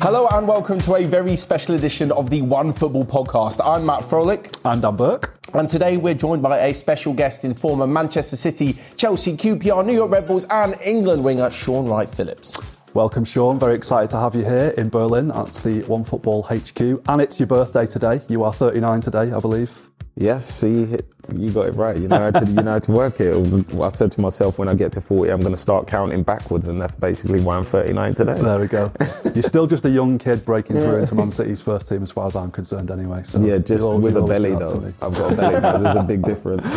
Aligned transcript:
Hello 0.00 0.28
and 0.30 0.46
welcome 0.46 0.78
to 0.78 0.94
a 0.94 1.04
very 1.04 1.34
special 1.34 1.74
edition 1.74 2.12
of 2.12 2.30
the 2.30 2.40
OneFootball 2.40 3.04
Podcast. 3.06 3.60
I'm 3.64 3.84
Matt 3.84 4.02
Frohlich. 4.02 4.56
I'm 4.64 4.80
Dan 4.80 4.94
Burke. 4.94 5.36
And 5.54 5.68
today 5.68 5.96
we're 5.96 6.14
joined 6.14 6.40
by 6.40 6.56
a 6.56 6.72
special 6.72 7.12
guest 7.12 7.44
in 7.44 7.52
former 7.52 7.84
Manchester 7.84 8.36
City, 8.36 8.76
Chelsea, 8.96 9.36
QPR, 9.36 9.84
New 9.84 9.94
York 9.94 10.12
Red 10.12 10.28
Bulls, 10.28 10.46
and 10.50 10.76
England 10.84 11.24
winger 11.24 11.50
Shaun 11.50 11.86
Wright-Phillips. 11.86 12.60
Welcome, 12.94 13.24
Shaun. 13.24 13.58
Very 13.58 13.74
excited 13.74 14.10
to 14.10 14.20
have 14.20 14.36
you 14.36 14.44
here 14.44 14.72
in 14.78 14.88
Berlin 14.88 15.32
at 15.32 15.52
the 15.54 15.80
OneFootball 15.82 16.44
HQ. 16.46 17.02
And 17.08 17.20
it's 17.20 17.40
your 17.40 17.48
birthday 17.48 17.84
today. 17.84 18.20
You 18.28 18.44
are 18.44 18.52
39 18.52 19.00
today, 19.00 19.32
I 19.32 19.40
believe. 19.40 19.87
Yes, 20.20 20.44
see, 20.48 20.98
you 21.32 21.50
got 21.50 21.68
it 21.68 21.76
right. 21.76 21.96
You 21.96 22.08
know, 22.08 22.18
how 22.18 22.32
to, 22.32 22.44
you 22.44 22.54
know 22.54 22.72
how 22.72 22.78
to 22.80 22.90
work 22.90 23.20
it. 23.20 23.76
I 23.80 23.88
said 23.90 24.10
to 24.12 24.20
myself, 24.20 24.58
when 24.58 24.68
I 24.68 24.74
get 24.74 24.90
to 24.92 25.00
40, 25.00 25.30
I'm 25.30 25.38
going 25.38 25.52
to 25.52 25.56
start 25.56 25.86
counting 25.86 26.24
backwards, 26.24 26.66
and 26.66 26.80
that's 26.80 26.96
basically 26.96 27.40
why 27.40 27.56
I'm 27.56 27.62
39 27.62 28.14
today. 28.16 28.34
There 28.34 28.58
we 28.58 28.66
go. 28.66 28.90
You're 29.32 29.44
still 29.44 29.68
just 29.68 29.84
a 29.84 29.90
young 29.90 30.18
kid 30.18 30.44
breaking 30.44 30.74
yeah. 30.74 30.82
through 30.82 30.96
into 30.96 31.14
Man 31.14 31.30
City's 31.30 31.60
first 31.60 31.88
team, 31.88 32.02
as 32.02 32.10
far 32.10 32.26
as 32.26 32.34
I'm 32.34 32.50
concerned, 32.50 32.90
anyway. 32.90 33.22
So 33.22 33.40
yeah, 33.40 33.58
just 33.58 33.88
with 33.92 34.16
a 34.16 34.22
belly, 34.22 34.50
though. 34.50 34.92
I've 35.00 35.14
got 35.14 35.32
a 35.32 35.36
belly 35.36 35.60
now. 35.60 35.76
There's 35.76 35.98
a 35.98 36.02
big 36.02 36.22
difference. 36.24 36.74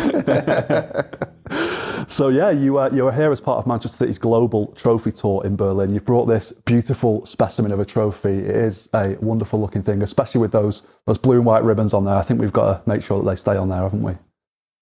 so 2.08 2.28
yeah, 2.28 2.50
you 2.50 2.78
uh, 2.78 2.90
you 2.92 3.06
are 3.06 3.12
here 3.12 3.32
as 3.32 3.40
part 3.40 3.58
of 3.58 3.66
Manchester 3.66 3.96
City's 3.96 4.18
global 4.18 4.68
trophy 4.68 5.12
tour 5.12 5.44
in 5.44 5.56
Berlin. 5.56 5.92
You've 5.92 6.04
brought 6.04 6.26
this 6.26 6.52
beautiful 6.52 7.24
specimen 7.26 7.72
of 7.72 7.80
a 7.80 7.84
trophy. 7.84 8.38
It 8.38 8.56
is 8.56 8.88
a 8.94 9.16
wonderful 9.20 9.60
looking 9.60 9.82
thing, 9.82 10.02
especially 10.02 10.40
with 10.40 10.52
those 10.52 10.82
those 11.06 11.18
blue 11.18 11.36
and 11.36 11.46
white 11.46 11.64
ribbons 11.64 11.94
on 11.94 12.04
there. 12.04 12.16
I 12.16 12.22
think 12.22 12.40
we've 12.40 12.52
got 12.52 12.84
to 12.84 12.88
make 12.88 13.02
sure 13.02 13.22
that 13.22 13.28
they 13.28 13.36
stay 13.36 13.56
on 13.56 13.68
there, 13.68 13.82
haven't 13.82 14.02
we? 14.02 14.14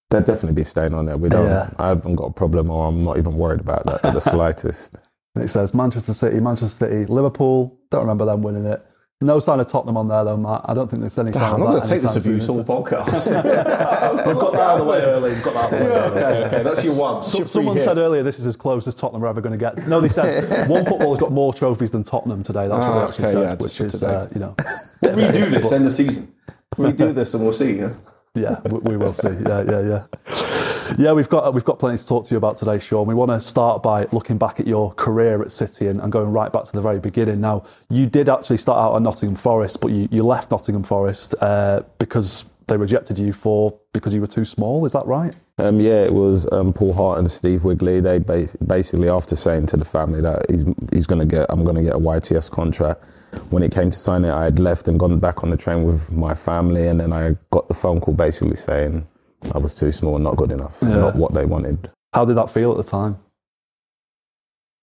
They'll 0.09 0.21
definitely 0.21 0.55
be 0.55 0.65
staying 0.65 0.93
on 0.93 1.05
there. 1.05 1.17
We 1.17 1.29
don't. 1.29 1.47
Yeah. 1.47 1.71
I 1.77 1.89
haven't 1.89 2.15
got 2.15 2.25
a 2.25 2.33
problem, 2.33 2.69
or 2.69 2.87
I'm 2.87 2.99
not 2.99 3.17
even 3.17 3.35
worried 3.35 3.61
about 3.61 3.85
that 3.85 4.05
at 4.05 4.13
the 4.13 4.19
slightest. 4.31 4.97
it 5.35 5.49
says 5.49 5.73
Manchester 5.73 6.13
City, 6.13 6.39
Manchester 6.39 6.87
City, 6.87 7.05
Liverpool. 7.05 7.79
Don't 7.89 8.01
remember 8.01 8.25
them 8.25 8.41
winning 8.41 8.65
it. 8.65 8.85
No 9.23 9.39
sign 9.39 9.59
of 9.59 9.67
Tottenham 9.67 9.97
on 9.97 10.07
there 10.07 10.23
though, 10.23 10.35
Matt. 10.35 10.61
I 10.65 10.73
don't 10.73 10.89
think 10.89 11.01
there's 11.01 11.17
any 11.19 11.31
sign 11.31 11.53
I'm 11.53 11.59
not 11.59 11.67
going 11.67 11.81
to 11.81 11.87
take 11.87 12.01
this 12.01 12.15
abuse 12.15 12.49
all 12.49 12.63
podcast. 12.63 14.25
We've 14.25 14.35
got 14.35 14.53
that 14.53 14.61
out 14.61 14.79
of 14.79 14.85
the 14.85 14.91
way 14.91 14.99
early. 15.01 15.33
We've 15.33 15.43
got 15.43 15.69
that 15.69 15.79
yeah, 15.79 15.87
okay, 16.05 16.45
okay, 16.45 16.63
that's 16.63 16.83
your 16.83 16.99
one. 16.99 17.21
So, 17.21 17.45
someone 17.45 17.79
said 17.79 17.99
earlier 17.99 18.23
this 18.23 18.39
is 18.39 18.47
as 18.47 18.55
close 18.55 18.87
as 18.87 18.95
Tottenham 18.95 19.23
are 19.23 19.27
ever 19.27 19.39
going 19.39 19.57
to 19.57 19.57
get. 19.57 19.87
No, 19.87 20.01
they 20.01 20.09
said 20.09 20.67
one 20.67 20.85
footballer's 20.85 21.19
got 21.19 21.31
more 21.31 21.53
trophies 21.53 21.91
than 21.91 22.01
Tottenham 22.01 22.41
today. 22.41 22.67
That's 22.67 22.83
what 22.83 22.93
they 22.93 22.99
ah, 22.99 23.07
actually 23.07 23.23
okay, 23.25 23.33
said, 23.33 23.41
yeah, 23.43 23.55
which 23.55 23.81
is, 23.81 24.03
uh, 24.03 24.27
you 24.33 24.39
know. 24.39 24.55
We'll 25.01 25.15
redo 25.15 25.49
this 25.51 25.71
end 25.71 25.85
of 25.85 25.93
season. 25.93 26.33
Redo 26.77 27.13
this 27.13 27.33
and 27.33 27.43
we'll 27.43 27.51
see. 27.51 27.79
Yeah, 27.79 27.93
yeah 28.33 28.61
we, 28.61 28.79
we 28.79 28.97
will 28.97 29.11
see. 29.11 29.27
Yeah, 29.27 29.63
yeah, 29.69 29.81
yeah. 29.81 30.60
Yeah, 30.97 31.13
we've 31.13 31.29
got 31.29 31.53
we've 31.53 31.65
got 31.65 31.79
plenty 31.79 31.97
to 31.97 32.07
talk 32.07 32.25
to 32.25 32.33
you 32.33 32.37
about 32.37 32.57
today, 32.57 32.77
Shaun. 32.79 33.07
We 33.07 33.13
want 33.13 33.31
to 33.31 33.39
start 33.39 33.81
by 33.81 34.07
looking 34.11 34.37
back 34.37 34.59
at 34.59 34.67
your 34.67 34.93
career 34.93 35.41
at 35.41 35.51
City 35.51 35.87
and, 35.87 36.01
and, 36.01 36.11
going 36.11 36.31
right 36.31 36.51
back 36.51 36.65
to 36.65 36.71
the 36.71 36.81
very 36.81 36.99
beginning. 36.99 37.39
Now, 37.39 37.63
you 37.89 38.05
did 38.07 38.27
actually 38.27 38.57
start 38.57 38.77
out 38.77 38.95
at 38.95 39.01
Nottingham 39.01 39.35
Forest, 39.35 39.79
but 39.79 39.91
you, 39.91 40.09
you 40.11 40.23
left 40.23 40.51
Nottingham 40.51 40.83
Forest 40.83 41.35
uh, 41.39 41.83
because 41.97 42.51
they 42.67 42.77
rejected 42.77 43.17
you 43.17 43.31
for 43.31 43.77
because 43.93 44.13
you 44.13 44.21
were 44.21 44.27
too 44.27 44.45
small. 44.45 44.85
Is 44.85 44.91
that 44.91 45.05
right? 45.05 45.35
Um, 45.57 45.79
yeah, 45.79 46.03
it 46.03 46.13
was 46.13 46.51
um, 46.51 46.73
Paul 46.73 46.93
Hart 46.93 47.19
and 47.19 47.31
Steve 47.31 47.63
Wigley. 47.63 47.99
They 47.99 48.19
ba- 48.19 48.49
basically, 48.65 49.09
after 49.09 49.35
saying 49.35 49.67
to 49.67 49.77
the 49.77 49.85
family 49.85 50.21
that 50.21 50.45
he's 50.49 50.65
he's 50.91 51.07
going 51.07 51.19
to 51.19 51.25
get, 51.25 51.45
I'm 51.49 51.63
going 51.63 51.77
to 51.77 51.83
get 51.83 51.95
a 51.95 51.99
YTS 51.99 52.51
contract. 52.51 53.03
When 53.49 53.63
it 53.63 53.71
came 53.71 53.91
to 53.91 53.97
sign 53.97 54.25
it, 54.25 54.31
I 54.31 54.43
had 54.43 54.59
left 54.59 54.89
and 54.89 54.99
gone 54.99 55.17
back 55.19 55.41
on 55.43 55.51
the 55.51 55.57
train 55.57 55.83
with 55.83 56.11
my 56.11 56.33
family, 56.33 56.87
and 56.87 56.99
then 56.99 57.13
I 57.13 57.37
got 57.51 57.69
the 57.69 57.73
phone 57.73 58.01
call 58.01 58.13
basically 58.13 58.57
saying 58.57 59.07
I 59.53 59.57
was 59.57 59.75
too 59.75 59.91
small 59.91 60.15
and 60.15 60.23
not 60.23 60.35
good 60.35 60.51
enough, 60.51 60.77
yeah. 60.81 60.89
not 60.89 61.15
what 61.15 61.33
they 61.33 61.45
wanted. 61.45 61.89
How 62.13 62.25
did 62.25 62.37
that 62.37 62.49
feel 62.49 62.71
at 62.71 62.77
the 62.77 62.83
time? 62.83 63.17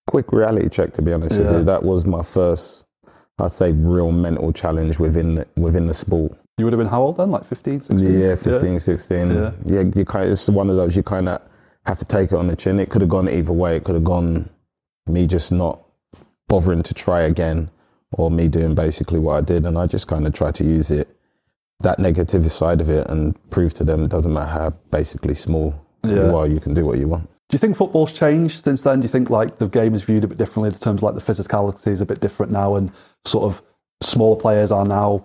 Quick 0.06 0.32
reality 0.32 0.68
check, 0.68 0.92
to 0.94 1.02
be 1.02 1.12
honest 1.12 1.36
yeah. 1.36 1.42
with 1.42 1.56
you. 1.56 1.64
That 1.64 1.82
was 1.82 2.06
my 2.06 2.22
first, 2.22 2.84
I'd 3.38 3.52
say, 3.52 3.72
real 3.72 4.10
mental 4.10 4.52
challenge 4.52 4.98
within 4.98 5.36
the, 5.36 5.46
within 5.56 5.86
the 5.86 5.94
sport. 5.94 6.32
You 6.56 6.64
would 6.64 6.72
have 6.72 6.78
been 6.78 6.88
how 6.88 7.02
old 7.02 7.18
then? 7.18 7.30
Like 7.30 7.44
15, 7.44 7.82
16? 7.82 8.20
Yeah, 8.20 8.34
15, 8.34 8.72
yeah. 8.72 8.78
16. 8.78 9.30
Yeah, 9.30 9.52
yeah 9.64 9.82
you 9.94 10.04
kind 10.04 10.26
of, 10.26 10.32
it's 10.32 10.48
one 10.48 10.70
of 10.70 10.76
those 10.76 10.96
you 10.96 11.02
kind 11.02 11.28
of 11.28 11.40
have 11.86 11.98
to 11.98 12.04
take 12.04 12.32
it 12.32 12.36
on 12.36 12.48
the 12.48 12.56
chin. 12.56 12.80
It 12.80 12.90
could 12.90 13.02
have 13.02 13.10
gone 13.10 13.28
either 13.28 13.52
way. 13.52 13.76
It 13.76 13.84
could 13.84 13.94
have 13.94 14.04
gone 14.04 14.50
me 15.06 15.26
just 15.26 15.52
not 15.52 15.82
bothering 16.48 16.82
to 16.82 16.94
try 16.94 17.22
again 17.22 17.70
or 18.12 18.30
me 18.30 18.48
doing 18.48 18.74
basically 18.74 19.18
what 19.18 19.34
I 19.34 19.40
did. 19.42 19.66
And 19.66 19.78
I 19.78 19.86
just 19.86 20.08
kind 20.08 20.26
of 20.26 20.32
tried 20.32 20.54
to 20.56 20.64
use 20.64 20.90
it 20.90 21.14
that 21.80 21.98
negative 21.98 22.50
side 22.50 22.80
of 22.80 22.90
it 22.90 23.08
and 23.08 23.36
prove 23.50 23.72
to 23.74 23.84
them 23.84 24.04
it 24.04 24.10
doesn't 24.10 24.32
matter 24.32 24.50
how 24.50 24.70
basically 24.90 25.34
small 25.34 25.74
yeah. 26.04 26.14
you 26.14 26.36
are, 26.36 26.46
you 26.46 26.60
can 26.60 26.74
do 26.74 26.84
what 26.84 26.98
you 26.98 27.06
want. 27.06 27.28
Do 27.48 27.54
you 27.54 27.58
think 27.58 27.76
football's 27.76 28.12
changed 28.12 28.64
since 28.64 28.82
then? 28.82 29.00
Do 29.00 29.04
you 29.04 29.08
think 29.08 29.30
like 29.30 29.58
the 29.58 29.68
game 29.68 29.94
is 29.94 30.02
viewed 30.02 30.24
a 30.24 30.26
bit 30.26 30.38
differently 30.38 30.68
in 30.68 30.74
terms 30.74 31.02
of 31.02 31.02
like 31.02 31.14
the 31.14 31.32
physicality 31.32 31.88
is 31.88 32.00
a 32.00 32.06
bit 32.06 32.20
different 32.20 32.52
now 32.52 32.74
and 32.74 32.92
sort 33.24 33.44
of 33.44 33.62
smaller 34.02 34.36
players 34.36 34.70
are 34.70 34.84
now, 34.84 35.24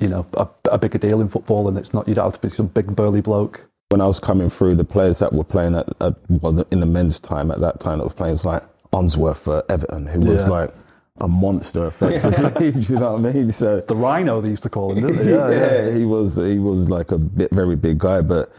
you 0.00 0.08
know, 0.08 0.26
a, 0.34 0.48
a 0.70 0.78
bigger 0.78 0.98
deal 0.98 1.20
in 1.20 1.28
football 1.28 1.66
and 1.68 1.78
it's 1.78 1.94
not, 1.94 2.06
you 2.06 2.14
don't 2.14 2.24
have 2.24 2.34
to 2.34 2.40
be 2.40 2.48
some 2.48 2.66
big 2.66 2.94
burly 2.94 3.20
bloke? 3.22 3.66
When 3.88 4.00
I 4.00 4.06
was 4.06 4.20
coming 4.20 4.50
through, 4.50 4.74
the 4.74 4.84
players 4.84 5.20
that 5.20 5.32
were 5.32 5.44
playing 5.44 5.76
at, 5.76 5.88
at 6.02 6.14
well, 6.28 6.60
in 6.72 6.80
the 6.80 6.86
men's 6.86 7.20
time 7.20 7.50
at 7.50 7.60
that 7.60 7.80
time, 7.80 7.98
that 7.98 8.04
was 8.04 8.14
playing 8.14 8.32
was 8.32 8.44
like 8.44 8.62
Unsworth 8.92 9.38
for 9.38 9.64
Everton, 9.70 10.06
who 10.06 10.20
was 10.20 10.42
yeah. 10.42 10.50
like 10.50 10.74
a 11.18 11.28
monster 11.28 11.86
effectively. 11.86 12.70
do 12.72 12.80
you 12.80 12.98
know 12.98 13.14
what 13.14 13.26
I 13.26 13.32
mean? 13.32 13.52
So 13.52 13.80
the 13.80 13.96
Rhino 13.96 14.40
they 14.40 14.50
used 14.50 14.62
to 14.64 14.70
call 14.70 14.92
him, 14.92 15.06
didn't 15.06 15.24
they? 15.24 15.30
Yeah, 15.36 15.50
yeah, 15.50 15.88
yeah. 15.88 15.96
he 15.96 16.04
was 16.04 16.36
he 16.36 16.58
was 16.58 16.88
like 16.88 17.10
a 17.10 17.18
bit, 17.18 17.50
very 17.52 17.76
big 17.76 17.98
guy. 17.98 18.20
But 18.22 18.52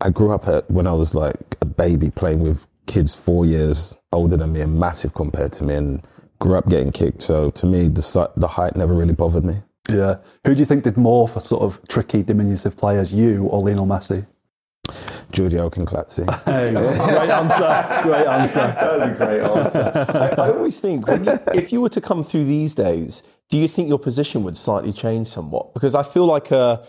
I 0.00 0.10
grew 0.10 0.32
up 0.32 0.46
at 0.48 0.70
when 0.70 0.86
I 0.86 0.92
was 0.92 1.14
like 1.14 1.56
a 1.60 1.66
baby 1.66 2.10
playing 2.10 2.40
with 2.40 2.66
kids 2.86 3.14
four 3.14 3.46
years 3.46 3.96
older 4.12 4.36
than 4.36 4.52
me 4.52 4.60
and 4.60 4.78
massive 4.78 5.14
compared 5.14 5.52
to 5.54 5.64
me, 5.64 5.74
and 5.74 6.02
grew 6.38 6.54
up 6.54 6.68
getting 6.68 6.92
kicked. 6.92 7.22
So 7.22 7.50
to 7.50 7.66
me, 7.66 7.88
the 7.88 8.30
the 8.36 8.48
height 8.48 8.76
never 8.76 8.94
really 8.94 9.14
bothered 9.14 9.44
me. 9.44 9.62
Yeah. 9.88 10.16
Who 10.44 10.54
do 10.54 10.60
you 10.60 10.66
think 10.66 10.84
did 10.84 10.96
more 10.96 11.26
for 11.26 11.40
sort 11.40 11.62
of 11.62 11.80
tricky, 11.88 12.22
diminutive 12.22 12.76
players, 12.76 13.12
you 13.12 13.46
or 13.46 13.62
Lionel 13.62 13.86
Messi? 13.86 14.26
Georgi 15.32 15.56
Kinkladze. 15.56 16.26
Hey, 16.44 16.72
great 16.72 17.30
answer. 17.30 18.02
Great 18.02 18.26
answer. 18.26 18.60
That 18.80 18.98
was 18.98 19.08
a 19.08 19.14
great 19.14 19.40
answer. 19.40 20.34
I, 20.38 20.42
I 20.42 20.50
always 20.50 20.80
think 20.80 21.06
you, 21.06 21.40
if 21.54 21.72
you 21.72 21.80
were 21.80 21.88
to 21.90 22.00
come 22.00 22.22
through 22.22 22.44
these 22.44 22.74
days, 22.74 23.22
do 23.48 23.58
you 23.58 23.68
think 23.68 23.88
your 23.88 23.98
position 23.98 24.42
would 24.44 24.56
slightly 24.56 24.92
change 24.92 25.28
somewhat? 25.28 25.74
Because 25.74 25.94
I 25.94 26.02
feel 26.02 26.26
like 26.26 26.50
a, 26.50 26.84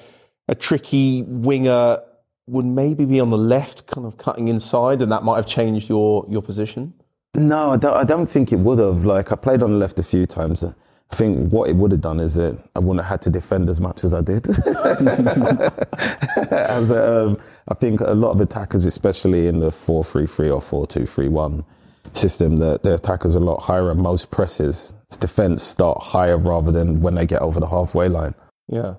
a 0.47 0.55
tricky 0.55 1.23
winger 1.23 1.99
would 2.47 2.65
maybe 2.65 3.05
be 3.05 3.19
on 3.19 3.29
the 3.29 3.37
left, 3.37 3.87
kind 3.87 4.05
of 4.05 4.17
cutting 4.17 4.47
inside, 4.47 5.01
and 5.01 5.11
that 5.11 5.23
might 5.23 5.37
have 5.37 5.47
changed 5.47 5.89
your, 5.89 6.25
your 6.29 6.41
position. 6.41 6.93
No, 7.35 7.71
I 7.71 7.77
don't, 7.77 7.95
I 7.95 8.03
don't 8.03 8.27
think 8.27 8.51
it 8.51 8.59
would 8.59 8.79
have. 8.79 9.05
Like 9.05 9.31
I 9.31 9.35
played 9.35 9.63
on 9.63 9.71
the 9.71 9.77
left 9.77 9.99
a 9.99 10.03
few 10.03 10.25
times. 10.25 10.63
I 10.63 11.15
think 11.15 11.51
what 11.51 11.69
it 11.69 11.75
would 11.75 11.91
have 11.91 12.01
done 12.01 12.19
is 12.19 12.35
that 12.35 12.61
I 12.75 12.79
wouldn't 12.79 13.05
have 13.05 13.09
had 13.09 13.21
to 13.23 13.29
defend 13.29 13.69
as 13.69 13.79
much 13.79 14.03
as 14.03 14.13
I 14.13 14.21
did. 14.21 14.47
as, 16.51 16.91
um, 16.91 17.37
I 17.71 17.73
think 17.73 18.01
a 18.01 18.13
lot 18.13 18.31
of 18.31 18.41
attackers, 18.41 18.85
especially 18.85 19.47
in 19.47 19.61
the 19.61 19.71
4 19.71 20.03
3 20.03 20.27
3 20.27 20.49
or 20.49 20.61
4 20.61 20.87
2 20.87 21.05
3 21.05 21.29
1 21.29 21.63
system, 22.11 22.57
the, 22.57 22.79
the 22.83 22.95
attackers 22.95 23.33
are 23.33 23.39
a 23.39 23.41
lot 23.41 23.61
higher 23.61 23.89
and 23.89 24.01
most 24.01 24.29
presses, 24.29 24.93
defense 25.21 25.63
start 25.63 26.01
higher 26.01 26.37
rather 26.37 26.71
than 26.71 26.99
when 26.99 27.15
they 27.15 27.25
get 27.25 27.41
over 27.41 27.61
the 27.61 27.67
halfway 27.67 28.09
line. 28.09 28.35
Yeah. 28.67 28.95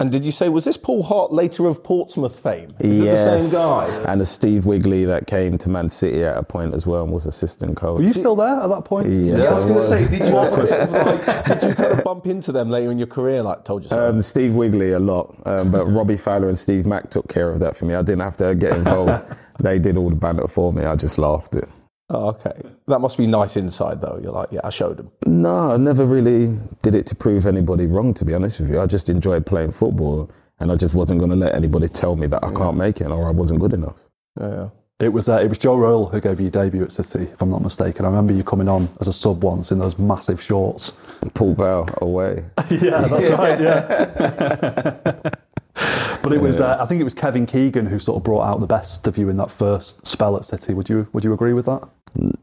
And 0.00 0.10
did 0.10 0.24
you 0.24 0.32
say, 0.32 0.48
was 0.48 0.64
this 0.64 0.76
Paul 0.76 1.04
Hart 1.04 1.32
later 1.32 1.66
of 1.66 1.84
Portsmouth 1.84 2.36
fame? 2.36 2.74
Is 2.80 2.98
yes. 2.98 3.26
it 3.26 3.30
the 3.30 3.40
same 3.40 4.02
guy? 4.02 4.10
And 4.10 4.20
the 4.20 4.26
Steve 4.26 4.66
Wigley 4.66 5.04
that 5.04 5.28
came 5.28 5.56
to 5.58 5.68
Man 5.68 5.88
City 5.88 6.24
at 6.24 6.36
a 6.36 6.42
point 6.42 6.74
as 6.74 6.84
well 6.84 7.04
and 7.04 7.12
was 7.12 7.26
assistant 7.26 7.76
coach. 7.76 7.98
Were 7.98 8.04
you 8.04 8.12
still 8.12 8.34
there 8.34 8.60
at 8.60 8.68
that 8.70 8.84
point? 8.84 9.08
Yes, 9.08 9.38
yeah, 9.38 9.50
I 9.50 9.54
was, 9.54 9.66
was. 9.66 9.88
going 9.88 10.00
to 10.00 10.08
say, 10.08 10.18
did 10.18 10.26
you, 10.26 10.34
like, 10.34 11.46
did 11.60 11.68
you 11.68 11.74
kind 11.76 11.92
of 11.92 12.02
bump 12.02 12.26
into 12.26 12.50
them 12.50 12.70
later 12.70 12.90
in 12.90 12.98
your 12.98 13.06
career, 13.06 13.40
like 13.42 13.64
told 13.64 13.84
you 13.84 13.88
so? 13.88 14.08
Um, 14.08 14.20
Steve 14.20 14.54
Wigley 14.54 14.90
a 14.90 14.98
lot, 14.98 15.32
um, 15.46 15.70
but 15.70 15.86
Robbie 15.86 16.16
Fowler 16.16 16.48
and 16.48 16.58
Steve 16.58 16.86
Mack 16.86 17.10
took 17.10 17.28
care 17.28 17.52
of 17.52 17.60
that 17.60 17.76
for 17.76 17.84
me. 17.84 17.94
I 17.94 18.02
didn't 18.02 18.22
have 18.22 18.36
to 18.38 18.52
get 18.56 18.76
involved. 18.76 19.24
they 19.60 19.78
did 19.78 19.96
all 19.96 20.10
the 20.10 20.16
banter 20.16 20.48
for 20.48 20.72
me. 20.72 20.82
I 20.82 20.96
just 20.96 21.18
laughed 21.18 21.54
it. 21.54 21.68
Oh, 22.10 22.28
okay. 22.28 22.52
That 22.86 23.00
must 23.00 23.16
be 23.16 23.26
nice 23.26 23.56
inside, 23.56 24.00
though. 24.00 24.20
You're 24.22 24.32
like, 24.32 24.52
yeah, 24.52 24.60
I 24.62 24.70
showed 24.70 24.98
them. 24.98 25.10
No, 25.26 25.72
I 25.72 25.76
never 25.78 26.04
really 26.04 26.58
did 26.82 26.94
it 26.94 27.06
to 27.06 27.14
prove 27.14 27.46
anybody 27.46 27.86
wrong, 27.86 28.12
to 28.14 28.24
be 28.24 28.34
honest 28.34 28.60
with 28.60 28.70
you. 28.70 28.80
I 28.80 28.86
just 28.86 29.08
enjoyed 29.08 29.46
playing 29.46 29.72
football 29.72 30.30
and 30.60 30.70
I 30.70 30.76
just 30.76 30.94
wasn't 30.94 31.20
going 31.20 31.30
to 31.30 31.36
let 31.36 31.54
anybody 31.54 31.88
tell 31.88 32.14
me 32.16 32.26
that 32.28 32.44
I 32.44 32.52
can't 32.52 32.76
make 32.76 33.00
it 33.00 33.06
or 33.06 33.26
I 33.26 33.30
wasn't 33.30 33.60
good 33.60 33.72
enough. 33.72 33.98
Yeah, 34.38 34.50
yeah. 34.50 34.68
It 35.00 35.08
was 35.12 35.28
uh, 35.28 35.40
it 35.40 35.48
was 35.48 35.58
Joe 35.58 35.74
Royle 35.74 36.06
who 36.06 36.20
gave 36.20 36.38
you 36.38 36.44
your 36.44 36.52
debut 36.52 36.84
at 36.84 36.92
City, 36.92 37.24
if 37.24 37.42
I'm 37.42 37.50
not 37.50 37.62
mistaken. 37.62 38.04
I 38.04 38.08
remember 38.08 38.32
you 38.32 38.44
coming 38.44 38.68
on 38.68 38.88
as 39.00 39.08
a 39.08 39.12
sub 39.12 39.42
once 39.42 39.72
in 39.72 39.80
those 39.80 39.98
massive 39.98 40.40
shorts. 40.40 41.00
Port 41.34 41.56
Vale 41.58 41.88
away. 42.00 42.44
yeah, 42.70 43.00
that's 43.00 43.28
right. 43.30 43.60
Yeah. 43.60 45.30
but 46.24 46.32
it 46.32 46.40
was 46.40 46.60
uh, 46.60 46.76
I 46.80 46.86
think 46.86 47.00
it 47.00 47.04
was 47.04 47.14
Kevin 47.14 47.46
Keegan 47.46 47.86
who 47.86 47.98
sort 47.98 48.16
of 48.16 48.24
brought 48.24 48.42
out 48.42 48.60
the 48.60 48.66
best 48.66 49.06
of 49.06 49.16
you 49.16 49.28
in 49.28 49.36
that 49.36 49.50
first 49.50 50.06
spell 50.06 50.36
at 50.36 50.44
City. 50.44 50.74
Would 50.74 50.88
you 50.88 51.06
would 51.12 51.22
you 51.22 51.32
agree 51.32 51.52
with 51.52 51.66
that? 51.66 51.88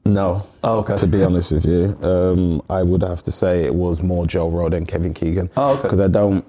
No. 0.06 0.46
Oh, 0.64 0.80
okay. 0.80 0.96
To 0.98 1.08
be 1.08 1.24
honest 1.24 1.52
with 1.52 1.66
you, 1.66 1.98
um, 2.02 2.62
I 2.70 2.84
would 2.84 3.02
have 3.02 3.24
to 3.24 3.32
say 3.32 3.64
it 3.64 3.74
was 3.74 4.02
more 4.02 4.26
Joe 4.26 4.50
Royle 4.50 4.70
than 4.70 4.86
Kevin 4.86 5.14
Keegan. 5.14 5.50
Oh, 5.58 5.74
okay. 5.74 5.84
Because 5.84 6.00
I 6.00 6.08
don't 6.08 6.46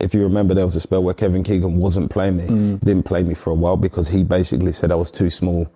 if 0.00 0.14
you 0.14 0.22
remember, 0.22 0.54
there 0.54 0.64
was 0.64 0.76
a 0.76 0.80
spell 0.80 1.02
where 1.02 1.14
Kevin 1.14 1.42
Keegan 1.42 1.76
wasn't 1.76 2.10
playing 2.10 2.36
me, 2.36 2.44
mm. 2.44 2.80
didn't 2.80 3.04
play 3.04 3.22
me 3.22 3.34
for 3.34 3.50
a 3.50 3.54
while 3.54 3.76
because 3.76 4.08
he 4.08 4.22
basically 4.22 4.72
said 4.72 4.92
I 4.92 4.94
was 4.94 5.10
too 5.10 5.30
small 5.30 5.70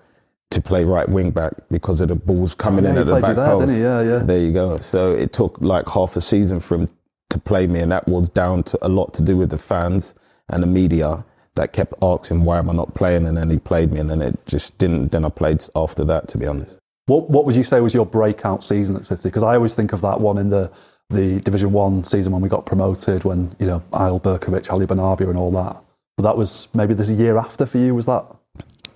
to 0.50 0.60
play 0.60 0.84
right 0.84 1.08
wing 1.08 1.31
back 1.31 1.54
because 1.70 2.00
of 2.00 2.08
the 2.08 2.14
balls 2.14 2.54
coming 2.54 2.84
Oh, 2.84 2.88
yeah, 2.88 2.93
in 2.93 2.99
at 2.99 3.06
the 3.06 3.20
back 3.20 3.37
there, 3.37 3.46
post. 3.46 3.69
didn't 3.69 3.76
he? 3.76 3.82
Yeah, 3.82 4.00
yeah. 4.02 4.19
There 4.19 4.38
you 4.38 4.52
go. 4.52 4.78
So 4.78 5.12
it 5.12 5.32
took 5.32 5.58
like 5.60 5.88
half 5.88 6.16
a 6.16 6.20
season 6.20 6.60
for 6.60 6.75
him 6.75 6.88
to 7.31 7.38
play 7.40 7.66
me, 7.66 7.81
and 7.81 7.90
that 7.90 8.06
was 8.06 8.28
down 8.28 8.62
to 8.64 8.78
a 8.82 8.88
lot 8.88 9.14
to 9.14 9.22
do 9.22 9.37
with 9.37 9.50
the 9.50 9.58
fans 9.58 10.14
and 10.52 10.62
the 10.62 10.66
media 10.66 11.25
that 11.54 11.72
kept 11.72 11.94
asking 12.02 12.44
why 12.44 12.58
am 12.58 12.70
I 12.70 12.72
not 12.72 12.94
playing, 12.94 13.26
and 13.26 13.37
then 13.37 13.50
he 13.50 13.58
played 13.58 13.93
me, 13.93 14.00
and 14.00 14.10
then 14.10 14.22
it 14.22 14.38
just 14.46 14.78
didn't. 14.78 15.12
Then 15.12 15.25
I 15.25 15.28
played 15.28 15.64
after 15.76 16.04
that, 16.04 16.28
to 16.28 16.38
be 16.38 16.46
honest. 16.46 16.76
What 17.06 17.31
What 17.31 17.44
would 17.44 17.56
you 17.56 17.64
say 17.64 17.81
was 17.81 17.94
your 17.94 18.06
breakout 18.06 18.64
season 18.64 18.96
at 18.96 19.04
City? 19.04 19.28
Because 19.28 19.43
I 19.43 19.54
always 19.54 19.75
think 19.75 19.93
of 19.93 20.00
that 20.02 20.20
one 20.20 20.38
in 20.38 20.50
the 20.50 20.70
the 21.10 21.40
Division 21.40 21.72
One 21.72 22.04
season 22.04 22.32
when 22.32 22.43
we 22.43 22.49
got 22.49 22.64
promoted, 22.64 23.25
when 23.25 23.54
you 23.58 23.66
know 23.66 23.82
Eyal 23.93 24.20
Berkovic, 24.20 24.70
Ali 24.70 24.87
Benarbia, 24.87 25.28
and 25.28 25.38
all 25.38 25.50
that. 25.52 25.76
But 26.16 26.25
that 26.25 26.37
was 26.37 26.69
maybe 26.75 26.94
this 26.94 27.10
year 27.10 27.38
after 27.38 27.66
for 27.66 27.78
you. 27.78 27.94
Was 27.94 28.06
that? 28.06 28.25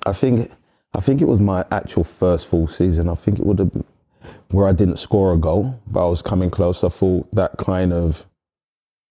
I 0.07 0.13
think 0.13 0.51
I 0.95 1.01
think 1.01 1.21
it 1.21 1.27
was 1.27 1.41
my 1.41 1.65
actual 1.71 2.05
first 2.05 2.47
full 2.47 2.67
season. 2.67 3.09
I 3.09 3.15
think 3.15 3.39
it 3.39 3.47
would 3.47 3.59
have 3.59 3.85
where 4.51 4.67
I 4.67 4.73
didn't 4.73 4.99
score 4.99 5.33
a 5.33 5.37
goal, 5.37 5.81
but 5.87 6.07
I 6.07 6.09
was 6.09 6.23
coming 6.23 6.51
close. 6.51 6.85
I 6.85 6.89
thought 6.89 7.31
that 7.33 7.59
kind 7.59 7.93
of 7.93 8.27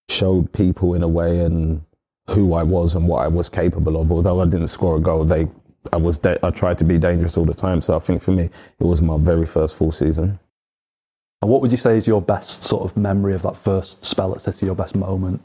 showed 0.10 0.54
people 0.54 0.94
in 0.94 1.04
a 1.04 1.08
way 1.08 1.40
and 1.44 1.82
who 2.30 2.54
I 2.54 2.64
was 2.64 2.96
and 2.96 3.08
what 3.08 3.24
I 3.24 3.28
was 3.28 3.50
capable 3.50 4.00
of. 4.00 4.12
Although 4.12 4.42
I 4.42 4.46
didn't 4.46 4.70
score 4.70 4.98
a 4.98 5.00
goal, 5.00 5.26
they 5.26 5.48
I 5.94 5.98
was 5.98 6.20
da- 6.20 6.38
I 6.42 6.50
tried 6.50 6.78
to 6.80 6.84
be 6.84 6.98
dangerous 6.98 7.38
all 7.38 7.46
the 7.46 7.54
time. 7.54 7.82
So 7.82 7.96
I 7.96 8.00
think 8.00 8.22
for 8.22 8.32
me, 8.32 8.50
it 8.80 8.84
was 8.84 9.02
my 9.02 9.18
very 9.18 9.46
first 9.46 9.76
full 9.76 9.92
season. 9.92 10.40
And 11.42 11.52
what 11.52 11.62
would 11.62 11.72
you 11.72 11.78
say 11.78 11.98
is 11.98 12.08
your 12.08 12.22
best 12.22 12.64
sort 12.64 12.90
of 12.90 12.98
memory 12.98 13.36
of 13.36 13.44
that 13.44 13.58
first 13.58 14.04
spell 14.04 14.34
at 14.34 14.42
City? 14.42 14.66
Your 14.66 14.76
best 14.76 14.96
moment? 14.96 15.42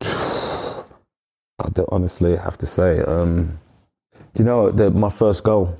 I 0.02 1.68
do 1.72 1.86
honestly 1.90 2.36
have 2.36 2.56
to 2.58 2.66
say, 2.66 3.00
um, 3.00 3.58
you 4.38 4.44
know, 4.44 4.70
the, 4.70 4.90
my 4.90 5.10
first 5.10 5.44
goal, 5.44 5.76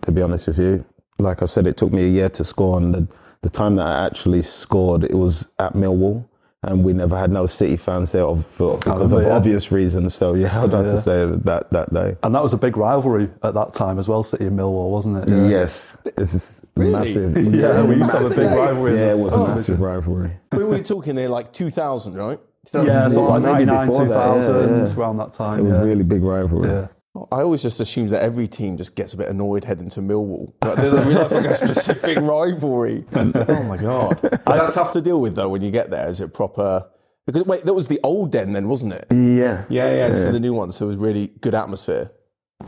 to 0.00 0.10
be 0.10 0.22
honest 0.22 0.46
with 0.46 0.58
you, 0.58 0.84
like 1.18 1.42
I 1.42 1.46
said, 1.46 1.66
it 1.66 1.76
took 1.76 1.92
me 1.92 2.04
a 2.04 2.08
year 2.08 2.28
to 2.30 2.44
score. 2.44 2.78
And 2.78 2.94
the, 2.94 3.08
the 3.42 3.50
time 3.50 3.76
that 3.76 3.86
I 3.86 4.06
actually 4.06 4.42
scored, 4.42 5.04
it 5.04 5.14
was 5.14 5.46
at 5.58 5.74
Millwall. 5.74 6.24
And 6.62 6.84
we 6.84 6.92
never 6.92 7.16
had 7.16 7.30
no 7.30 7.46
City 7.46 7.76
fans 7.76 8.12
there 8.12 8.24
of, 8.26 8.44
for, 8.44 8.76
because 8.76 9.12
remember, 9.12 9.20
of 9.22 9.26
yeah. 9.28 9.36
obvious 9.36 9.72
reasons. 9.72 10.14
So, 10.14 10.34
yeah, 10.34 10.48
I'd 10.62 10.72
have 10.72 10.86
Yeah. 10.86 10.92
to 10.92 11.00
say 11.00 11.24
that 11.26 11.70
that 11.70 11.92
day. 11.94 12.16
And 12.22 12.34
that 12.34 12.42
was 12.42 12.52
a 12.52 12.58
big 12.58 12.76
rivalry 12.76 13.30
at 13.42 13.54
that 13.54 13.72
time 13.72 13.98
as 13.98 14.08
well, 14.08 14.22
City 14.22 14.44
and 14.46 14.58
Millwall, 14.58 14.90
wasn't 14.90 15.26
it? 15.26 15.50
Yes, 15.50 15.96
it's 16.18 16.32
just 16.32 16.64
massive. 16.76 17.34
Yeah, 17.54 17.82
we 17.82 17.96
used 17.96 18.10
to 18.10 18.18
have 18.18 18.26
a 18.26 18.36
big 18.36 18.58
rivalry 18.58 18.94
Yeah, 18.94 19.12
it 19.12 19.18
was 19.18 19.32
a 19.32 19.38
first 19.38 19.48
massive 19.48 19.80
rivalry. 19.80 20.32
we 20.52 20.64
were 20.64 20.82
talking 20.82 21.14
there 21.14 21.30
like 21.30 21.50
2000, 21.52 22.14
right? 22.14 22.38
Yeah, 22.74 23.08
so 23.08 23.24
like 23.24 23.42
Maybe 23.42 23.64
99, 23.64 23.86
before 23.86 24.04
that, 24.08 24.34
2000, 24.44 24.54
yeah, 24.54 24.84
yeah. 24.86 24.94
around 25.00 25.16
that 25.16 25.32
time. 25.32 25.60
It 25.60 25.62
was 25.62 25.78
yeah. 25.78 25.84
really 25.84 26.04
big 26.04 26.22
rivalry. 26.22 26.88
Yeah. 27.14 27.22
I 27.32 27.42
always 27.42 27.62
just 27.62 27.80
assume 27.80 28.08
that 28.08 28.22
every 28.22 28.48
team 28.48 28.76
just 28.76 28.96
gets 28.96 29.14
a 29.14 29.16
bit 29.16 29.28
annoyed 29.28 29.64
heading 29.64 29.90
to 29.90 30.00
Millwall. 30.00 30.52
Like, 30.62 30.76
they 30.76 30.90
don't 30.90 31.06
realise 31.06 31.32
like 31.32 31.44
a 31.46 31.56
specific 31.56 32.18
rivalry. 32.20 33.04
oh 33.14 33.62
my 33.64 33.76
god! 33.76 34.22
Is 34.24 34.40
that 34.44 34.72
tough 34.72 34.92
to 34.92 35.00
deal 35.00 35.20
with 35.20 35.34
though 35.34 35.48
when 35.48 35.62
you 35.62 35.70
get 35.70 35.90
there? 35.90 36.08
Is 36.08 36.20
it 36.20 36.32
proper? 36.32 36.88
Because 37.26 37.44
wait, 37.46 37.64
that 37.64 37.74
was 37.74 37.88
the 37.88 38.00
old 38.02 38.32
den 38.32 38.52
then, 38.52 38.68
wasn't 38.68 38.92
it? 38.94 39.06
Yeah. 39.12 39.64
Yeah, 39.68 39.94
yeah. 39.94 40.14
So 40.14 40.32
the 40.32 40.40
new 40.40 40.54
one, 40.54 40.72
so 40.72 40.86
it 40.86 40.88
was 40.88 40.96
really 40.96 41.28
good 41.40 41.54
atmosphere. 41.54 42.10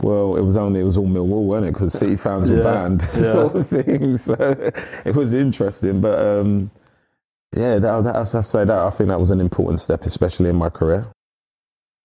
Well, 0.01 0.35
it 0.37 0.41
was 0.41 0.57
only 0.57 0.79
it 0.79 0.83
was 0.83 0.97
all 0.97 1.07
Millwall, 1.07 1.43
wasn't 1.45 1.67
it? 1.67 1.73
Because 1.73 1.93
City 1.93 2.15
fans 2.15 2.49
were 2.49 2.57
Yeah, 2.57 2.63
banned, 2.63 3.01
sort 3.01 3.55
of 3.55 3.67
thing. 3.67 4.17
So 4.17 4.33
it 5.05 5.15
was 5.15 5.33
interesting, 5.33 6.01
but 6.01 6.19
um, 6.19 6.71
yeah, 7.55 7.77
that, 7.77 8.03
that, 8.03 8.15
I 8.15 8.19
have 8.19 8.31
to 8.31 8.43
say 8.43 8.65
that 8.65 8.77
I 8.77 8.89
think 8.89 9.09
that 9.09 9.19
was 9.19 9.31
an 9.31 9.39
important 9.39 9.79
step, 9.79 10.03
especially 10.03 10.49
in 10.49 10.55
my 10.55 10.69
career. 10.69 11.07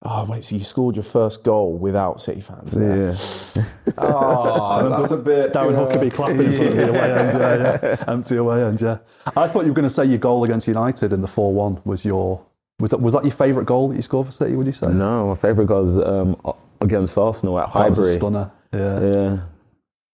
Oh 0.03 0.25
wait, 0.27 0.45
so 0.45 0.55
you 0.55 0.62
scored 0.62 0.95
your 0.95 1.03
first 1.03 1.43
goal 1.43 1.77
without 1.77 2.23
City 2.23 2.41
fans? 2.41 2.73
There. 2.73 3.17
Yeah, 3.56 3.65
Oh, 3.99 4.89
that's 4.89 5.11
a 5.11 5.17
bit. 5.17 5.53
Darren 5.53 5.73
yeah. 5.73 6.00
Huckerby 6.00 6.12
clapping 6.12 6.41
in 6.41 6.53
front 6.56 6.69
of 6.69 6.77
the 6.77 6.89
away 6.89 7.12
end, 7.12 7.39
yeah, 7.39 7.79
yeah. 7.83 8.05
Empty 8.12 8.37
away 8.37 8.62
end, 8.65 8.81
yeah. 8.81 8.99
I 9.37 9.49
thought 9.49 9.62
you 9.62 9.69
were 9.73 9.75
going 9.75 9.89
to 9.89 9.91
say 9.91 10.05
your 10.05 10.19
goal 10.19 10.45
against 10.45 10.69
United 10.69 11.12
in 11.12 11.21
the 11.21 11.27
4 11.27 11.53
1 11.53 11.83
was 11.85 12.05
your. 12.05 12.45
Was 12.81 12.91
that, 12.93 13.00
was 13.00 13.12
that 13.15 13.25
your 13.25 13.33
favourite 13.33 13.67
goal 13.67 13.89
that 13.89 13.97
you 13.97 14.03
scored 14.03 14.27
for 14.27 14.33
City, 14.33 14.55
would 14.55 14.67
you 14.69 14.73
say? 14.73 14.87
no, 14.87 15.27
my 15.31 15.35
favourite 15.35 15.67
goal 15.67 15.85
was 15.85 15.99
um, 15.99 16.41
against 16.81 17.19
Arsenal 17.19 17.59
at 17.59 17.69
Highbury. 17.69 17.94
That 17.94 18.01
was 18.01 18.09
a 18.09 18.15
stunner. 18.15 18.53
Yeah. 18.73 19.01
Yeah, 19.01 19.41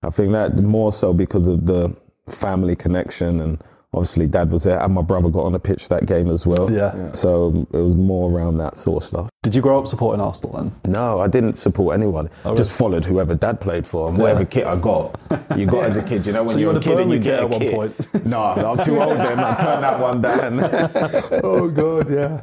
I 0.02 0.08
think 0.08 0.32
that 0.32 0.58
more 0.60 0.94
so 0.94 1.12
because 1.12 1.46
of 1.46 1.66
the 1.66 1.94
family 2.26 2.74
connection 2.74 3.38
and 3.42 3.62
obviously 3.94 4.26
dad 4.26 4.50
was 4.50 4.64
there 4.64 4.80
and 4.82 4.92
my 4.92 5.02
brother 5.02 5.28
got 5.30 5.44
on 5.44 5.52
the 5.52 5.58
pitch 5.60 5.88
that 5.88 6.06
game 6.06 6.28
as 6.30 6.46
well. 6.46 6.70
Yeah. 6.70 7.12
So 7.12 7.66
it 7.72 7.76
was 7.78 7.94
more 7.94 8.30
around 8.30 8.58
that 8.58 8.76
sort 8.76 9.02
of 9.02 9.08
stuff. 9.08 9.30
Did 9.42 9.54
you 9.54 9.60
grow 9.62 9.78
up 9.78 9.86
supporting 9.86 10.20
Arsenal 10.20 10.56
then? 10.56 10.92
No, 10.92 11.20
I 11.20 11.28
didn't 11.28 11.54
support 11.54 11.94
anyone. 11.94 12.30
Oh, 12.44 12.56
just 12.56 12.72
followed 12.72 13.04
whoever 13.04 13.34
dad 13.34 13.60
played 13.60 13.86
for 13.86 14.08
and 14.08 14.18
whatever 14.18 14.44
kit 14.44 14.66
I 14.66 14.76
got. 14.76 15.20
You 15.56 15.66
got 15.66 15.84
as 15.84 15.96
a 15.96 16.02
kid, 16.02 16.26
you 16.26 16.32
know, 16.32 16.42
when 16.44 16.48
So 16.50 16.58
you 16.58 16.64
you're 16.70 16.74
had 16.74 16.82
a 16.86 16.90
a 16.90 16.94
kid 16.94 17.00
and 17.00 17.10
you 17.12 17.18
Burnley 17.18 17.24
get 17.24 17.40
kit 17.40 17.40
a 17.40 17.44
at 17.44 17.50
one 17.50 17.60
kit. 17.60 17.74
point? 18.12 18.26
no, 18.26 18.40
I 18.42 18.62
was 18.70 18.84
too 18.84 19.00
old 19.02 19.18
then. 19.18 19.38
I 19.40 19.54
turned 19.56 19.84
that 19.84 20.00
one 20.00 20.22
down. 20.22 21.40
Oh 21.44 21.68
god, 21.68 22.10
yeah. 22.10 22.40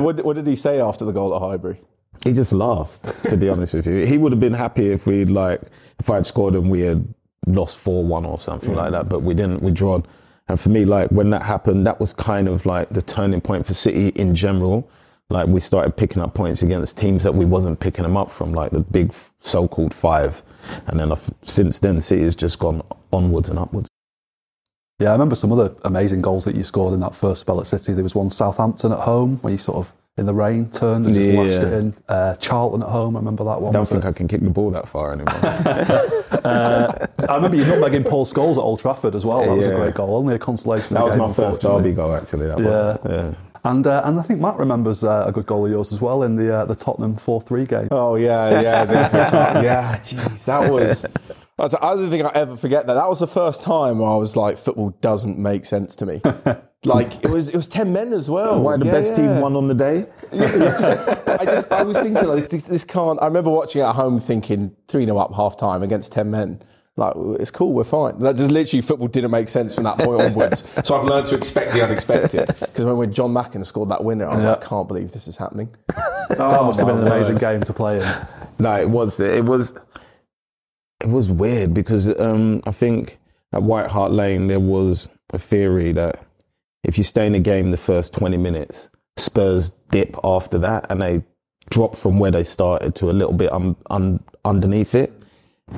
what, 0.00 0.24
what 0.24 0.36
did 0.36 0.46
he 0.46 0.56
say 0.56 0.80
after 0.80 1.04
the 1.04 1.12
goal 1.12 1.34
at 1.34 1.40
Highbury? 1.40 1.80
he 2.22 2.32
just 2.32 2.52
laughed, 2.52 3.02
to 3.24 3.36
be 3.36 3.48
honest 3.48 3.74
with 3.74 3.86
you. 3.86 4.06
He 4.06 4.16
would 4.16 4.32
have 4.32 4.40
been 4.40 4.54
happy 4.54 4.90
if 4.90 5.04
we'd 5.06 5.28
like, 5.28 5.60
if 5.98 6.08
I'd 6.08 6.24
scored 6.24 6.54
and 6.54 6.70
we 6.70 6.80
had 6.80 7.12
lost 7.46 7.82
4-1 7.84 8.26
or 8.26 8.38
something 8.38 8.72
like 8.74 8.92
that, 8.92 9.08
but 9.08 9.20
we 9.20 9.34
didn't, 9.34 9.62
we 9.62 9.72
drawn. 9.72 10.06
And 10.48 10.60
for 10.60 10.68
me, 10.68 10.84
like 10.84 11.10
when 11.10 11.30
that 11.30 11.42
happened, 11.42 11.86
that 11.86 12.00
was 12.00 12.12
kind 12.12 12.48
of 12.48 12.66
like 12.66 12.90
the 12.90 13.02
turning 13.02 13.40
point 13.40 13.66
for 13.66 13.74
City 13.74 14.08
in 14.08 14.34
general. 14.34 14.88
Like 15.30 15.48
we 15.48 15.58
started 15.60 15.96
picking 15.96 16.20
up 16.20 16.34
points 16.34 16.62
against 16.62 16.98
teams 16.98 17.22
that 17.22 17.34
we 17.34 17.46
wasn't 17.46 17.80
picking 17.80 18.02
them 18.02 18.16
up 18.16 18.30
from, 18.30 18.52
like 18.52 18.72
the 18.72 18.80
big 18.80 19.14
so-called 19.40 19.94
five. 19.94 20.42
And 20.86 21.00
then 21.00 21.10
uh, 21.10 21.14
I've, 21.14 21.30
since 21.42 21.78
then, 21.78 22.00
City 22.00 22.22
has 22.24 22.36
just 22.36 22.58
gone 22.58 22.82
onwards 23.10 23.48
and 23.48 23.58
upwards. 23.58 23.88
Yeah, 24.98 25.08
I 25.08 25.12
remember 25.12 25.34
some 25.34 25.50
other 25.50 25.74
amazing 25.82 26.20
goals 26.20 26.44
that 26.44 26.54
you 26.54 26.62
scored 26.62 26.94
in 26.94 27.00
that 27.00 27.16
first 27.16 27.40
spell 27.40 27.58
at 27.58 27.66
City. 27.66 27.94
There 27.94 28.02
was 28.02 28.14
one 28.14 28.30
Southampton 28.30 28.92
at 28.92 29.00
home 29.00 29.38
where 29.38 29.52
you 29.52 29.58
sort 29.58 29.78
of, 29.78 29.92
in 30.16 30.26
the 30.26 30.34
rain, 30.34 30.70
turned 30.70 31.06
and 31.06 31.14
just 31.14 31.30
Yeah. 31.30 31.40
lashed 31.40 31.62
it 31.64 31.72
in. 31.72 31.94
Uh, 32.08 32.34
Charlton 32.36 32.82
at 32.82 32.88
home, 32.88 33.16
I 33.16 33.18
remember 33.18 33.42
that 33.44 33.60
one. 33.60 33.70
I 33.74 33.78
don't 33.78 33.88
think 33.88 34.04
it? 34.04 34.08
I 34.08 34.12
can 34.12 34.28
kick 34.28 34.40
the 34.42 34.50
ball 34.50 34.70
that 34.70 34.88
far 34.88 35.12
anymore. 35.12 35.34
Uh, 36.44 37.06
I 37.26 37.36
remember 37.36 37.56
you 37.56 37.64
nutmegging 37.64 38.06
Paul 38.06 38.26
Scholes 38.26 38.52
at 38.52 38.58
Old 38.58 38.78
Trafford 38.78 39.14
as 39.14 39.24
well. 39.24 39.40
That 39.46 39.54
was 39.56 39.66
a 39.66 39.74
great 39.74 39.94
goal. 39.94 40.14
Only 40.16 40.34
a 40.34 40.38
consolation. 40.38 40.94
that 40.94 41.02
was 41.04 41.16
my 41.16 41.32
first 41.32 41.62
derby 41.62 41.92
goal, 41.92 42.12
actually. 42.14 42.46
That 42.48 42.58
Yeah. 42.58 42.98
Yeah. 43.10 43.34
And 43.64 43.86
uh, 43.86 44.02
and 44.04 44.18
I 44.20 44.22
think 44.22 44.40
Matt 44.40 44.58
remembers 44.58 45.02
uh, 45.04 45.24
a 45.26 45.32
good 45.32 45.46
goal 45.46 45.64
of 45.64 45.70
yours 45.70 45.90
as 45.90 45.98
well 46.02 46.22
in 46.22 46.36
the 46.36 46.54
uh, 46.54 46.64
the 46.66 46.74
Tottenham 46.74 47.16
four 47.16 47.40
three 47.40 47.64
game. 47.64 47.88
Oh 47.90 48.16
yeah, 48.16 48.60
yeah, 48.60 48.84
the- 48.84 48.94
yeah. 49.64 49.96
Jeez, 50.00 50.44
that 50.44 50.70
was. 50.70 51.06
I 51.58 51.68
don't 51.68 52.10
think 52.10 52.24
I 52.24 52.32
ever 52.34 52.56
forget 52.56 52.86
that. 52.88 52.94
That 52.94 53.08
was 53.08 53.20
the 53.20 53.26
first 53.28 53.62
time 53.62 53.98
where 54.00 54.10
I 54.10 54.16
was 54.16 54.36
like, 54.36 54.58
football 54.58 54.90
doesn't 55.00 55.38
make 55.38 55.64
sense 55.64 55.96
to 55.96 56.06
me. 56.06 56.20
Like 56.86 57.24
it 57.24 57.30
was, 57.30 57.48
it 57.48 57.56
was 57.56 57.66
ten 57.66 57.94
men 57.94 58.12
as 58.12 58.28
well. 58.28 58.60
Why 58.60 58.76
the 58.76 58.84
Yeah, 58.84 58.92
best 58.92 59.16
yeah. 59.16 59.32
team 59.32 59.40
won 59.40 59.56
on 59.56 59.68
the 59.68 59.74
day? 59.74 60.04
I 60.34 61.44
just, 61.46 61.72
I 61.72 61.82
was 61.82 61.98
thinking 61.98 62.28
like, 62.28 62.50
this, 62.50 62.64
this 62.64 62.84
can't. 62.84 63.18
I 63.22 63.24
remember 63.24 63.48
watching 63.48 63.80
it 63.80 63.84
at 63.86 63.94
home, 63.94 64.18
thinking 64.18 64.76
three 64.88 65.06
0 65.06 65.16
up 65.16 65.34
half 65.34 65.56
time 65.56 65.82
against 65.82 66.12
ten 66.12 66.30
men. 66.30 66.60
Like 66.98 67.14
it's 67.40 67.50
cool, 67.50 67.72
we're 67.72 67.84
fine. 67.84 68.18
That 68.18 68.36
just 68.36 68.50
literally 68.50 68.82
football 68.82 69.08
didn't 69.08 69.30
make 69.30 69.48
sense 69.48 69.74
from 69.74 69.84
that 69.84 69.96
point 69.98 70.20
onwards. 70.20 70.62
So 70.86 70.94
I've 71.00 71.06
learned 71.06 71.26
to 71.28 71.36
expect 71.36 71.72
the 71.72 71.82
unexpected. 71.82 72.48
Because 72.60 72.84
when 72.84 73.10
Jon 73.14 73.32
Macken 73.32 73.64
scored 73.64 73.88
that 73.88 74.04
winner, 74.04 74.28
I 74.28 74.34
was 74.34 74.44
Yeah. 74.44 74.50
like, 74.50 74.66
I 74.66 74.68
can't 74.68 74.86
believe 74.86 75.10
this 75.12 75.26
is 75.26 75.38
happening. 75.38 75.74
that 76.28 76.38
must 76.38 76.80
have 76.80 76.88
been 76.88 76.98
an 76.98 77.04
oh, 77.04 77.16
amazing 77.16 77.38
game 77.38 77.62
to 77.62 77.72
play 77.72 77.96
in. 77.96 78.16
No, 78.58 78.74
it 78.78 78.90
was. 78.90 79.18
It 79.20 79.46
was. 79.46 79.72
It 81.04 81.10
was 81.10 81.30
weird 81.30 81.74
because 81.74 82.18
um, 82.18 82.62
I 82.66 82.70
think 82.70 83.18
at 83.52 83.62
White 83.62 83.88
Hart 83.88 84.10
Lane 84.10 84.46
there 84.46 84.60
was 84.60 85.06
a 85.32 85.38
theory 85.38 85.92
that 85.92 86.24
if 86.82 86.96
you 86.96 87.04
stay 87.04 87.26
in 87.26 87.34
the 87.34 87.40
game 87.40 87.70
the 87.70 87.76
first 87.76 88.14
twenty 88.14 88.38
minutes, 88.38 88.88
Spurs 89.16 89.70
dip 89.90 90.16
after 90.24 90.58
that 90.58 90.86
and 90.90 91.02
they 91.02 91.22
drop 91.70 91.94
from 91.94 92.18
where 92.18 92.30
they 92.30 92.44
started 92.44 92.94
to 92.96 93.10
a 93.10 93.12
little 93.12 93.34
bit 93.34 93.52
un, 93.52 93.76
un, 93.90 94.22
underneath 94.44 94.94
it, 94.94 95.12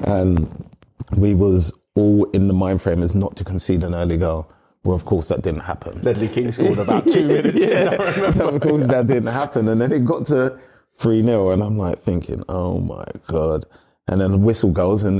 and 0.05 0.69
we 1.17 1.35
was 1.35 1.73
all 1.97 2.25
in 2.31 2.47
the 2.47 2.55
mind 2.55 2.81
frame 2.81 3.03
as 3.03 3.15
not 3.15 3.37
to 3.37 3.45
concede 3.45 3.83
an 3.83 3.95
early 3.95 4.17
goal. 4.17 4.49
Well, 4.85 4.95
of 4.95 5.05
course 5.05 5.29
that 5.29 5.43
didn't 5.43 5.63
happen. 5.63 6.03
Ledley 6.03 6.29
King 6.29 6.53
scored 6.53 6.79
about 6.79 7.05
two 7.09 7.27
minutes. 7.29 7.61
in, 7.61 7.89
I 7.89 7.97
remember. 7.97 8.33
So 8.33 8.49
of 8.49 8.61
course 8.61 8.87
that 8.87 9.09
didn't 9.09 9.33
happen. 9.33 9.67
And 9.67 9.81
then 9.81 9.91
it 9.91 10.05
got 10.05 10.27
to 10.27 10.57
3 10.99 11.25
0, 11.25 11.51
and 11.51 11.63
I'm 11.63 11.77
like 11.77 12.01
thinking, 12.01 12.45
oh 12.49 12.79
my 12.79 13.05
God. 13.27 13.65
And 14.09 14.21
then 14.21 14.31
the 14.31 14.39
whistle 14.39 14.71
goes, 14.71 15.05
and 15.05 15.19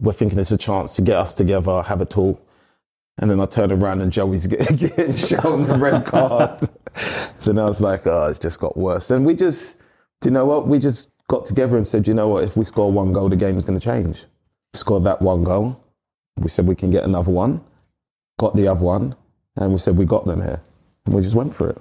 we're 0.00 0.12
thinking 0.12 0.38
it's 0.38 0.50
a 0.50 0.58
chance 0.58 0.96
to 0.96 1.02
get 1.02 1.16
us 1.16 1.34
together, 1.34 1.82
have 1.82 2.00
a 2.00 2.06
talk. 2.06 2.44
And 3.18 3.30
then 3.30 3.40
I 3.40 3.46
turn 3.46 3.70
around 3.70 4.00
and 4.00 4.12
Joey's 4.12 4.46
getting, 4.46 4.76
getting 4.88 5.14
shown 5.14 5.62
the 5.62 5.76
red 5.76 6.06
card. 6.06 6.68
so 7.38 7.52
now 7.52 7.68
it's 7.68 7.80
like, 7.80 8.06
oh, 8.06 8.26
it's 8.26 8.38
just 8.38 8.60
got 8.60 8.76
worse. 8.76 9.10
And 9.10 9.26
we 9.26 9.34
just, 9.34 9.76
do 10.20 10.28
you 10.28 10.30
know 10.32 10.46
what? 10.46 10.66
We 10.66 10.78
just 10.78 11.10
got 11.28 11.44
together 11.44 11.76
and 11.76 11.86
said, 11.86 12.08
you 12.08 12.14
know 12.14 12.28
what? 12.28 12.44
If 12.44 12.56
we 12.56 12.64
score 12.64 12.90
one 12.90 13.12
goal, 13.12 13.28
the 13.28 13.36
game 13.36 13.56
is 13.56 13.64
going 13.64 13.78
to 13.78 13.84
change. 13.84 14.24
Scored 14.72 15.04
that 15.04 15.20
one 15.20 15.44
goal. 15.44 15.82
We 16.38 16.48
said 16.48 16.66
we 16.66 16.74
can 16.74 16.90
get 16.90 17.04
another 17.04 17.30
one. 17.30 17.62
Got 18.38 18.56
the 18.56 18.68
other 18.68 18.84
one. 18.84 19.14
And 19.56 19.72
we 19.72 19.78
said 19.78 19.98
we 19.98 20.06
got 20.06 20.24
them 20.24 20.40
here. 20.40 20.60
And 21.04 21.14
we 21.14 21.22
just 21.22 21.34
went 21.34 21.54
for 21.54 21.68
it. 21.70 21.78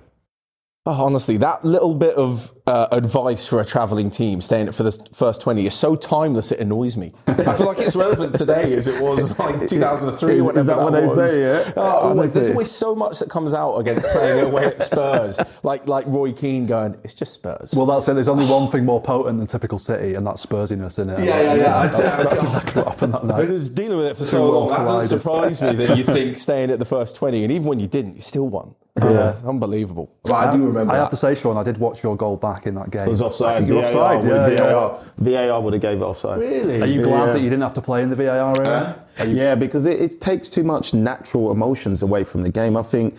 Oh, 0.86 1.04
honestly, 1.06 1.36
that 1.38 1.64
little 1.66 1.94
bit 1.94 2.16
of 2.16 2.54
uh, 2.66 2.88
advice 2.94 3.46
for 3.46 3.60
a 3.60 3.66
travelling 3.66 4.10
team 4.10 4.40
staying 4.40 4.72
for 4.72 4.84
the 4.84 4.92
first 5.14 5.42
20 5.42 5.68
is 5.68 5.76
so 5.76 5.96
timeless 5.96 6.54
it 6.54 6.60
annoys 6.60 6.96
me. 6.96 7.12
I 7.28 7.34
feel 7.54 7.66
like 7.68 7.80
it's 7.80 7.98
relevant 7.98 8.34
today 8.36 8.74
as 8.74 8.88
it 8.88 9.00
was 9.02 9.38
like 9.40 9.68
2003 9.70 10.40
or 10.40 10.44
whatever 10.46 10.62
Is 10.62 10.68
that 10.68 10.82
what 10.82 10.94
they 10.94 11.02
was. 11.04 11.16
say, 11.16 11.42
yeah? 11.42 11.74
Oh, 11.76 11.82
always, 11.82 12.34
there's 12.34 12.50
always 12.52 12.72
so 12.72 12.96
much 12.96 13.20
that 13.20 13.30
comes 13.30 13.54
out 13.54 13.76
against 13.76 14.04
playing 14.06 14.46
away 14.46 14.66
at 14.68 14.82
Spurs. 14.82 15.40
like 15.64 15.86
like 15.86 16.08
Roy 16.08 16.32
Keane 16.32 16.66
going, 16.66 16.98
it's 17.04 17.14
just 17.14 17.34
Spurs. 17.34 17.74
Well, 17.76 17.86
that's 17.86 18.08
it. 18.08 18.14
There's 18.14 18.30
only 18.30 18.46
one 18.48 18.72
thing 18.72 18.86
more 18.86 19.02
potent 19.02 19.38
than 19.38 19.48
typical 19.48 19.78
City, 19.80 20.16
and 20.16 20.26
that's 20.26 20.44
Spursiness, 20.46 20.94
isn't 20.94 21.10
it? 21.10 21.20
Yeah, 21.26 21.42
yeah, 21.42 21.56
yeah. 21.56 21.88
That's, 21.88 22.16
that's 22.16 22.44
exactly 22.44 22.82
what 22.82 22.94
happened 22.94 23.14
that 23.16 23.26
I 23.26 23.28
night. 23.28 23.50
was 23.50 23.70
dealing 23.70 23.98
with 23.98 24.08
it 24.08 24.18
for 24.18 24.24
so 24.26 24.50
long. 24.50 24.70
That 24.70 24.78
doesn't 24.86 25.18
surprise 25.20 25.62
me 25.62 25.74
that 25.74 25.98
you 25.98 26.04
think 26.16 26.40
staying 26.40 26.72
at 26.72 26.80
the 26.80 26.86
first 26.86 27.18
20, 27.18 27.44
and 27.44 27.52
even 27.52 27.66
when 27.68 27.80
you 27.82 27.88
didn't, 27.88 28.16
you 28.16 28.22
still 28.22 28.48
won. 28.48 28.76
Yeah, 29.04 29.20
uh, 29.20 29.36
unbelievable. 29.50 30.12
But 30.24 30.34
I 30.34 30.52
do 30.56 30.64
remember 30.66 30.94
I 30.94 30.96
that. 30.98 31.02
have 31.04 31.10
to 31.12 31.16
say, 31.18 31.36
Shaun, 31.36 31.58
I 31.58 31.64
did 31.64 31.78
watch 31.78 32.04
your 32.04 32.16
goal 32.16 32.38
back 32.38 32.66
in 32.68 32.76
that 32.76 32.90
game. 32.92 33.04
It 33.04 33.10
was 33.10 33.22
offside. 33.22 33.68
You're 33.68 33.82
VAR 33.82 33.86
offside, 33.86 34.24
would- 34.24 34.30
yeah, 34.30 34.48
yeah. 34.50 34.74
VAR, 34.74 35.00
VAR 35.18 35.62
would 35.62 35.74
have 35.74 35.82
gave 35.82 35.98
it 36.02 36.04
offside. 36.04 36.40
Really? 36.40 36.82
Are 36.82 36.86
you 36.86 37.04
glad 37.04 37.28
Yeah. 37.28 37.34
that 37.34 37.42
you 37.42 37.50
didn't 37.50 37.64
have 37.64 37.74
to 37.76 37.82
play 37.82 38.02
in 38.02 38.10
the 38.10 38.16
VAR 38.16 38.54
area? 38.60 38.96
Are 39.20 39.26
you- 39.26 39.36
Yeah, 39.36 39.56
because 39.56 39.86
it, 39.86 40.00
it 40.02 40.22
takes 40.22 40.50
too 40.50 40.64
much 40.64 40.94
natural 40.94 41.52
emotions 41.52 42.02
away 42.02 42.24
from 42.24 42.44
the 42.44 42.50
game. 42.52 42.76
I 42.78 42.84
think 42.84 43.16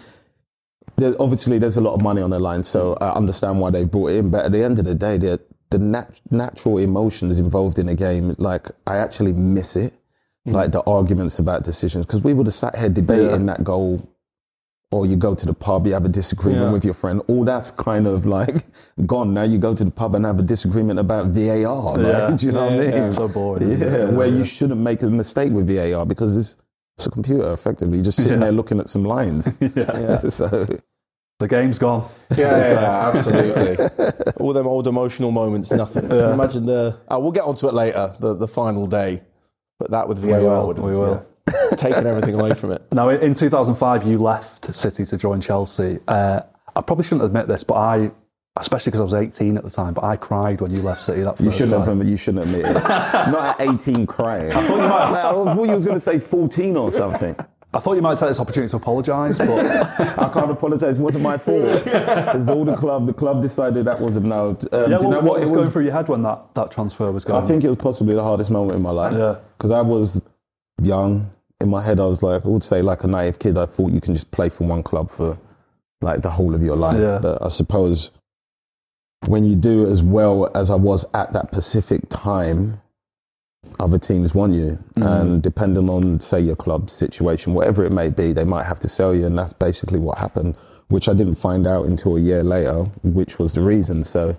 there, 0.97 1.15
obviously 1.21 1.59
there's 1.59 1.77
a 1.77 1.81
lot 1.81 1.95
of 1.95 2.03
money 2.03 2.23
on 2.23 2.31
the 2.31 2.39
line, 2.39 2.63
so 2.63 2.95
I 3.01 3.13
understand 3.13 3.61
why 3.61 3.71
they've 3.71 3.91
brought 3.91 4.09
it 4.13 4.17
in. 4.19 4.31
But 4.31 4.47
at 4.47 4.53
the 4.53 4.63
end 4.65 4.79
of 4.79 4.85
the 4.85 4.95
day, 4.95 5.17
the 5.19 5.41
the 5.71 5.79
nat- 5.79 6.21
natural 6.33 6.79
emotions 6.79 7.39
involved 7.39 7.79
in 7.79 7.89
a 7.89 7.95
game, 7.95 8.35
like 8.39 8.71
I 8.89 8.97
actually 8.97 9.33
miss 9.33 9.77
it, 9.77 9.93
hmm. 10.45 10.51
like 10.53 10.73
the 10.73 10.83
arguments 10.83 11.39
about 11.39 11.63
decisions, 11.63 12.07
because 12.07 12.25
we 12.25 12.35
would 12.35 12.49
have 12.49 12.55
sat 12.55 12.77
here 12.77 12.89
debating 12.89 13.47
that 13.47 13.63
goal. 13.63 14.03
Or 14.93 15.07
you 15.07 15.15
go 15.17 15.37
to 15.37 15.47
the 15.47 15.55
pub, 15.55 15.87
you 15.87 15.93
have 15.93 16.05
a 16.05 16.09
disagreement 16.09 16.65
Yeah. 16.67 16.73
with 16.73 16.85
your 16.85 16.95
friend. 16.95 17.23
All 17.29 17.45
that's 17.45 17.71
kind 17.71 18.09
of 18.09 18.27
like 18.27 18.65
gone. 19.07 19.33
Now 19.33 19.45
you 19.45 19.57
go 19.59 19.73
to 19.73 19.85
the 19.85 19.91
pub 19.91 20.17
and 20.17 20.25
have 20.27 20.41
a 20.41 20.43
disagreement 20.43 20.99
about 20.99 21.27
VAR. 21.27 21.97
Like, 21.97 22.07
Yeah. 22.07 22.31
do 22.37 22.47
you 22.47 22.53
know 22.53 22.65
what 22.65 22.73
I 22.73 22.79
mean? 22.79 22.91
yeah. 22.91 23.11
So 23.11 23.29
boring, 23.29 23.71
Yeah. 23.71 23.77
Yeah, 23.79 24.05
where 24.07 24.27
yeah. 24.27 24.39
you 24.39 24.45
shouldn't 24.45 24.81
make 24.81 25.03
a 25.03 25.07
mistake 25.11 25.53
with 25.53 25.69
VAR 25.69 26.05
because 26.05 26.37
it's, 26.37 26.57
it's 26.99 27.07
a 27.07 27.11
computer, 27.11 27.53
effectively. 27.53 27.99
You're 27.99 28.05
just 28.07 28.19
sitting 28.19 28.33
Yeah. 28.41 28.47
there 28.47 28.53
looking 28.53 28.81
at 28.81 28.89
some 28.89 29.05
lines. 29.05 29.59
yeah. 29.77 30.21
So, 30.29 30.67
The 31.39 31.47
game's 31.49 31.79
gone. 31.79 32.07
Yeah, 32.37 32.59
yeah, 32.59 32.73
yeah, 32.73 33.09
absolutely. 33.15 34.33
All 34.41 34.53
them 34.53 34.67
old 34.67 34.89
emotional 34.89 35.31
moments, 35.31 35.71
nothing. 35.71 36.09
Can 36.09 36.19
you 36.19 36.25
Imagine 36.27 36.67
the. 36.67 36.97
Oh, 37.09 37.21
we'll 37.21 37.33
get 37.33 37.45
onto 37.45 37.69
it 37.69 37.75
later, 37.75 38.13
the, 38.19 38.35
the 38.35 38.49
final 38.49 38.87
day. 38.89 39.23
But 39.79 39.93
that 39.93 40.09
with 40.09 40.19
VAR 40.19 40.41
will, 40.41 40.67
would 40.67 40.77
have 40.79 40.85
we 40.85 40.97
will. 40.97 41.25
yeah, 41.71 41.77
taken 41.77 42.07
everything 42.07 42.35
away 42.35 42.55
from 42.55 42.73
it. 42.73 42.83
Now, 42.93 43.09
in 43.09 43.21
in 43.21 43.35
2005, 43.35 44.07
you 44.07 44.19
left 44.19 44.75
City 44.75 45.05
to 45.05 45.17
join 45.17 45.41
Chelsea. 45.41 45.99
Uh, 46.09 46.41
I 46.75 46.81
probably 46.81 47.05
shouldn't 47.05 47.25
admit 47.25 47.49
this, 47.49 47.65
but 47.65 47.75
I, 47.75 48.11
especially 48.57 48.91
because 48.91 49.01
I 49.01 49.05
was 49.05 49.15
18 49.15 49.57
at 49.57 49.65
the 49.65 49.71
time, 49.71 49.95
but 49.95 50.05
I 50.05 50.17
cried 50.17 50.61
when 50.61 50.75
you 50.75 50.83
left 50.83 51.03
City 51.03 51.23
that 51.23 51.39
first 51.39 51.45
you 51.45 51.51
shouldn't 51.51 51.85
time. 51.85 51.99
have. 51.99 52.09
You 52.09 52.17
shouldn't 52.17 52.45
admit 52.45 52.67
it. 52.67 52.75
Not 52.75 53.61
at 53.61 53.69
18 53.69 54.07
crying. 54.07 54.53
I 54.53 54.67
thought 54.67 54.77
you, 54.77 54.89
might, 54.89 55.11
like, 55.11 55.25
I 55.25 55.33
thought 55.55 55.69
you 55.69 55.75
was 55.75 55.85
going 55.85 55.97
to 55.97 56.01
say 56.01 56.19
14 56.19 56.77
or 56.77 56.93
something. 56.93 57.37
I 57.73 57.79
thought 57.79 57.95
you 57.95 58.03
might 58.03 58.19
take 58.19 58.29
this 58.29 58.41
opportunity 58.41 58.69
to 58.71 58.77
apologise, 58.79 59.39
but 59.39 59.49
I 60.19 60.29
can't 60.33 60.51
apologise. 60.51 60.99
It 60.99 61.01
wasn't 61.01 61.23
my 61.23 61.39
fault. 61.39 61.63
It's 61.65 62.49
all 62.49 62.65
the 62.65 62.75
club. 62.75 63.07
The 63.07 63.13
club 63.13 63.43
decided 63.43 63.85
that 63.85 64.01
wasn't 64.01 64.27
no. 64.27 64.49
Um, 64.51 64.59
yeah, 64.73 64.87
do 64.87 64.91
you 64.91 64.97
what, 64.97 65.11
know 65.11 65.21
what 65.21 65.39
It 65.39 65.43
was, 65.43 65.53
going 65.53 65.69
through 65.69 65.85
your 65.85 65.93
head 65.93 66.09
when 66.09 66.23
that, 66.23 66.53
that 66.55 66.73
transfer 66.73 67.13
was 67.13 67.25
going? 67.25 67.45
I 67.45 67.47
think 67.47 67.63
it 67.63 67.69
was 67.69 67.77
possibly 67.79 68.15
the 68.15 68.25
hardest 68.25 68.51
moment 68.51 68.77
in 68.77 68.83
my 68.83 68.91
life. 68.91 69.13
Yeah. 69.13 69.37
Because 69.57 69.71
I 69.71 69.83
was 69.83 70.21
young. 70.83 71.31
In 71.61 71.69
my 71.69 71.83
head, 71.83 72.01
I 72.01 72.07
was 72.07 72.23
like, 72.23 72.45
I 72.45 72.49
would 72.49 72.65
say, 72.65 72.83
like 72.83 73.05
a 73.05 73.07
naive 73.07 73.39
kid, 73.39 73.59
I 73.59 73.67
thought 73.67 73.93
you 73.93 74.01
can 74.01 74.15
just 74.15 74.31
play 74.31 74.49
for 74.49 74.67
one 74.67 74.83
club 74.83 75.11
for 75.11 75.39
like 76.01 76.23
the 76.23 76.31
whole 76.31 76.55
of 76.55 76.63
your 76.63 76.77
life. 76.77 77.01
Yeah. 77.01 77.19
But 77.21 77.43
I 77.43 77.49
suppose 77.49 78.11
when 79.27 79.45
you 79.45 79.55
do 79.57 79.87
as 79.87 80.03
well 80.03 80.51
as 80.55 80.71
I 80.71 80.77
was 80.77 81.05
at 81.15 81.33
that 81.35 81.53
Pacific 81.53 82.09
time, 82.09 82.81
other 83.79 83.99
teams 83.99 84.35
want 84.35 84.55
you. 84.55 84.79
Mm-hmm. 84.97 85.03
And 85.03 85.43
depending 85.43 85.91
on, 85.91 86.21
say, 86.21 86.41
your 86.41 86.57
club 86.57 86.89
situation, 86.89 87.53
whatever 87.53 87.85
it 87.85 87.93
may 87.93 88.09
be, 88.09 88.33
they 88.33 88.45
might 88.45 88.65
have 88.65 88.81
to 88.81 88.89
sell 88.89 89.15
you. 89.15 89.27
And 89.27 89.39
that's 89.39 89.53
basically 89.53 89.99
what 89.99 90.19
happened, 90.19 90.57
which 90.89 91.09
I 91.09 91.15
didn't 91.15 91.35
find 91.35 91.67
out 91.67 91.87
until 91.87 92.17
a 92.17 92.21
year 92.21 92.43
later, 92.43 92.85
which 93.03 93.39
was 93.39 93.53
the 93.53 93.61
reason. 93.61 94.05
So 94.05 94.35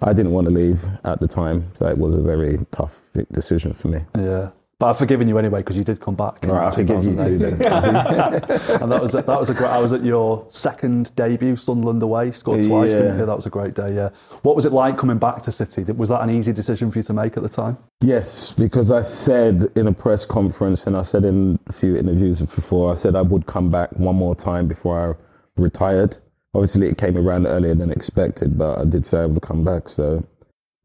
I 0.00 0.14
didn't 0.14 0.32
want 0.32 0.46
to 0.46 0.52
leave 0.52 0.84
at 1.04 1.20
the 1.20 1.28
time. 1.28 1.70
So 1.74 1.86
it 1.86 1.98
was 1.98 2.14
a 2.14 2.22
very 2.22 2.64
tough 2.70 3.10
decision 3.30 3.74
for 3.74 3.88
me. 3.88 4.00
yeah. 4.16 4.50
But 4.82 4.88
I've 4.88 4.98
forgiven 4.98 5.28
you 5.28 5.38
anyway 5.38 5.60
because 5.60 5.76
you 5.76 5.84
did 5.84 6.00
come 6.00 6.16
back. 6.16 6.42
in 6.42 6.50
All 6.50 6.56
right, 6.56 6.66
I 6.66 6.70
forgive 6.74 7.04
you 7.04 7.14
too 7.16 7.38
then. 7.38 7.52
and 7.52 8.90
that 8.90 8.98
was 9.00 9.14
a, 9.14 9.22
that 9.22 9.38
was 9.38 9.48
a 9.48 9.54
great. 9.54 9.70
I 9.70 9.78
was 9.78 9.92
at 9.92 10.04
your 10.04 10.44
second 10.48 11.14
debut, 11.14 11.54
Sunderland 11.54 12.02
away, 12.02 12.32
scored 12.32 12.64
twice. 12.64 12.94
Didn't 12.94 13.14
Yeah. 13.14 13.20
you? 13.20 13.26
That 13.26 13.36
was 13.36 13.46
a 13.46 13.50
great 13.50 13.74
day. 13.74 13.94
Yeah. 13.94 14.08
What 14.42 14.56
was 14.56 14.64
it 14.64 14.72
like 14.72 14.98
coming 14.98 15.18
back 15.18 15.40
to 15.42 15.52
City? 15.52 15.84
Was 15.92 16.08
that 16.08 16.20
an 16.22 16.30
easy 16.30 16.52
decision 16.52 16.90
for 16.90 16.98
you 16.98 17.04
to 17.04 17.12
make 17.12 17.36
at 17.36 17.44
the 17.44 17.48
time? 17.48 17.78
Yes, 18.00 18.52
because 18.52 18.90
I 18.90 19.02
said 19.02 19.68
in 19.76 19.86
a 19.86 19.92
press 19.92 20.26
conference 20.26 20.84
and 20.88 20.96
I 20.96 21.02
said 21.02 21.24
in 21.24 21.60
a 21.68 21.72
few 21.72 21.94
interviews 21.94 22.40
before, 22.40 22.90
I 22.90 22.96
said 22.96 23.14
I 23.14 23.22
would 23.22 23.46
come 23.46 23.70
back 23.70 23.92
one 23.92 24.16
more 24.16 24.34
time 24.34 24.66
before 24.66 25.16
I 25.16 25.60
retired. 25.62 26.16
Obviously, 26.54 26.88
it 26.88 26.98
came 26.98 27.16
around 27.16 27.46
earlier 27.46 27.76
than 27.76 27.92
expected, 27.92 28.58
but 28.58 28.80
I 28.80 28.84
did 28.84 29.06
say 29.06 29.20
I 29.20 29.26
would 29.26 29.42
come 29.42 29.62
back. 29.62 29.88
So 29.88 30.24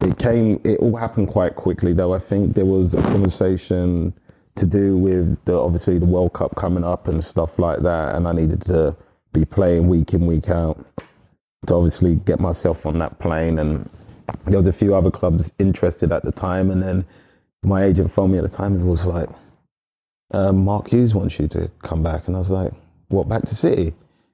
it 0.02 0.18
came, 0.20 0.62
it 0.64 0.80
all 0.80 0.96
happened 0.96 1.28
quite 1.28 1.56
quickly, 1.56 1.94
though. 1.94 2.14
I 2.14 2.20
think 2.20 2.56
there 2.56 2.66
was 2.66 2.94
a 2.94 3.02
conversation 3.02 4.14
to 4.56 4.66
do 4.66 4.98
with 4.98 5.44
the, 5.46 5.58
obviously 5.58 5.98
the 5.98 6.06
World 6.06 6.34
Cup 6.34 6.56
coming 6.56 6.84
up 6.84 7.08
and 7.08 7.24
stuff 7.24 7.58
like 7.58 7.80
that. 7.80 8.16
And 8.16 8.28
I 8.28 8.32
needed 8.34 8.62
to 8.64 8.96
be 9.34 9.46
playing 9.46 9.88
week 9.88 10.14
in, 10.14 10.26
week 10.26 10.50
out 10.50 10.92
to 11.66 11.74
obviously 11.74 12.16
get 12.16 12.40
myself 12.40 12.86
on 12.86 13.00
that 13.00 13.18
plane. 13.20 13.58
And 13.60 13.90
there 14.46 14.60
was 14.60 14.68
a 14.68 14.74
few 14.74 14.96
other 14.96 15.12
clubs 15.12 15.52
interested 15.58 16.12
at 16.12 16.24
the 16.24 16.32
time. 16.32 16.70
And 16.70 16.82
then 16.84 17.06
my 17.64 17.84
agent 17.84 18.12
phoned 18.12 18.34
me 18.34 18.38
at 18.38 18.44
the 18.44 18.50
time 18.50 18.76
and 18.76 18.88
was 18.88 19.06
like, 19.06 19.30
um, 20.32 20.64
Mark 20.64 20.90
Hughes 20.90 21.16
wants 21.16 21.40
you 21.40 21.48
to 21.50 21.72
come 21.82 22.04
back. 22.04 22.28
And 22.28 22.36
I 22.36 22.40
was 22.40 22.52
like, 22.52 22.72
what, 23.08 23.28
back 23.28 23.44
to 23.44 23.56
City? 23.56 23.94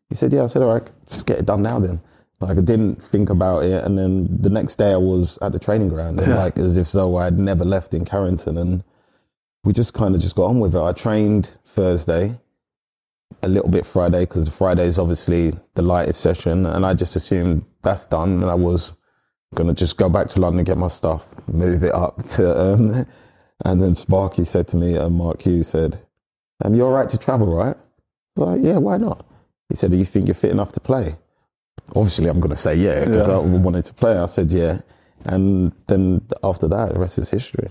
He 0.10 0.16
said, 0.16 0.34
yeah. 0.34 0.44
I 0.44 0.48
said, 0.48 0.62
all 0.62 0.74
right, 0.74 0.90
just 1.08 1.26
get 1.26 1.40
it 1.40 1.46
done 1.46 1.62
now 1.62 1.80
then. 1.80 2.02
Like 2.44 2.58
I 2.58 2.62
didn't 2.62 3.02
think 3.02 3.30
about 3.30 3.64
it. 3.64 3.84
And 3.84 3.98
then 3.98 4.28
the 4.30 4.50
next 4.50 4.76
day 4.76 4.92
I 4.92 4.98
was 4.98 5.38
at 5.42 5.52
the 5.52 5.60
training 5.60 5.90
ground 5.90 6.20
and 6.20 6.36
like 6.36 6.58
as 6.58 6.78
if 6.78 6.92
though 6.92 7.18
I'd 7.18 7.40
never 7.40 7.66
left 7.66 7.94
in 7.94 8.06
Carrington. 8.06 8.58
And 8.58 8.84
we 9.64 9.74
just 9.74 9.94
kind 9.94 10.14
of 10.14 10.22
just 10.22 10.36
got 10.36 10.46
on 10.46 10.60
with 10.60 10.76
it. 10.76 10.82
I 10.82 10.92
trained 10.92 11.52
Thursday, 11.66 12.38
a 13.42 13.48
little 13.48 13.70
bit 13.70 13.86
Friday, 13.86 14.22
because 14.22 14.50
Friday 14.50 14.86
is 14.86 15.00
obviously 15.00 15.54
the 15.76 15.82
lightest 15.82 16.22
session. 16.22 16.66
And 16.66 16.86
I 16.86 16.94
just 16.94 17.16
assumed 17.16 17.66
that's 17.82 18.06
done. 18.06 18.42
And 18.42 18.52
I 18.52 18.56
was 18.56 18.94
going 19.56 19.68
to 19.68 19.74
just 19.74 19.98
go 19.98 20.10
back 20.10 20.28
to 20.30 20.40
London, 20.40 20.64
get 20.64 20.78
my 20.78 20.88
stuff, 20.88 21.34
move 21.48 21.84
it 21.84 21.94
up 21.94 22.24
to. 22.36 22.60
Um, 22.60 23.06
and 23.66 23.82
then 23.82 23.94
Sparky 23.94 24.44
said 24.44 24.68
to 24.70 24.78
me, 24.78 24.98
uh, 24.98 25.10
Mark 25.10 25.42
Hughes 25.42 25.70
said, 25.70 25.98
um, 26.64 26.74
You're 26.74 26.88
all 26.88 26.94
right 26.94 27.10
to 27.10 27.18
travel, 27.18 27.48
right? 27.48 27.78
Like, 28.36 28.62
Yeah, 28.62 28.78
why 28.78 28.98
not? 28.98 29.26
He 29.70 29.76
said, 29.76 29.92
Do 29.92 29.98
you 29.98 30.06
think 30.06 30.28
you're 30.28 30.36
fit 30.36 30.52
enough 30.52 30.74
to 30.74 30.80
play? 30.80 31.16
Obviously, 31.96 32.28
I'm 32.28 32.40
going 32.40 32.50
to 32.52 32.56
say 32.56 32.76
yeah, 32.76 33.06
because 33.06 33.28
Yeah. 33.28 33.36
I 33.36 33.40
wanted 33.40 33.86
to 33.86 33.94
play. 33.94 34.18
I 34.18 34.26
said, 34.26 34.52
Yeah. 34.52 34.80
And 35.26 35.72
then 35.88 36.22
after 36.44 36.68
that, 36.68 36.94
the 36.94 37.00
rest 37.00 37.18
is 37.18 37.30
history. 37.30 37.70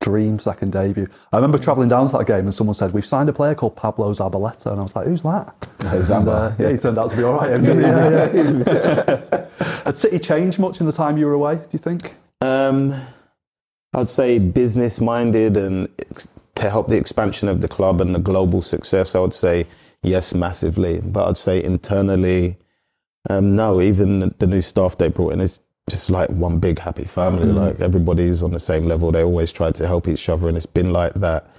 Dream 0.00 0.38
second 0.38 0.72
debut. 0.72 1.08
I 1.32 1.36
remember 1.36 1.58
travelling 1.58 1.88
down 1.88 2.06
to 2.06 2.16
that 2.18 2.26
game 2.26 2.40
and 2.46 2.54
someone 2.54 2.74
said, 2.74 2.92
We've 2.92 3.04
signed 3.06 3.28
a 3.28 3.32
player 3.32 3.54
called 3.54 3.74
Pablo 3.76 4.12
Zabaleta. 4.12 4.66
And 4.70 4.80
I 4.80 4.82
was 4.82 4.94
like, 4.94 5.06
Who's 5.06 5.22
that? 5.24 5.58
Zaba, 5.80 6.18
And, 6.20 6.28
uh, 6.28 6.52
yeah, 6.58 6.70
he 6.70 6.78
turned 6.78 6.98
out 6.98 7.10
to 7.10 7.16
be 7.16 7.22
all 7.24 7.34
right. 7.34 7.60
Yeah, 7.62 8.30
yeah. 8.32 9.46
Had 9.84 9.96
City 9.96 10.18
changed 10.18 10.58
much 10.58 10.80
in 10.80 10.86
the 10.86 10.92
time 10.92 11.18
you 11.18 11.26
were 11.26 11.32
away, 11.32 11.56
do 11.56 11.68
you 11.72 11.78
think? 11.78 12.14
Um, 12.42 12.94
I'd 13.94 14.08
say 14.08 14.38
business 14.38 15.00
minded 15.00 15.56
and 15.56 15.88
ex- 16.10 16.28
to 16.56 16.70
help 16.70 16.88
the 16.88 16.96
expansion 16.96 17.48
of 17.48 17.60
the 17.60 17.68
club 17.68 18.00
and 18.00 18.14
the 18.14 18.18
global 18.18 18.62
success. 18.62 19.14
I 19.14 19.18
would 19.20 19.34
say 19.34 19.66
yes, 20.02 20.32
massively. 20.34 21.00
But 21.00 21.28
I'd 21.28 21.36
say 21.36 21.62
internally, 21.62 22.56
um, 23.28 23.50
no. 23.50 23.80
Even 23.80 24.34
the 24.38 24.46
new 24.46 24.60
staff 24.62 24.98
they 24.98 25.08
brought 25.08 25.32
in 25.32 25.40
is 25.40 25.60
just 25.90 26.10
like 26.10 26.28
one 26.30 26.58
big 26.58 26.78
happy 26.78 27.04
family. 27.04 27.46
Like 27.46 27.80
everybody's 27.80 28.42
on 28.42 28.52
the 28.52 28.60
same 28.60 28.86
level. 28.86 29.10
They 29.12 29.22
always 29.22 29.52
try 29.52 29.72
to 29.72 29.86
help 29.86 30.08
each 30.08 30.28
other, 30.28 30.48
and 30.48 30.56
it's 30.56 30.66
been 30.66 30.92
like 30.92 31.14
that 31.14 31.50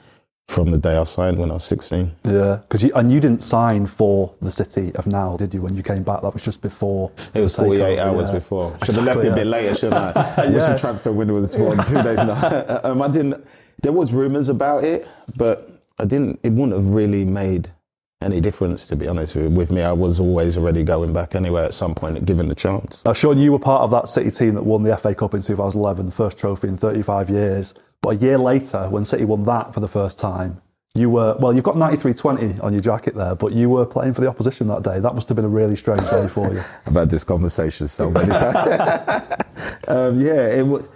from 0.47 0.71
the 0.71 0.79
day 0.79 0.97
I 0.97 1.03
signed 1.03 1.37
when 1.37 1.51
I 1.51 1.55
was 1.55 1.63
sixteen. 1.63 2.11
Yeah, 2.23 2.57
because 2.61 2.83
you, 2.83 2.91
and 2.95 3.11
you 3.11 3.19
didn't 3.19 3.41
sign 3.41 3.85
for 3.85 4.33
the 4.41 4.51
City 4.51 4.93
of 4.95 5.05
now, 5.07 5.37
did 5.37 5.53
you? 5.53 5.61
When 5.61 5.75
you 5.75 5.83
came 5.83 6.03
back, 6.03 6.21
that 6.21 6.33
was 6.33 6.43
just 6.43 6.61
before. 6.61 7.11
It 7.33 7.41
was 7.41 7.55
48 7.55 7.81
takeover, 7.81 7.99
hours 8.05 8.29
yeah. 8.29 8.33
before. 8.33 8.77
Should 8.83 8.95
have 8.95 9.05
left 9.05 9.19
Exactly, 9.19 9.27
it 9.27 9.31
a 9.31 9.35
bit 9.35 9.47
later, 9.47 9.75
shouldn't 9.75 10.17
I? 10.17 10.45
Wish 10.47 10.63
Yeah. 10.63 10.73
the 10.73 10.79
transfer 10.79 11.11
window 11.11 11.35
was 11.35 11.53
two, 11.55 11.69
two 11.87 12.01
days 12.01 12.17
now. 12.17 12.79
um, 12.83 13.01
I 13.01 13.07
didn't. 13.09 13.45
There 13.81 13.91
was 13.93 14.11
rumours 14.11 14.49
about 14.49 14.83
it, 14.83 15.07
but 15.37 15.69
I 15.99 16.05
didn't. 16.05 16.39
It 16.43 16.51
wouldn't 16.51 16.73
have 16.73 16.87
really 16.87 17.25
made 17.25 17.69
any 18.21 18.41
difference, 18.41 18.85
to 18.87 18.97
be 18.97 19.07
honest 19.07 19.33
with, 19.35 19.53
with 19.53 19.71
me. 19.71 19.81
I 19.81 19.93
was 19.93 20.19
always 20.19 20.57
already 20.57 20.83
going 20.83 21.13
back 21.13 21.35
anyway 21.35 21.63
at 21.63 21.73
some 21.73 21.95
point, 21.95 22.25
given 22.25 22.49
the 22.49 22.55
chance. 22.55 23.01
Now, 23.05 23.13
Shaun, 23.13 23.39
you 23.39 23.53
were 23.53 23.59
part 23.59 23.83
of 23.83 23.91
that 23.91 24.09
City 24.09 24.29
team 24.29 24.55
that 24.55 24.63
won 24.63 24.83
the 24.83 24.95
FA 24.97 25.15
Cup 25.15 25.33
in 25.33 25.41
2011, 25.41 26.07
the 26.07 26.11
first 26.11 26.37
trophy 26.37 26.67
in 26.67 26.75
35 26.75 27.29
years. 27.29 27.73
But 28.01 28.09
a 28.09 28.15
year 28.15 28.37
later, 28.37 28.89
when 28.89 29.05
City 29.05 29.23
won 29.23 29.43
that 29.43 29.73
for 29.73 29.79
the 29.79 29.87
first 29.87 30.19
time, 30.19 30.61
you 30.95 31.09
were 31.09 31.35
well. 31.37 31.53
You've 31.53 31.63
got 31.63 31.77
ninety 31.77 31.97
three 31.97 32.15
twenty 32.15 32.59
on 32.61 32.73
your 32.73 32.79
jacket 32.79 33.13
there, 33.13 33.35
but 33.35 33.53
you 33.53 33.69
were 33.69 33.85
playing 33.85 34.15
for 34.15 34.21
the 34.21 34.27
opposition 34.27 34.65
that 34.67 34.81
day. 34.81 34.99
That 34.99 35.13
must 35.13 35.29
have 35.29 35.35
been 35.35 35.45
a 35.45 35.49
really 35.49 35.75
strange 35.75 36.01
day 36.09 36.27
for 36.27 36.51
you. 36.51 36.63
I've 36.87 36.93
had 36.93 37.11
this 37.11 37.23
conversation 37.23 37.87
so 37.87 38.09
many 38.09 38.29
times. 38.29 39.43
um, 39.87 40.19
yeah, 40.19 40.47
it 40.47 40.65
was 40.65 40.89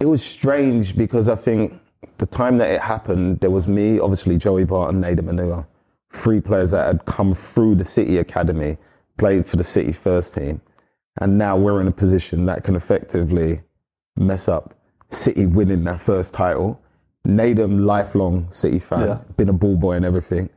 it 0.00 0.06
was 0.06 0.22
strange 0.22 0.98
because 0.98 1.30
I 1.30 1.34
think 1.34 1.80
the 2.18 2.26
time 2.26 2.58
that 2.58 2.70
it 2.70 2.82
happened, 2.82 3.40
there 3.40 3.50
was 3.50 3.66
me, 3.66 3.98
obviously 3.98 4.36
Joey 4.36 4.64
Barton, 4.64 5.00
Nedum 5.00 5.30
Onuoha, 5.30 5.66
three 6.16 6.40
players 6.40 6.70
that 6.70 6.86
had 6.86 7.04
come 7.04 7.34
through 7.34 7.76
the 7.76 7.84
City 7.84 8.18
Academy, 8.18 8.78
played 9.18 9.46
for 9.46 9.56
the 9.56 9.64
City 9.64 9.92
first 9.92 10.34
team, 10.34 10.60
and 11.20 11.38
now 11.38 11.56
we're 11.56 11.80
in 11.80 11.86
a 11.86 11.92
position 11.92 12.46
that 12.46 12.64
can 12.64 12.74
effectively 12.74 13.60
mess 14.16 14.48
up 14.48 14.74
City 15.10 15.46
winning 15.46 15.84
their 15.84 15.98
first 15.98 16.32
title. 16.34 16.80
Nedum, 17.26 17.84
lifelong 17.84 18.50
City 18.50 18.78
fan, 18.78 19.08
Yeah. 19.08 19.18
been 19.36 19.48
a 19.48 19.52
ball 19.52 19.76
boy 19.76 19.92
and 19.96 20.04
everything. 20.04 20.48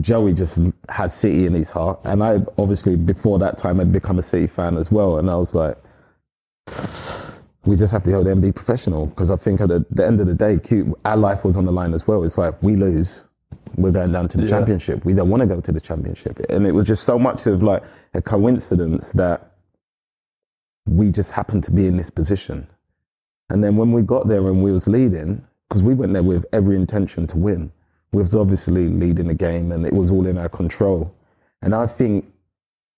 Joey 0.00 0.34
just 0.34 0.60
has 0.90 1.14
City 1.14 1.46
in 1.46 1.54
his 1.54 1.70
heart, 1.70 1.98
and 2.04 2.22
I 2.22 2.40
obviously 2.58 2.94
before 2.96 3.38
that 3.38 3.56
time 3.58 3.78
had 3.78 3.90
become 3.92 4.18
a 4.18 4.22
City 4.22 4.46
fan 4.46 4.76
as 4.76 4.92
well, 4.92 5.18
and 5.18 5.30
I 5.30 5.36
was 5.36 5.54
like, 5.54 5.76
we 7.64 7.76
just 7.76 7.92
have 7.92 8.04
to 8.04 8.10
there 8.10 8.32
and 8.32 8.42
be 8.42 8.52
professional 8.52 9.06
because 9.06 9.30
I 9.30 9.36
think 9.36 9.60
at 9.60 9.68
the, 9.68 9.84
the 9.90 10.06
end 10.06 10.20
of 10.20 10.26
the 10.26 10.34
day, 10.34 10.58
Q, 10.58 10.96
our 11.04 11.16
life 11.16 11.44
was 11.44 11.56
on 11.56 11.64
the 11.66 11.72
line 11.72 11.92
as 11.94 12.06
well. 12.06 12.22
It's 12.24 12.38
like 12.38 12.62
we 12.62 12.76
lose, 12.76 13.24
we're 13.78 13.92
going 13.92 14.12
down 14.12 14.28
to 14.28 14.36
the 14.38 14.44
Yeah. 14.44 14.50
championship. 14.50 15.04
We 15.04 15.14
don't 15.14 15.30
want 15.30 15.40
to 15.40 15.46
go 15.46 15.60
to 15.60 15.72
the 15.72 15.80
championship, 15.80 16.38
and 16.50 16.66
it 16.66 16.72
was 16.72 16.86
just 16.86 17.04
so 17.04 17.18
much 17.18 17.46
of 17.46 17.62
like 17.62 17.82
a 18.14 18.20
coincidence 18.22 19.12
that 19.12 19.52
we 20.86 21.10
just 21.10 21.32
happened 21.32 21.64
to 21.64 21.70
be 21.70 21.86
in 21.86 21.96
this 21.96 22.10
position. 22.10 22.66
And 23.50 23.62
then 23.62 23.76
when 23.76 23.92
we 23.92 24.02
got 24.02 24.28
there 24.28 24.46
and 24.48 24.62
we 24.62 24.72
was 24.72 24.88
leading, 24.88 25.44
because 25.68 25.82
we 25.82 25.94
went 25.94 26.12
there 26.12 26.22
with 26.22 26.46
every 26.52 26.76
intention 26.76 27.26
to 27.28 27.36
win, 27.36 27.72
we 28.12 28.20
was 28.20 28.34
obviously 28.34 28.88
leading 28.88 29.28
the 29.28 29.34
game 29.34 29.70
and 29.70 29.86
it 29.86 29.92
was 29.92 30.10
all 30.10 30.26
in 30.26 30.38
our 30.38 30.48
control. 30.48 31.14
And 31.60 31.74
I 31.74 31.86
think 31.86 32.24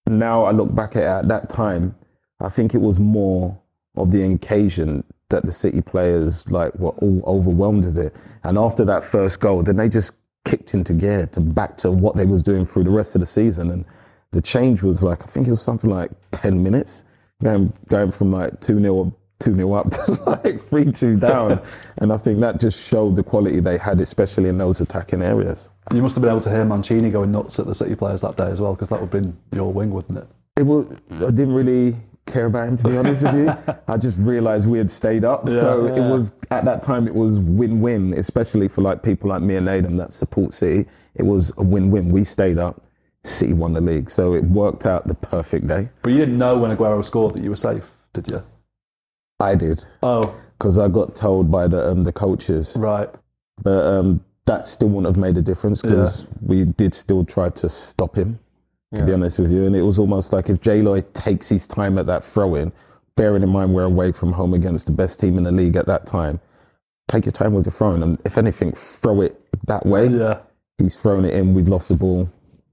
now 0.06 0.44
I 0.44 0.52
look 0.52 0.74
back 0.74 0.96
at 0.96 1.02
it 1.02 1.06
at 1.06 1.28
that 1.28 1.50
time, 1.50 1.94
I 2.40 2.48
think 2.48 2.74
it 2.74 2.80
was 2.80 2.98
more 3.00 3.58
of 3.96 4.12
the 4.12 4.22
occasion 4.22 5.04
that 5.30 5.44
the 5.44 5.52
City 5.52 5.80
players 5.80 6.48
like 6.50 6.74
were 6.78 6.90
all 6.90 7.22
overwhelmed 7.26 7.84
with 7.84 7.98
it. 7.98 8.14
And 8.44 8.56
after 8.56 8.84
that 8.84 9.04
first 9.04 9.40
goal, 9.40 9.62
then 9.62 9.76
they 9.76 9.88
just 9.88 10.12
kicked 10.44 10.74
into 10.74 10.92
gear 10.92 11.26
to 11.32 11.40
back 11.40 11.76
to 11.78 11.90
what 11.90 12.16
they 12.16 12.26
was 12.26 12.42
doing 12.42 12.66
through 12.66 12.84
the 12.84 12.90
rest 12.90 13.14
of 13.14 13.20
the 13.20 13.26
season. 13.26 13.70
And 13.70 13.84
the 14.32 14.42
change 14.42 14.82
was 14.82 15.02
like 15.02 15.22
I 15.22 15.26
think 15.26 15.46
it 15.46 15.50
was 15.50 15.62
something 15.62 15.90
like 15.90 16.10
ten 16.30 16.62
minutes, 16.62 17.04
going 17.42 17.72
going 17.88 18.12
from 18.12 18.32
like 18.32 18.60
two 18.60 18.80
0 18.80 19.14
two 19.38 19.56
0 19.56 19.72
up 19.72 19.90
to 19.90 20.12
like 20.26 20.60
three 20.60 20.90
two 20.92 21.18
down. 21.18 21.60
and 21.98 22.12
I 22.12 22.16
think 22.16 22.40
that 22.40 22.60
just 22.60 22.88
showed 22.88 23.16
the 23.16 23.22
quality 23.22 23.60
they 23.60 23.78
had, 23.78 24.00
especially 24.00 24.48
in 24.48 24.58
those 24.58 24.80
attacking 24.80 25.22
areas. 25.22 25.70
You 25.92 26.02
must 26.02 26.14
have 26.14 26.22
been 26.22 26.30
able 26.30 26.42
to 26.42 26.50
hear 26.50 26.64
Mancini 26.64 27.10
going 27.10 27.32
nuts 27.32 27.58
at 27.58 27.66
the 27.66 27.74
City 27.74 27.96
players 27.96 28.20
that 28.20 28.36
day 28.36 28.46
as 28.46 28.60
well, 28.60 28.74
because 28.74 28.90
that 28.90 29.00
would 29.00 29.12
have 29.12 29.22
been 29.22 29.36
your 29.52 29.72
wing, 29.72 29.90
wouldn't 29.90 30.18
it? 30.18 30.28
it 30.60 30.64
was, 30.64 30.86
I 31.10 31.30
didn't 31.30 31.54
really 31.54 31.96
care 32.30 32.46
about 32.46 32.68
him 32.68 32.76
to 32.78 32.84
be 32.88 32.96
honest 32.96 33.22
with 33.22 33.34
you. 33.34 33.74
I 33.88 33.96
just 33.96 34.18
realized 34.18 34.68
we 34.68 34.78
had 34.78 34.90
stayed 34.90 35.24
up, 35.24 35.48
so 35.48 35.86
Yeah. 35.86 35.96
it 36.06 36.10
was 36.10 36.32
at 36.50 36.64
that 36.64 36.82
time 36.82 37.06
it 37.06 37.14
was 37.14 37.38
win-win, 37.38 38.14
especially 38.14 38.68
for 38.68 38.82
like 38.82 39.02
people 39.02 39.28
like 39.30 39.42
me 39.42 39.56
and 39.56 39.68
Adam 39.68 39.96
that 39.98 40.12
support 40.12 40.52
City. 40.54 40.88
It 41.14 41.24
was 41.24 41.52
a 41.58 41.62
win-win. 41.64 42.08
We 42.10 42.24
stayed 42.24 42.58
up. 42.58 42.82
City 43.22 43.52
won 43.52 43.74
the 43.74 43.80
league, 43.82 44.10
so 44.10 44.32
it 44.34 44.44
worked 44.44 44.86
out 44.86 45.06
the 45.06 45.14
perfect 45.14 45.66
day. 45.66 45.90
But 46.02 46.12
you 46.12 46.18
didn't 46.18 46.38
know 46.38 46.56
when 46.58 46.74
Aguero 46.74 47.04
scored 47.04 47.34
that 47.34 47.42
you 47.42 47.50
were 47.50 47.56
safe, 47.56 47.90
did 48.14 48.28
you? 48.30 48.42
I 49.38 49.54
did 49.54 49.84
Oh, 50.02 50.34
because 50.58 50.78
I 50.78 50.88
got 50.88 51.14
told 51.14 51.50
by 51.50 51.66
the 51.68 51.90
um, 51.90 52.02
the 52.02 52.12
coaches, 52.12 52.74
right. 52.78 53.10
but 53.62 53.84
um, 53.86 54.24
that 54.46 54.64
still 54.64 54.88
wouldn't 54.88 55.14
have 55.14 55.20
made 55.20 55.36
a 55.36 55.42
difference 55.42 55.82
because 55.82 56.26
we 56.40 56.64
did 56.64 56.94
still 56.94 57.24
try 57.24 57.50
to 57.50 57.68
stop 57.68 58.16
him. 58.16 58.38
To 58.94 59.06
be 59.06 59.12
honest 59.12 59.38
with 59.38 59.52
you, 59.52 59.66
and 59.66 59.76
it 59.76 59.82
was 59.82 60.00
almost 60.00 60.32
like 60.32 60.48
if 60.48 60.60
J 60.60 60.82
Lloyd 60.82 61.14
takes 61.14 61.48
his 61.48 61.68
time 61.68 61.96
at 61.96 62.06
that 62.06 62.24
throw-in, 62.24 62.72
bearing 63.16 63.44
in 63.44 63.48
mind 63.48 63.72
we're 63.72 63.84
away 63.84 64.10
from 64.10 64.32
home 64.32 64.52
against 64.52 64.86
the 64.86 64.92
best 64.92 65.20
team 65.20 65.38
in 65.38 65.44
the 65.44 65.52
league 65.52 65.76
at 65.76 65.86
that 65.86 66.06
time, 66.06 66.40
take 67.06 67.24
your 67.24 67.30
time 67.32 67.54
with 67.54 67.66
the 67.66 67.70
throwing, 67.70 68.02
and 68.02 68.18
if 68.24 68.36
anything, 68.36 68.72
throw 68.72 69.20
it 69.20 69.40
that 69.68 69.86
way. 69.86 70.08
Yeah. 70.08 70.38
He's 70.78 70.96
thrown 70.96 71.24
it 71.24 71.34
in. 71.34 71.54
We've 71.54 71.68
lost 71.68 71.88
the 71.88 71.94
ball. 71.94 72.28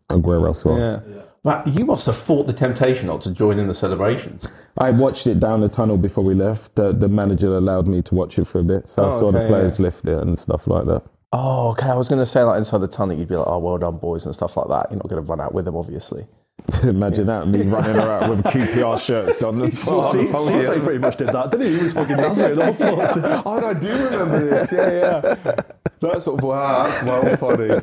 Aguero 0.09 0.55
scores. 0.55 0.79
Yeah. 1.07 1.21
Matt, 1.43 1.67
you 1.67 1.85
must 1.85 2.07
have 2.07 2.17
fought 2.17 2.47
the 2.47 2.53
temptation 2.53 3.05
not 3.07 3.21
to 3.21 3.31
join 3.31 3.59
in 3.59 3.67
the 3.67 3.75
celebrations. 3.75 4.47
I 4.79 4.89
watched 4.91 5.27
it 5.27 5.39
down 5.39 5.61
the 5.61 5.69
tunnel 5.69 5.97
before 5.97 6.23
we 6.23 6.33
left. 6.33 6.73
The, 6.75 6.93
the 6.93 7.09
manager 7.09 7.55
allowed 7.55 7.87
me 7.87 8.01
to 8.01 8.15
watch 8.15 8.39
it 8.39 8.45
for 8.45 8.59
a 8.59 8.63
bit, 8.63 8.89
so 8.89 9.03
I 9.03 9.07
Oh, 9.09 9.19
saw 9.19 9.31
the 9.31 9.39
okay, 9.39 9.47
players 9.49 9.79
lift 9.79 10.05
it 10.07 10.17
and 10.17 10.37
stuff 10.39 10.65
like 10.65 10.85
that. 10.85 11.03
Oh, 11.33 11.71
okay. 11.71 11.87
I 11.87 11.95
was 11.95 12.07
going 12.07 12.19
to 12.19 12.25
say, 12.25 12.41
like, 12.43 12.57
inside 12.57 12.79
the 12.79 12.87
tunnel, 12.87 13.17
you'd 13.17 13.27
be 13.27 13.35
like, 13.35 13.47
oh, 13.47 13.59
well 13.59 13.77
done, 13.77 13.97
boys, 13.97 14.25
and 14.25 14.33
stuff 14.33 14.55
like 14.57 14.67
that. 14.69 14.87
You're 14.89 14.97
not 14.97 15.09
going 15.09 15.23
to 15.23 15.29
run 15.29 15.41
out 15.41 15.53
with 15.53 15.65
them, 15.65 15.75
obviously. 15.75 16.25
Imagine 16.83 17.27
that 17.27 17.47
me 17.47 17.61
running 17.63 17.95
around 17.97 18.29
with 18.29 18.43
QPR 18.45 18.99
shirts 18.99 19.43
on 19.43 19.59
the, 19.59 19.65
on 19.65 20.17
the 20.25 20.31
podium. 20.31 20.61
Cisse 20.61 20.83
pretty 20.83 20.99
much 20.99 21.17
did 21.17 21.27
that, 21.27 21.51
didn't 21.51 21.67
he? 21.67 21.77
He 21.77 21.83
was 21.83 21.93
fucking 21.93 22.17
dancing 22.17 22.59
all 22.59 22.73
sorts. 22.73 23.17
oh, 23.45 23.67
I 23.69 23.73
do 23.73 23.89
remember 23.91 24.39
this. 24.43 24.71
Yeah, 24.71 25.21
yeah. 25.21 25.61
That's 25.99 26.25
sort 26.25 26.39
of, 26.39 26.43
wow, 26.43 26.87
that's 26.87 27.03
well 27.03 27.37
funny. 27.37 27.81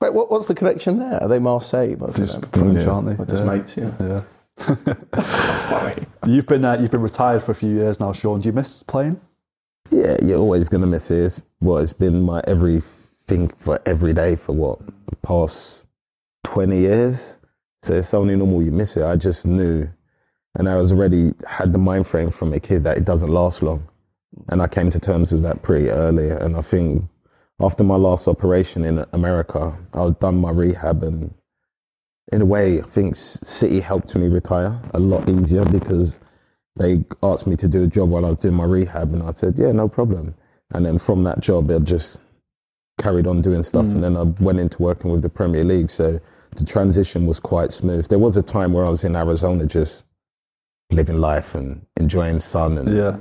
Wait, 0.00 0.12
what, 0.12 0.30
what's 0.30 0.46
the 0.46 0.54
connection 0.54 0.98
there? 0.98 1.22
Are 1.22 1.28
they 1.28 1.38
Marseille? 1.38 1.96
Both 1.96 2.16
Just 2.16 2.36
of 2.36 2.50
them? 2.50 2.74
French, 2.74 2.86
Yeah. 2.86 2.92
aren't 2.92 3.06
they? 3.16 3.22
Or 3.22 3.26
just 3.26 3.44
Yeah. 3.44 3.50
mates, 3.50 3.76
yeah. 3.76 3.90
Yeah. 4.00 4.94
Funny. 5.68 6.06
You've 6.26 6.46
been 6.46 6.64
uh, 6.64 6.76
you've 6.80 6.90
been 6.90 7.02
retired 7.02 7.42
for 7.42 7.52
a 7.52 7.54
few 7.54 7.70
years 7.74 7.98
now, 8.00 8.12
Shaun. 8.12 8.40
Do 8.40 8.48
you 8.48 8.52
miss 8.52 8.82
playing? 8.82 9.20
Yeah, 9.90 10.16
you're 10.22 10.38
always 10.38 10.68
going 10.68 10.82
to 10.82 10.86
miss 10.86 11.10
it. 11.10 11.40
Well, 11.60 11.78
it's 11.78 11.92
been 11.92 12.22
my 12.22 12.42
everything 12.46 13.48
for 13.48 13.80
every 13.86 14.12
day 14.12 14.36
for 14.36 14.52
what, 14.52 14.80
the 15.06 15.16
past 15.16 15.84
20 16.44 16.78
years. 16.78 17.36
So 17.82 17.94
it's 17.94 18.14
only 18.14 18.36
normal 18.36 18.62
you 18.62 18.72
miss 18.72 18.96
it. 18.96 19.04
I 19.04 19.16
just 19.16 19.46
knew, 19.46 19.88
and 20.54 20.68
I 20.68 20.76
was 20.76 20.92
already 20.92 21.32
had 21.48 21.72
the 21.72 21.78
mind 21.78 22.06
frame 22.06 22.30
from 22.30 22.52
a 22.52 22.60
kid 22.60 22.84
that 22.84 22.98
it 22.98 23.04
doesn't 23.04 23.30
last 23.30 23.62
long. 23.62 23.86
And 24.48 24.60
I 24.60 24.68
came 24.68 24.90
to 24.90 25.00
terms 25.00 25.32
with 25.32 25.42
that 25.42 25.62
pretty 25.62 25.88
early. 25.88 26.30
And 26.30 26.56
I 26.56 26.60
think 26.60 27.04
after 27.60 27.84
my 27.84 27.96
last 27.96 28.28
operation 28.28 28.84
in 28.84 29.04
America, 29.12 29.76
I 29.94 30.00
was 30.00 30.12
done 30.14 30.40
my 30.40 30.50
rehab 30.50 31.02
and 31.02 31.32
in 32.32 32.42
a 32.42 32.44
way, 32.44 32.80
I 32.80 32.82
think 32.82 33.14
City 33.14 33.80
helped 33.80 34.14
me 34.16 34.28
retire 34.28 34.80
a 34.94 34.98
lot 34.98 35.28
easier 35.28 35.64
because 35.64 36.20
they 36.76 37.04
asked 37.22 37.46
me 37.46 37.56
to 37.56 37.68
do 37.68 37.84
a 37.84 37.86
job 37.86 38.10
while 38.10 38.24
I 38.24 38.30
was 38.30 38.38
doing 38.38 38.54
my 38.54 38.64
rehab, 38.64 39.12
and 39.14 39.22
I 39.22 39.32
said, 39.32 39.54
"Yeah, 39.56 39.72
no 39.72 39.88
problem." 39.88 40.34
And 40.72 40.84
then 40.84 40.98
from 40.98 41.24
that 41.24 41.40
job, 41.40 41.70
I 41.70 41.78
just 41.78 42.20
carried 42.98 43.26
on 43.26 43.40
doing 43.40 43.62
stuff, 43.62 43.86
and 43.86 43.96
mm. 43.96 44.00
then 44.02 44.16
I 44.16 44.22
went 44.42 44.58
into 44.58 44.82
working 44.82 45.10
with 45.10 45.22
the 45.22 45.28
Premier 45.28 45.64
League. 45.64 45.90
So 45.90 46.20
the 46.56 46.64
transition 46.64 47.26
was 47.26 47.40
quite 47.40 47.72
smooth. 47.72 48.08
There 48.08 48.18
was 48.18 48.36
a 48.36 48.42
time 48.42 48.72
where 48.72 48.84
I 48.84 48.88
was 48.88 49.04
in 49.04 49.16
Arizona, 49.16 49.66
just 49.66 50.04
living 50.90 51.18
life 51.18 51.54
and 51.54 51.84
enjoying 51.96 52.38
sun 52.38 52.78
and 52.78 52.96
Yeah. 52.96 53.16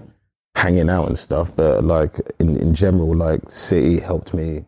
hanging 0.55 0.89
out 0.89 1.07
and 1.07 1.17
stuff. 1.17 1.53
But 1.55 1.83
like 1.83 2.19
in, 2.39 2.55
in 2.57 2.73
general, 2.73 3.15
like 3.15 3.49
City 3.49 3.99
helped 3.99 4.33
me 4.33 4.65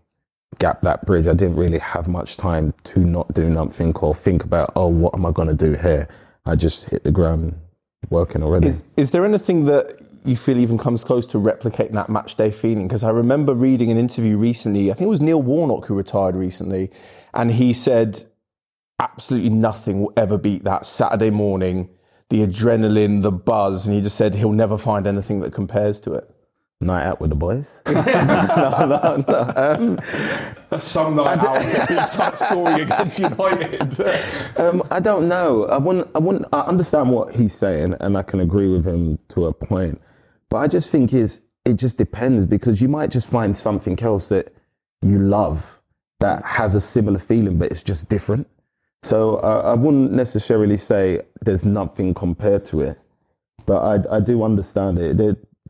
gap 0.60 0.82
that 0.82 1.06
bridge. 1.06 1.28
I 1.28 1.34
didn't 1.34 1.56
really 1.56 1.78
have 1.80 2.08
much 2.08 2.38
time 2.38 2.74
to 2.86 3.00
not 3.00 3.34
do 3.34 3.50
nothing 3.50 3.96
or 3.98 4.14
think 4.14 4.44
about, 4.44 4.72
oh, 4.76 4.88
what 4.88 5.14
am 5.14 5.26
I 5.26 5.32
going 5.32 5.48
to 5.48 5.54
do 5.54 5.74
here? 5.74 6.08
I 6.46 6.56
just 6.56 6.90
hit 6.90 7.04
the 7.04 7.12
ground 7.12 7.56
working 8.10 8.44
already. 8.44 8.68
Is, 8.68 8.82
is 8.96 9.12
there 9.12 9.26
anything 9.26 9.66
that 9.66 9.98
you 10.26 10.36
feel 10.36 10.58
even 10.58 10.78
comes 10.78 11.04
close 11.04 11.26
to 11.28 11.38
replicating 11.38 11.94
that 11.94 12.10
match 12.10 12.36
day 12.36 12.52
feeling? 12.52 12.88
Because 12.88 13.04
I 13.04 13.10
remember 13.10 13.54
reading 13.54 13.92
an 13.92 13.98
interview 13.98 14.38
recently, 14.38 14.92
I 14.92 14.94
think 14.94 15.08
it 15.08 15.10
was 15.10 15.22
Neil 15.22 15.42
Warnock 15.42 15.86
who 15.86 15.96
retired 15.96 16.36
recently, 16.36 16.92
and 17.34 17.52
he 17.52 17.74
said 17.74 18.24
absolutely 19.00 19.50
nothing 19.50 20.02
will 20.02 20.14
ever 20.18 20.38
beat 20.38 20.64
that 20.64 20.86
Saturday 20.86 21.30
morning, 21.30 21.90
the 22.30 22.46
adrenaline, 22.46 23.22
the 23.22 23.32
buzz, 23.32 23.86
and 23.86 23.96
he 23.96 24.02
just 24.02 24.18
said 24.18 24.36
he'll 24.36 24.52
never 24.52 24.78
find 24.78 25.08
anything 25.08 25.40
that 25.42 25.54
compares 25.54 26.02
to 26.02 26.14
it. 26.14 26.30
Night 26.80 27.06
out 27.06 27.20
with 27.20 27.32
the 27.32 27.36
boys. 27.36 27.82
no, 27.88 28.02
no, 28.04 29.24
no. 29.28 29.54
Um, 29.56 30.80
Some 30.80 31.16
night 31.16 31.40
out, 31.40 31.62
a 31.64 31.86
big 31.88 32.36
scoring 32.36 32.82
against 32.82 33.18
United. 33.18 34.00
um, 34.60 34.84
I 34.92 35.00
don't 35.00 35.28
know. 35.28 35.66
I 35.66 35.78
wouldn't, 35.78 36.08
I 36.14 36.20
wouldn't. 36.20 36.46
I 36.54 36.62
understand 36.62 37.10
what 37.10 37.36
he's 37.36 37.56
saying, 37.56 37.96
and 38.00 38.16
I 38.16 38.22
can 38.22 38.42
agree 38.42 38.68
with 38.68 38.86
him 38.86 39.18
to 39.30 39.48
a 39.48 39.54
point. 39.54 40.00
But 40.50 40.58
I 40.58 40.68
just 40.68 40.92
think 40.92 41.14
is 41.14 41.42
it 41.66 41.78
just 41.78 41.98
depends 41.98 42.46
because 42.46 42.80
you 42.80 42.88
might 42.88 43.10
just 43.10 43.28
find 43.28 43.58
something 43.58 44.00
else 44.00 44.30
that 44.30 44.54
you 45.02 45.20
love 45.20 45.82
that 46.20 46.44
has 46.46 46.76
a 46.76 46.82
similar 46.82 47.20
feeling, 47.20 47.58
but 47.58 47.72
it's 47.72 47.84
just 47.84 48.08
different. 48.08 48.48
So 49.04 49.38
uh, 49.38 49.64
I 49.66 49.74
wouldn't 49.74 50.12
necessarily 50.12 50.78
say 50.78 51.22
there's 51.42 51.66
nothing 51.66 52.14
compared 52.14 52.66
to 52.68 52.82
it, 52.82 53.00
but 53.66 54.08
I, 54.12 54.18
I 54.18 54.20
do 54.20 54.44
understand 54.44 54.98
it. 55.00 55.18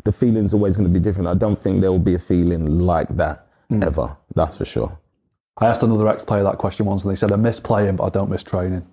The 0.08 0.14
feeling's 0.14 0.54
always 0.54 0.78
going 0.78 0.88
to 0.88 1.00
be 1.00 1.04
different. 1.04 1.28
I 1.28 1.36
don't 1.36 1.60
think 1.60 1.82
there 1.82 1.92
will 1.92 2.00
be 2.00 2.16
a 2.16 2.20
feeling 2.20 2.80
like 2.80 3.10
that 3.18 3.46
ever. 3.82 4.16
That's 4.34 4.58
for 4.58 4.64
sure. 4.64 4.98
I 5.58 5.66
asked 5.68 5.84
another 5.84 6.08
ex-player 6.08 6.44
that 6.44 6.58
question 6.58 6.86
once, 6.86 7.04
and 7.04 7.12
they 7.12 7.16
said, 7.16 7.32
"I 7.32 7.36
miss 7.36 7.60
playing, 7.60 7.98
but 7.98 8.06
I 8.06 8.10
don't 8.10 8.30
miss 8.30 8.44
training." 8.44 8.86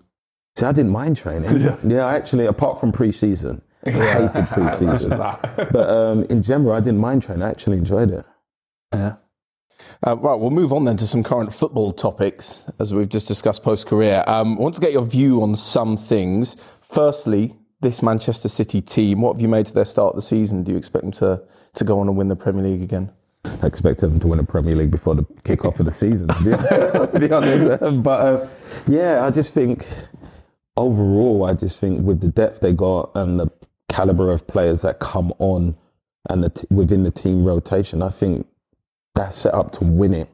See, 0.56 0.66
I 0.66 0.72
didn't 0.72 0.90
mind 0.90 1.16
training. 1.16 1.60
yeah. 1.84 2.04
I 2.04 2.16
actually, 2.16 2.46
apart 2.46 2.80
from 2.80 2.90
pre-season, 2.90 3.62
I 3.86 3.90
hated 3.90 4.48
pre-season. 4.48 5.10
but 5.18 5.88
um, 5.88 6.24
in 6.24 6.42
general, 6.42 6.74
I 6.74 6.80
didn't 6.80 7.00
mind 7.00 7.22
training. 7.22 7.44
I 7.44 7.50
actually 7.50 7.78
enjoyed 7.78 8.10
it. 8.10 8.24
Yeah. 8.92 9.16
Uh, 10.06 10.16
right, 10.16 10.38
we'll 10.38 10.50
move 10.50 10.72
on 10.72 10.84
then 10.84 10.96
to 10.96 11.06
some 11.06 11.22
current 11.22 11.52
football 11.52 11.92
topics 11.92 12.64
as 12.78 12.92
we've 12.92 13.08
just 13.08 13.28
discussed 13.28 13.62
post 13.62 13.86
career. 13.86 14.24
Um, 14.26 14.56
I 14.56 14.60
want 14.60 14.74
to 14.74 14.80
get 14.80 14.92
your 14.92 15.04
view 15.04 15.42
on 15.42 15.56
some 15.56 15.96
things. 15.96 16.56
Firstly, 16.82 17.56
this 17.84 18.02
Manchester 18.02 18.48
City 18.48 18.80
team, 18.80 19.20
what 19.20 19.34
have 19.34 19.42
you 19.42 19.48
made 19.48 19.66
to 19.66 19.74
their 19.74 19.84
start 19.84 20.14
of 20.14 20.16
the 20.16 20.26
season? 20.26 20.64
Do 20.64 20.72
you 20.72 20.78
expect 20.78 21.02
them 21.02 21.12
to, 21.12 21.40
to 21.74 21.84
go 21.84 22.00
on 22.00 22.08
and 22.08 22.16
win 22.16 22.28
the 22.28 22.36
Premier 22.36 22.64
League 22.64 22.82
again? 22.82 23.12
I 23.44 23.66
expect 23.66 24.00
them 24.00 24.18
to 24.20 24.26
win 24.26 24.38
a 24.38 24.44
Premier 24.44 24.74
League 24.74 24.90
before 24.90 25.14
the 25.14 25.26
kick-off 25.44 25.78
of 25.78 25.86
the 25.86 25.92
season, 25.92 26.28
to 26.28 27.18
be, 27.20 27.30
honest. 27.30 28.02
But 28.02 28.20
uh, 28.20 28.48
yeah, 28.88 29.24
I 29.24 29.30
just 29.30 29.52
think 29.52 29.86
overall, 30.76 31.44
I 31.44 31.52
just 31.52 31.78
think 31.78 32.00
with 32.00 32.20
the 32.20 32.28
depth 32.28 32.60
they 32.60 32.72
got 32.72 33.10
and 33.14 33.38
the 33.38 33.50
caliber 33.88 34.32
of 34.32 34.46
players 34.46 34.82
that 34.82 34.98
come 34.98 35.32
on 35.38 35.76
and 36.30 36.42
the 36.42 36.48
t- 36.50 36.66
within 36.70 37.04
the 37.04 37.10
team 37.10 37.44
rotation, 37.44 38.02
I 38.02 38.08
think 38.08 38.46
that's 39.14 39.36
set 39.36 39.52
up 39.54 39.72
to 39.72 39.84
win 39.84 40.14
it 40.14 40.30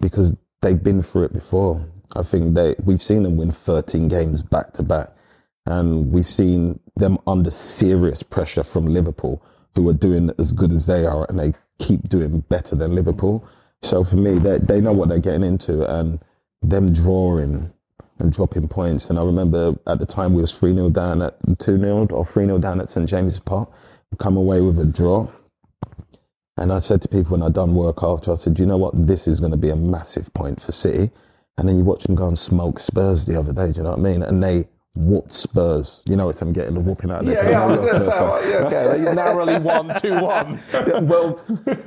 because 0.00 0.36
they've 0.60 0.82
been 0.82 1.02
through 1.02 1.24
it 1.24 1.32
before. 1.32 1.88
I 2.14 2.22
think 2.22 2.54
they 2.54 2.74
we've 2.84 3.02
seen 3.02 3.22
them 3.22 3.36
win 3.36 3.52
13 3.52 4.08
games 4.08 4.42
back 4.42 4.72
to 4.74 4.82
back, 4.82 5.10
and 5.66 6.10
we've 6.10 6.26
seen 6.26 6.80
them 6.96 7.18
under 7.26 7.50
serious 7.50 8.22
pressure 8.22 8.62
from 8.62 8.86
Liverpool, 8.86 9.42
who 9.74 9.88
are 9.88 9.94
doing 9.94 10.30
as 10.38 10.52
good 10.52 10.72
as 10.72 10.86
they 10.86 11.04
are, 11.04 11.26
and 11.28 11.38
they 11.38 11.52
keep 11.78 12.08
doing 12.08 12.40
better 12.48 12.74
than 12.74 12.94
Liverpool. 12.94 13.46
So 13.82 14.04
for 14.04 14.16
me, 14.16 14.38
they 14.38 14.58
they 14.58 14.80
know 14.80 14.92
what 14.92 15.08
they're 15.08 15.18
getting 15.18 15.44
into, 15.44 15.84
and 15.98 16.20
them 16.62 16.92
drawing 16.92 17.72
and 18.18 18.32
dropping 18.32 18.68
points. 18.68 19.10
And 19.10 19.18
I 19.18 19.24
remember 19.24 19.74
at 19.86 19.98
the 19.98 20.06
time 20.06 20.34
we 20.34 20.42
was 20.42 20.56
3 20.56 20.74
0 20.74 20.90
down 20.90 21.22
at 21.22 21.36
2 21.58 21.78
0 21.78 22.06
or 22.10 22.26
3 22.26 22.44
0 22.44 22.58
down 22.58 22.80
at 22.80 22.88
St 22.88 23.08
James's 23.08 23.40
Park, 23.40 23.70
come 24.18 24.36
away 24.36 24.60
with 24.60 24.78
a 24.78 24.86
draw. 24.86 25.28
And 26.56 26.72
I 26.72 26.78
said 26.78 27.00
to 27.02 27.08
people 27.08 27.32
when 27.32 27.42
I 27.42 27.48
done 27.48 27.74
work 27.74 28.02
after, 28.02 28.32
I 28.32 28.34
said, 28.34 28.58
you 28.58 28.66
know 28.66 28.76
what, 28.76 28.92
this 28.94 29.26
is 29.26 29.40
going 29.40 29.52
to 29.52 29.56
be 29.56 29.70
a 29.70 29.76
massive 29.76 30.32
point 30.34 30.60
for 30.60 30.72
City. 30.72 31.10
And 31.56 31.68
then 31.68 31.78
you 31.78 31.84
watch 31.84 32.04
them 32.04 32.14
go 32.14 32.28
and 32.28 32.38
smoke 32.38 32.78
Spurs 32.78 33.24
the 33.24 33.38
other 33.38 33.52
day, 33.52 33.72
do 33.72 33.78
you 33.78 33.84
know 33.84 33.90
what 33.90 33.98
I 33.98 34.02
mean? 34.02 34.22
And 34.22 34.42
they 34.42 34.68
whooped 34.94 35.32
Spurs. 35.32 36.02
You 36.06 36.16
know, 36.16 36.28
it's 36.28 36.40
them 36.40 36.52
getting 36.52 36.74
the 36.74 36.80
whooping 36.80 37.10
out 37.10 37.20
of 37.20 37.26
their 37.26 37.44
Yeah, 37.44 37.50
yeah, 37.50 37.62
I 37.62 37.66
was 37.66 37.80
going 37.80 37.92
to 37.94 38.00
say, 38.00 38.50
yeah, 38.50 38.66
okay, 38.66 39.04
they 39.04 39.14
narrowly 39.14 39.58
won 39.58 40.00
2 40.00 40.20
1. 40.20 40.60
well, 41.06 41.40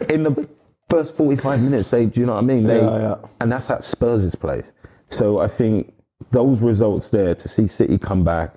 in 0.10 0.24
the 0.24 0.48
first 0.90 1.18
45 1.18 1.62
minutes, 1.62 1.90
they, 1.90 2.06
do 2.06 2.20
you 2.20 2.26
know 2.26 2.34
what 2.34 2.44
I 2.44 2.48
mean? 2.48 2.64
They, 2.64 2.80
Yeah, 2.80 3.00
yeah. 3.00 3.16
And 3.42 3.52
that's 3.52 3.70
at 3.70 3.84
Spurs' 3.84 4.36
place. 4.36 4.72
So 5.10 5.40
I 5.40 5.48
think 5.48 5.94
those 6.32 6.62
results 6.62 7.10
there 7.10 7.36
to 7.36 7.48
see 7.48 7.68
City 7.68 7.98
come 7.98 8.24
back 8.24 8.56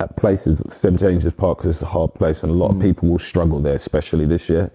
at 0.00 0.16
places 0.16 0.62
St 0.68 0.98
James's 0.98 1.32
Park, 1.32 1.58
because 1.58 1.76
it's 1.76 1.82
a 1.82 1.86
hard 1.86 2.14
place 2.14 2.42
and 2.42 2.52
a 2.52 2.54
lot 2.54 2.70
of 2.70 2.76
mm. 2.76 2.82
people 2.82 3.08
will 3.08 3.18
struggle 3.18 3.60
there, 3.60 3.74
especially 3.74 4.26
this 4.26 4.48
year, 4.48 4.70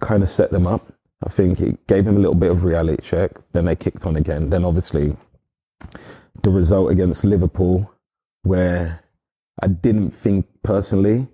kind 0.00 0.22
of 0.22 0.28
set 0.28 0.50
them 0.50 0.66
up. 0.66 0.92
I 1.24 1.28
think 1.28 1.60
it 1.60 1.86
gave 1.86 2.04
them 2.04 2.16
a 2.16 2.20
little 2.20 2.34
bit 2.34 2.50
of 2.50 2.62
reality 2.62 3.02
check. 3.02 3.32
Then 3.52 3.64
they 3.64 3.74
kicked 3.76 4.06
on 4.06 4.16
again. 4.16 4.50
Then 4.50 4.64
obviously 4.64 5.16
the 6.42 6.50
result 6.50 6.90
against 6.90 7.24
Liverpool, 7.24 7.92
where 8.42 9.00
I 9.62 9.68
didn't 9.68 10.10
think 10.10 10.46
personally 10.62 11.28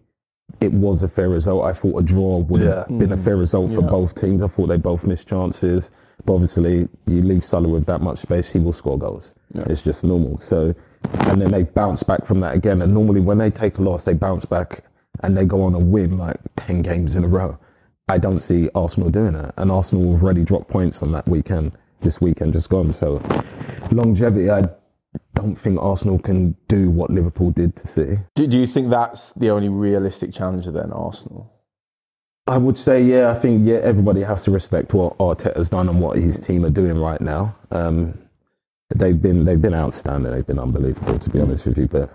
it 0.60 0.72
was 0.72 1.02
a 1.02 1.08
fair 1.08 1.28
result. 1.28 1.64
I 1.64 1.72
thought 1.72 1.98
a 1.98 2.02
draw 2.02 2.38
would 2.38 2.60
have 2.62 2.86
Yeah. 2.88 2.96
been 2.96 3.12
a 3.12 3.16
fair 3.16 3.36
mm. 3.36 3.40
result 3.40 3.72
for 3.72 3.82
both 3.82 4.14
teams. 4.14 4.42
I 4.42 4.46
thought 4.46 4.66
they 4.68 4.76
both 4.76 5.06
missed 5.06 5.28
chances. 5.28 5.90
But 6.24 6.34
obviously, 6.34 6.88
you 7.06 7.22
leave 7.22 7.44
Salah 7.44 7.68
with 7.68 7.86
that 7.86 8.00
much 8.00 8.18
space, 8.18 8.52
he 8.52 8.58
will 8.60 8.72
score 8.72 8.98
goals. 8.98 9.34
It's 9.54 9.82
just 9.82 10.04
normal. 10.04 10.38
So, 10.38 10.74
and 11.20 11.40
then 11.40 11.50
they 11.50 11.64
bounce 11.64 12.02
back 12.02 12.24
from 12.24 12.40
that 12.40 12.54
again. 12.54 12.82
And 12.82 12.94
normally, 12.94 13.20
when 13.20 13.38
they 13.38 13.50
take 13.50 13.78
a 13.78 13.82
loss, 13.82 14.04
they 14.04 14.14
bounce 14.14 14.44
back 14.44 14.84
and 15.22 15.36
they 15.36 15.44
go 15.44 15.62
on 15.62 15.74
a 15.74 15.78
win 15.78 16.18
like 16.18 16.38
10 16.56 16.82
games 16.82 17.14
in 17.16 17.24
a 17.24 17.28
row. 17.28 17.58
I 18.08 18.18
don't 18.18 18.40
see 18.40 18.68
Arsenal 18.74 19.10
doing 19.10 19.32
that. 19.32 19.54
And 19.56 19.70
Arsenal 19.70 20.12
have 20.12 20.22
already 20.22 20.44
dropped 20.44 20.68
points 20.68 21.02
on 21.02 21.12
that 21.12 21.26
weekend, 21.28 21.72
this 22.00 22.20
weekend 22.20 22.52
just 22.52 22.68
gone. 22.68 22.92
So, 22.92 23.22
longevity, 23.90 24.50
I 24.50 24.68
don't 25.34 25.56
think 25.56 25.80
Arsenal 25.80 26.18
can 26.18 26.56
do 26.68 26.90
what 26.90 27.10
Liverpool 27.10 27.50
did 27.50 27.76
to 27.76 27.86
City. 27.86 28.18
Do, 28.34 28.46
do 28.46 28.58
you 28.58 28.66
think 28.66 28.90
that's 28.90 29.32
the 29.32 29.50
only 29.50 29.68
realistic 29.68 30.32
challenger 30.32 30.70
then, 30.70 30.92
Arsenal? 30.92 31.52
I 32.46 32.58
would 32.58 32.76
say, 32.76 33.02
yeah, 33.02 33.30
I 33.30 33.34
think, 33.34 33.66
yeah, 33.66 33.76
everybody 33.76 34.22
has 34.22 34.44
to 34.44 34.50
respect 34.50 34.92
what 34.92 35.16
Arteta's 35.18 35.70
done 35.70 35.88
and 35.88 36.00
what 36.00 36.18
his 36.18 36.40
team 36.40 36.64
are 36.64 36.70
doing 36.70 36.98
right 36.98 37.20
now. 37.20 37.56
Um, 37.70 38.18
they've 38.94 39.20
been, 39.20 39.44
they've 39.44 39.60
been 39.60 39.74
outstanding. 39.74 40.30
They've 40.30 40.46
been 40.46 40.58
unbelievable, 40.58 41.18
to 41.18 41.30
be 41.30 41.40
honest 41.40 41.66
with 41.66 41.78
you. 41.78 41.86
But 41.86 42.10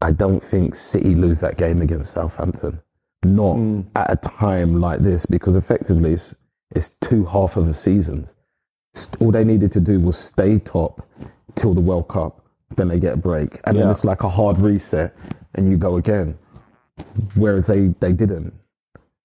I 0.00 0.12
don't 0.12 0.42
think 0.42 0.74
City 0.74 1.14
lose 1.14 1.40
that 1.40 1.58
game 1.58 1.82
against 1.82 2.12
Southampton. 2.12 2.80
Not 3.24 3.84
at 3.94 4.12
a 4.12 4.16
time 4.16 4.80
like 4.80 5.00
this, 5.00 5.26
because 5.26 5.56
effectively 5.56 6.14
it's, 6.14 6.34
it's 6.74 6.90
two 7.02 7.26
half 7.26 7.56
of 7.56 7.68
a 7.68 7.74
seasons. 7.74 8.34
All 9.20 9.32
they 9.32 9.44
needed 9.44 9.70
to 9.72 9.80
do 9.80 10.00
was 10.00 10.16
stay 10.16 10.58
top 10.58 11.06
till 11.56 11.74
the 11.74 11.80
World 11.80 12.08
Cup. 12.08 12.42
Then 12.76 12.88
they 12.88 12.98
get 12.98 13.14
a 13.14 13.16
break, 13.16 13.60
and 13.64 13.78
then 13.78 13.88
it's 13.88 14.04
like 14.04 14.22
a 14.24 14.28
hard 14.28 14.58
reset, 14.58 15.14
and 15.54 15.70
you 15.70 15.76
go 15.76 15.96
again. 15.96 16.36
Whereas 17.34 17.66
they 17.66 17.88
they 18.00 18.12
didn't. 18.12 18.52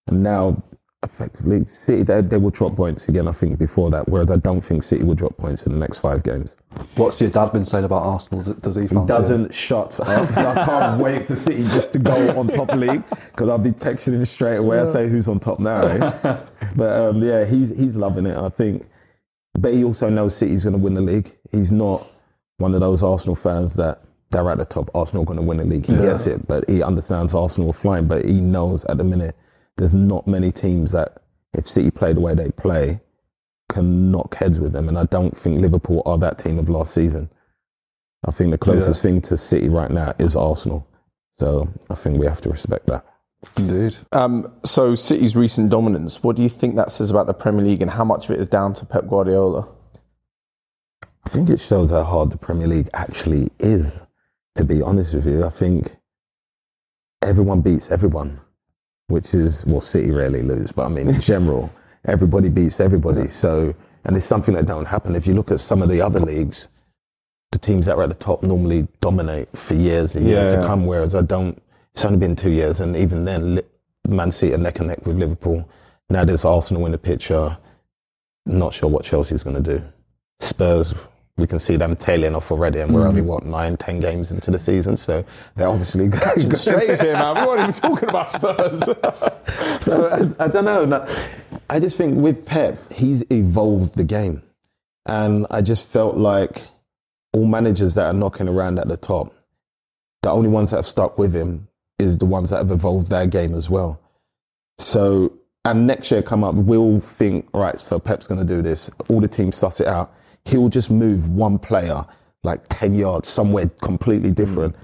And 0.08 0.22
now, 0.24 0.62
effectively, 1.04 1.66
City, 1.66 2.04
they, 2.04 2.22
they 2.22 2.38
will 2.38 2.50
drop 2.52 2.76
points 2.76 3.08
again, 3.10 3.28
I 3.28 3.32
think, 3.32 3.58
before 3.58 3.90
that. 3.92 4.08
Whereas 4.08 4.30
I 4.30 4.38
don't 4.38 4.62
think 4.62 4.84
City 4.84 5.04
will 5.04 5.16
drop 5.16 5.38
points 5.38 5.66
in 5.66 5.74
the 5.74 5.80
next 5.80 6.00
five 6.00 6.22
games. 6.24 6.56
What's 6.96 7.20
your 7.20 7.30
dad 7.32 7.52
been 7.52 7.66
saying 7.66 7.86
about 7.86 8.04
Arsenal? 8.04 8.44
Does, 8.44 8.56
does 8.56 8.76
he 8.76 8.88
fancy 8.88 9.04
it? 9.04 9.08
Doesn't 9.08 9.54
shut 9.54 10.00
up. 10.00 10.08
I 10.38 10.66
can't 10.66 11.02
wait 11.02 11.26
for 11.28 11.36
City 11.36 11.64
just 11.64 11.94
to 11.94 12.00
go 12.00 12.38
on 12.40 12.48
top 12.48 12.74
league 12.74 13.04
because 13.10 13.50
I'll 13.50 13.58
be 13.58 13.72
texting 13.72 14.14
him 14.14 14.26
straight 14.26 14.58
away. 14.58 14.80
I 14.80 14.86
say 14.86 15.10
who's 15.10 15.28
on 15.28 15.40
top 15.40 15.60
now. 15.60 15.82
eh? 15.82 16.38
but 16.76 17.02
um, 17.02 17.24
yeah, 17.24 17.46
he's 17.46 17.70
he's 17.76 17.96
loving 17.96 18.26
it. 18.28 18.38
I 18.38 18.50
think, 18.50 18.88
but 19.54 19.74
he 19.74 19.84
also 19.84 20.10
knows 20.10 20.36
City's 20.36 20.64
going 20.64 20.74
to 20.74 20.80
win 20.80 20.94
the 20.94 21.02
league. 21.02 21.36
He's 21.52 21.72
not 21.72 22.08
one 22.62 22.74
of 22.74 22.82
those 22.82 23.04
Arsenal 23.04 23.36
fans 23.36 23.76
that 23.76 24.02
they're 24.30 24.50
at 24.50 24.58
the 24.58 24.66
top. 24.66 24.90
Arsenal 24.96 25.26
going 25.26 25.38
to 25.38 25.44
win 25.44 25.58
the 25.58 25.66
league. 25.66 25.86
He 25.86 25.96
gets 25.96 26.28
it, 26.28 26.48
but 26.48 26.70
he 26.70 26.82
understands 26.82 27.34
Arsenal 27.34 27.72
are 27.72 27.74
flying. 27.74 28.08
But 28.08 28.26
he 28.26 28.40
knows 28.40 28.86
at 28.86 28.98
the 28.98 29.04
minute 29.04 29.36
there's 29.78 29.94
not 29.94 30.28
many 30.28 30.52
teams 30.52 30.92
that 30.92 31.22
if 31.54 31.68
City 31.68 31.92
play 31.92 32.14
the 32.14 32.22
way 32.22 32.34
they 32.34 32.52
play 32.52 33.02
can 33.70 34.12
knock 34.12 34.36
heads 34.36 34.60
with 34.60 34.74
them. 34.74 34.88
And 34.88 34.98
I 34.98 35.06
don't 35.06 35.36
think 35.36 35.62
Liverpool 35.62 36.02
are 36.06 36.18
that 36.20 36.38
team 36.38 36.60
of 36.60 36.70
last 36.70 36.94
season. 36.94 37.30
I 38.26 38.32
think 38.32 38.52
the 38.52 38.58
closest 38.58 39.02
thing 39.02 39.22
to 39.22 39.38
City 39.38 39.70
right 39.70 39.90
now 39.90 40.14
is 40.20 40.36
Arsenal. 40.36 40.88
So 41.38 41.68
I 41.90 41.96
think 41.96 42.20
we 42.20 42.28
have 42.28 42.42
to 42.42 42.50
respect 42.50 42.86
that. 42.88 43.06
Indeed. 43.58 43.98
Um, 44.12 44.54
so, 44.64 44.94
City's 44.94 45.36
recent 45.36 45.72
dominance, 45.72 46.22
what 46.22 46.36
do 46.36 46.44
you 46.44 46.50
think 46.50 46.76
that 46.76 46.92
says 46.92 47.10
about 47.10 47.26
the 47.26 47.34
Premier 47.34 47.66
League 47.66 47.82
and 47.82 47.90
how 47.90 48.04
much 48.04 48.26
of 48.26 48.32
it 48.32 48.40
is 48.40 48.46
down 48.46 48.76
to 48.76 48.86
Pep 48.86 49.08
Guardiola? 49.08 49.68
I 51.32 51.34
think 51.34 51.50
it 51.50 51.62
shows 51.62 51.92
how 51.92 52.04
hard 52.04 52.30
the 52.30 52.38
Premier 52.38 52.68
League 52.68 52.90
actually 52.94 53.48
is, 53.58 54.02
to 54.56 54.66
be 54.66 54.82
honest 54.82 55.14
with 55.14 55.26
you. 55.26 55.46
I 55.46 55.50
think 55.50 55.96
everyone 57.22 57.62
beats 57.62 57.90
everyone, 57.90 58.42
which 59.08 59.34
is, 59.34 59.66
well, 59.66 59.80
City 59.80 60.12
rarely 60.12 60.42
lose, 60.42 60.74
but 60.74 60.88
I 60.88 60.90
mean, 60.90 61.08
in 61.08 61.22
general, 61.34 61.72
everybody 62.04 62.50
beats 62.50 62.82
everybody. 62.82 63.30
So, 63.30 63.74
and 64.04 64.18
it's 64.18 64.26
something 64.26 64.56
that 64.56 64.66
don't 64.66 64.84
happen. 64.84 65.16
If 65.16 65.26
you 65.26 65.34
look 65.34 65.52
at 65.52 65.62
some 65.62 65.82
of 65.82 65.88
the 65.88 66.02
other 66.02 66.20
leagues, 66.20 66.68
the 67.54 67.60
teams 67.60 67.86
that 67.86 67.96
are 67.96 68.04
at 68.04 68.10
the 68.10 68.16
top 68.16 68.44
normally 68.44 68.90
dominate 69.00 69.48
for 69.58 69.76
years 69.76 70.18
and 70.18 70.28
years 70.28 70.48
Yeah, 70.48 70.56
to 70.56 70.62
yeah. 70.64 70.68
come, 70.68 70.86
whereas 70.86 71.16
I 71.16 71.22
don't, 71.22 71.58
it's 71.94 72.04
only 72.04 72.20
been 72.20 72.36
two 72.36 72.52
years, 72.52 72.82
and 72.82 72.98
even 72.98 73.24
then, 73.24 73.62
Man 74.06 74.32
City 74.32 74.54
are 74.54 74.58
neck 74.58 74.80
and 74.80 74.90
neck 74.90 75.06
with 75.06 75.16
Liverpool. 75.16 75.66
Now 76.10 76.26
there's 76.26 76.44
Arsenal 76.44 76.86
in 76.88 76.92
the 76.92 76.98
picture. 76.98 77.58
Not 78.46 78.74
sure 78.74 78.90
what 78.90 79.06
Chelsea's 79.06 79.44
going 79.44 79.64
to 79.64 79.78
do. 79.78 79.86
Spurs, 80.42 80.94
we 81.42 81.48
can 81.48 81.60
see 81.60 81.76
them 81.76 81.96
tailing 81.96 82.36
off 82.36 82.52
already, 82.52 82.80
and 82.80 82.94
we're 82.94 83.08
only 83.08 83.22
mm. 83.22 83.26
what 83.26 83.46
nine, 83.46 83.76
ten 83.76 84.00
games 84.00 84.32
into 84.32 84.52
the 84.52 84.60
season, 84.60 84.96
so 84.96 85.26
they're 85.56 85.68
obviously 85.68 86.08
going. 86.10 86.56
Strays 86.56 87.02
here, 87.02 87.14
man. 87.14 87.36
We 87.36 87.48
weren't 87.48 87.62
even 87.62 87.74
talking 87.90 88.10
about 88.10 88.32
Spurs. 88.32 88.84
so 89.84 90.08
I, 90.40 90.46
I 90.46 90.48
don't 90.48 90.66
know. 90.66 90.86
No, 90.86 91.16
I 91.70 91.80
just 91.80 91.98
think 91.98 92.16
with 92.16 92.46
Pep, 92.46 92.78
he's 92.92 93.24
evolved 93.32 93.96
the 93.96 94.04
game, 94.04 94.44
and 95.08 95.48
I 95.50 95.62
just 95.62 95.90
felt 95.90 96.16
like 96.16 96.62
all 97.34 97.46
managers 97.46 97.96
that 97.96 98.06
are 98.06 98.14
knocking 98.14 98.48
around 98.48 98.80
at 98.80 98.88
the 98.88 98.98
top, 98.98 99.34
the 100.22 100.30
only 100.30 100.50
ones 100.50 100.70
that 100.70 100.78
have 100.78 100.86
stuck 100.86 101.18
with 101.18 101.34
him 101.34 101.68
is 101.98 102.18
the 102.18 102.26
ones 102.26 102.50
that 102.52 102.58
have 102.58 102.72
evolved 102.72 103.10
their 103.10 103.26
game 103.26 103.54
as 103.56 103.70
well. 103.70 104.00
So, 104.78 105.34
and 105.66 105.88
next 105.88 106.12
year 106.12 106.22
come 106.22 106.44
up, 106.44 106.56
we'll 106.56 107.00
think, 107.02 107.48
right, 107.54 107.80
so 107.80 108.00
Pep's 108.00 108.28
going 108.28 108.46
to 108.46 108.56
do 108.56 108.62
this. 108.62 108.92
All 109.08 109.22
the 109.22 109.28
teams 109.28 109.56
suss 109.56 109.80
it 109.80 109.88
out. 109.88 110.14
He'll 110.46 110.70
just 110.70 110.92
move 110.92 111.30
one 111.30 111.60
player 111.60 112.06
like 112.44 112.62
10 112.70 112.96
yards 112.96 113.30
somewhere 113.30 113.70
completely 113.82 114.30
hmm. 114.30 114.36
different. 114.36 114.76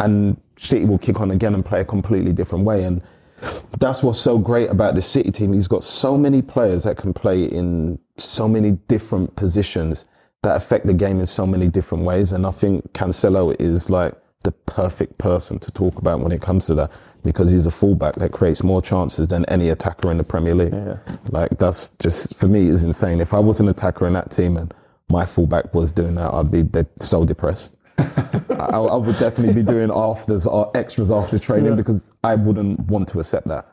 And 0.00 0.40
City 0.56 0.84
will 0.84 0.98
kick 0.98 1.20
on 1.20 1.30
again 1.30 1.54
and 1.54 1.64
play 1.64 1.80
a 1.80 1.84
completely 1.84 2.32
different 2.32 2.64
way. 2.64 2.84
And 2.84 3.02
that's 3.78 4.02
what's 4.02 4.20
so 4.20 4.38
great 4.38 4.70
about 4.70 4.94
the 4.94 5.02
City 5.02 5.30
team. 5.30 5.52
He's 5.52 5.68
got 5.68 5.84
so 5.84 6.16
many 6.16 6.42
players 6.42 6.84
that 6.84 6.96
can 6.96 7.12
play 7.12 7.44
in 7.44 7.98
so 8.18 8.48
many 8.48 8.72
different 8.88 9.36
positions 9.36 10.06
that 10.42 10.56
affect 10.56 10.86
the 10.86 10.94
game 10.94 11.20
in 11.20 11.26
so 11.26 11.46
many 11.46 11.68
different 11.68 12.04
ways. 12.04 12.32
And 12.32 12.46
I 12.46 12.50
think 12.50 12.92
Cancelo 12.92 13.54
is 13.60 13.90
like 13.90 14.14
the 14.44 14.52
perfect 14.52 15.18
person 15.18 15.58
to 15.58 15.70
talk 15.72 15.96
about 15.96 16.20
when 16.20 16.30
it 16.30 16.40
comes 16.40 16.66
to 16.66 16.74
that 16.74 16.92
because 17.24 17.50
he's 17.50 17.66
a 17.66 17.70
fullback 17.70 18.14
that 18.16 18.32
creates 18.32 18.62
more 18.62 18.80
chances 18.80 19.28
than 19.28 19.44
any 19.46 19.70
attacker 19.70 20.10
in 20.10 20.18
the 20.18 20.24
Premier 20.24 20.54
League. 20.54 20.72
Yeah. 20.72 20.98
Like 21.30 21.50
that's 21.58 21.90
just 21.98 22.38
for 22.38 22.46
me 22.46 22.68
is 22.68 22.84
insane. 22.84 23.20
If 23.20 23.34
I 23.34 23.40
was 23.40 23.60
an 23.60 23.68
attacker 23.68 24.06
in 24.06 24.12
that 24.12 24.30
team 24.30 24.56
and 24.56 24.72
my 25.08 25.24
fullback 25.24 25.72
was 25.74 25.92
doing 25.92 26.14
that, 26.16 26.32
I'd 26.32 26.50
be 26.50 26.64
so 27.00 27.24
depressed. 27.24 27.74
I, 27.98 28.78
I 28.78 28.96
would 28.96 29.18
definitely 29.18 29.54
be 29.54 29.62
doing 29.62 29.90
afters 29.92 30.46
or 30.46 30.70
extras 30.74 31.10
after 31.10 31.38
training 31.38 31.76
because 31.76 32.12
I 32.22 32.34
wouldn't 32.34 32.80
want 32.80 33.08
to 33.10 33.20
accept 33.20 33.46
that. 33.48 33.66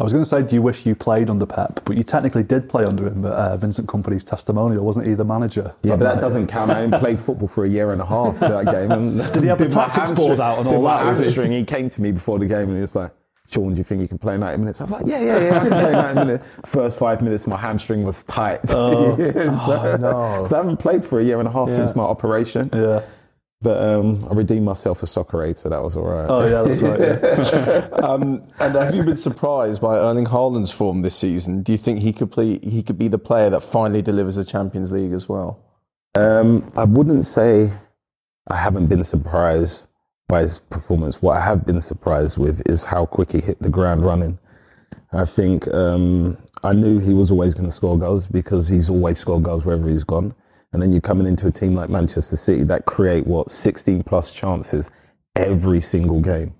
I 0.00 0.04
was 0.04 0.12
going 0.12 0.24
to 0.24 0.28
say, 0.28 0.42
do 0.42 0.56
you 0.56 0.62
wish 0.62 0.84
you 0.84 0.96
played 0.96 1.28
under 1.30 1.46
Pep? 1.46 1.80
But 1.84 1.96
you 1.96 2.02
technically 2.02 2.42
did 2.42 2.68
play 2.68 2.84
under 2.84 3.06
him 3.06 3.24
at 3.24 3.32
uh, 3.32 3.56
Vincent 3.56 3.86
Kompany's 3.86 4.24
testimonial, 4.24 4.84
wasn't 4.84 5.06
he? 5.06 5.14
The 5.14 5.24
manager. 5.24 5.74
Yeah, 5.82 5.96
but 5.96 6.04
that 6.04 6.14
night? 6.14 6.20
doesn't 6.22 6.46
count. 6.48 6.70
I 6.70 6.98
played 6.98 7.20
football 7.20 7.46
for 7.46 7.64
a 7.64 7.68
year 7.68 7.92
and 7.92 8.00
a 8.00 8.06
half 8.06 8.40
that 8.40 8.66
game. 8.66 8.90
And 8.90 9.18
Did 9.32 9.42
he 9.42 9.48
have 9.48 9.58
the 9.58 9.64
my 9.76 9.88
tactics 9.88 10.18
board 10.18 10.40
out 10.40 10.58
and 10.58 10.66
did 10.66 10.74
all 10.74 10.82
my 10.82 11.04
that, 11.04 11.16
he? 11.18 11.22
hamstring. 11.24 11.52
He 11.52 11.62
came 11.62 11.90
to 11.90 12.00
me 12.00 12.10
before 12.10 12.38
the 12.38 12.46
game 12.46 12.68
and 12.68 12.74
he 12.74 12.80
was 12.80 12.96
like, 12.96 13.12
Shaun, 13.50 13.72
do 13.74 13.78
you 13.78 13.84
think 13.84 14.00
you 14.00 14.08
can 14.08 14.18
play 14.18 14.38
90 14.38 14.58
minutes? 14.58 14.80
I 14.80 14.84
was 14.84 14.90
like, 14.92 15.06
yeah, 15.06 15.20
yeah, 15.20 15.38
yeah, 15.40 15.56
I 15.56 15.60
can 15.60 15.68
play 15.68 15.92
90 15.92 16.14
minutes. 16.20 16.44
First 16.66 16.98
five 16.98 17.20
minutes, 17.20 17.46
my 17.46 17.56
hamstring 17.56 18.02
was 18.04 18.22
tight. 18.22 18.60
Oh. 18.70 19.16
so, 19.66 19.96
no. 19.96 20.10
'cause 20.38 20.52
I 20.52 20.56
haven't 20.58 20.78
played 20.78 21.04
for 21.04 21.20
a 21.20 21.24
year 21.24 21.38
and 21.38 21.46
a 21.48 21.52
half 21.52 21.68
since 21.70 21.94
my 21.94 22.02
operation. 22.04 22.70
Yeah. 22.72 23.02
But 23.60 23.80
um, 23.80 24.26
I 24.28 24.34
redeemed 24.34 24.64
myself 24.64 25.04
as 25.04 25.12
soccer 25.12 25.44
aid, 25.44 25.56
so 25.56 25.68
that 25.68 25.80
was 25.80 25.96
all 25.96 26.02
right. 26.02 26.26
Oh 26.28 26.44
yeah, 26.44 26.62
that's 26.62 26.82
right. 26.82 26.98
Yeah. 26.98 27.88
Um, 28.02 28.42
and 28.58 28.74
have 28.74 28.92
you 28.92 29.04
been 29.04 29.16
surprised 29.16 29.80
by 29.80 29.96
Erling 29.98 30.24
Haaland's 30.26 30.72
form 30.72 31.02
this 31.02 31.14
season? 31.14 31.62
Do 31.62 31.70
you 31.70 31.78
think 31.78 32.00
he 32.00 32.12
could 32.12 32.32
play? 32.32 32.58
He 32.58 32.82
could 32.82 32.98
be 32.98 33.06
the 33.06 33.18
player 33.18 33.50
that 33.50 33.60
finally 33.62 34.02
delivers 34.02 34.34
the 34.34 34.44
Champions 34.44 34.90
League 34.90 35.12
as 35.12 35.28
well. 35.28 35.60
Um, 36.16 36.72
I 36.76 36.82
wouldn't 36.84 37.24
say 37.24 37.70
I 38.48 38.56
haven't 38.56 38.88
been 38.88 39.04
surprised 39.04 39.86
by 40.32 40.40
his 40.40 40.60
performance. 40.60 41.20
What 41.20 41.36
I 41.36 41.44
have 41.44 41.66
been 41.66 41.82
surprised 41.82 42.38
with 42.38 42.62
is 42.66 42.86
how 42.86 43.04
quick 43.04 43.32
he 43.32 43.40
hit 43.42 43.60
the 43.60 43.68
ground 43.68 44.02
running. 44.02 44.38
I 45.12 45.26
think 45.26 45.68
um, 45.74 46.38
I 46.64 46.72
knew 46.72 47.00
he 47.00 47.12
was 47.12 47.30
always 47.30 47.52
going 47.52 47.66
to 47.66 47.70
score 47.70 47.98
goals 47.98 48.26
because 48.28 48.66
he's 48.66 48.88
always 48.88 49.18
scored 49.18 49.42
goals 49.42 49.66
wherever 49.66 49.86
he's 49.90 50.04
gone. 50.04 50.34
And 50.72 50.80
then 50.80 50.90
you're 50.90 51.02
coming 51.02 51.26
into 51.26 51.46
a 51.48 51.50
team 51.50 51.74
like 51.74 51.90
Manchester 51.90 52.36
City 52.36 52.64
that 52.64 52.86
create 52.86 53.26
what 53.26 53.50
16 53.50 54.04
plus 54.04 54.32
chances 54.32 54.90
every 55.36 55.82
single 55.82 56.22
game. 56.22 56.54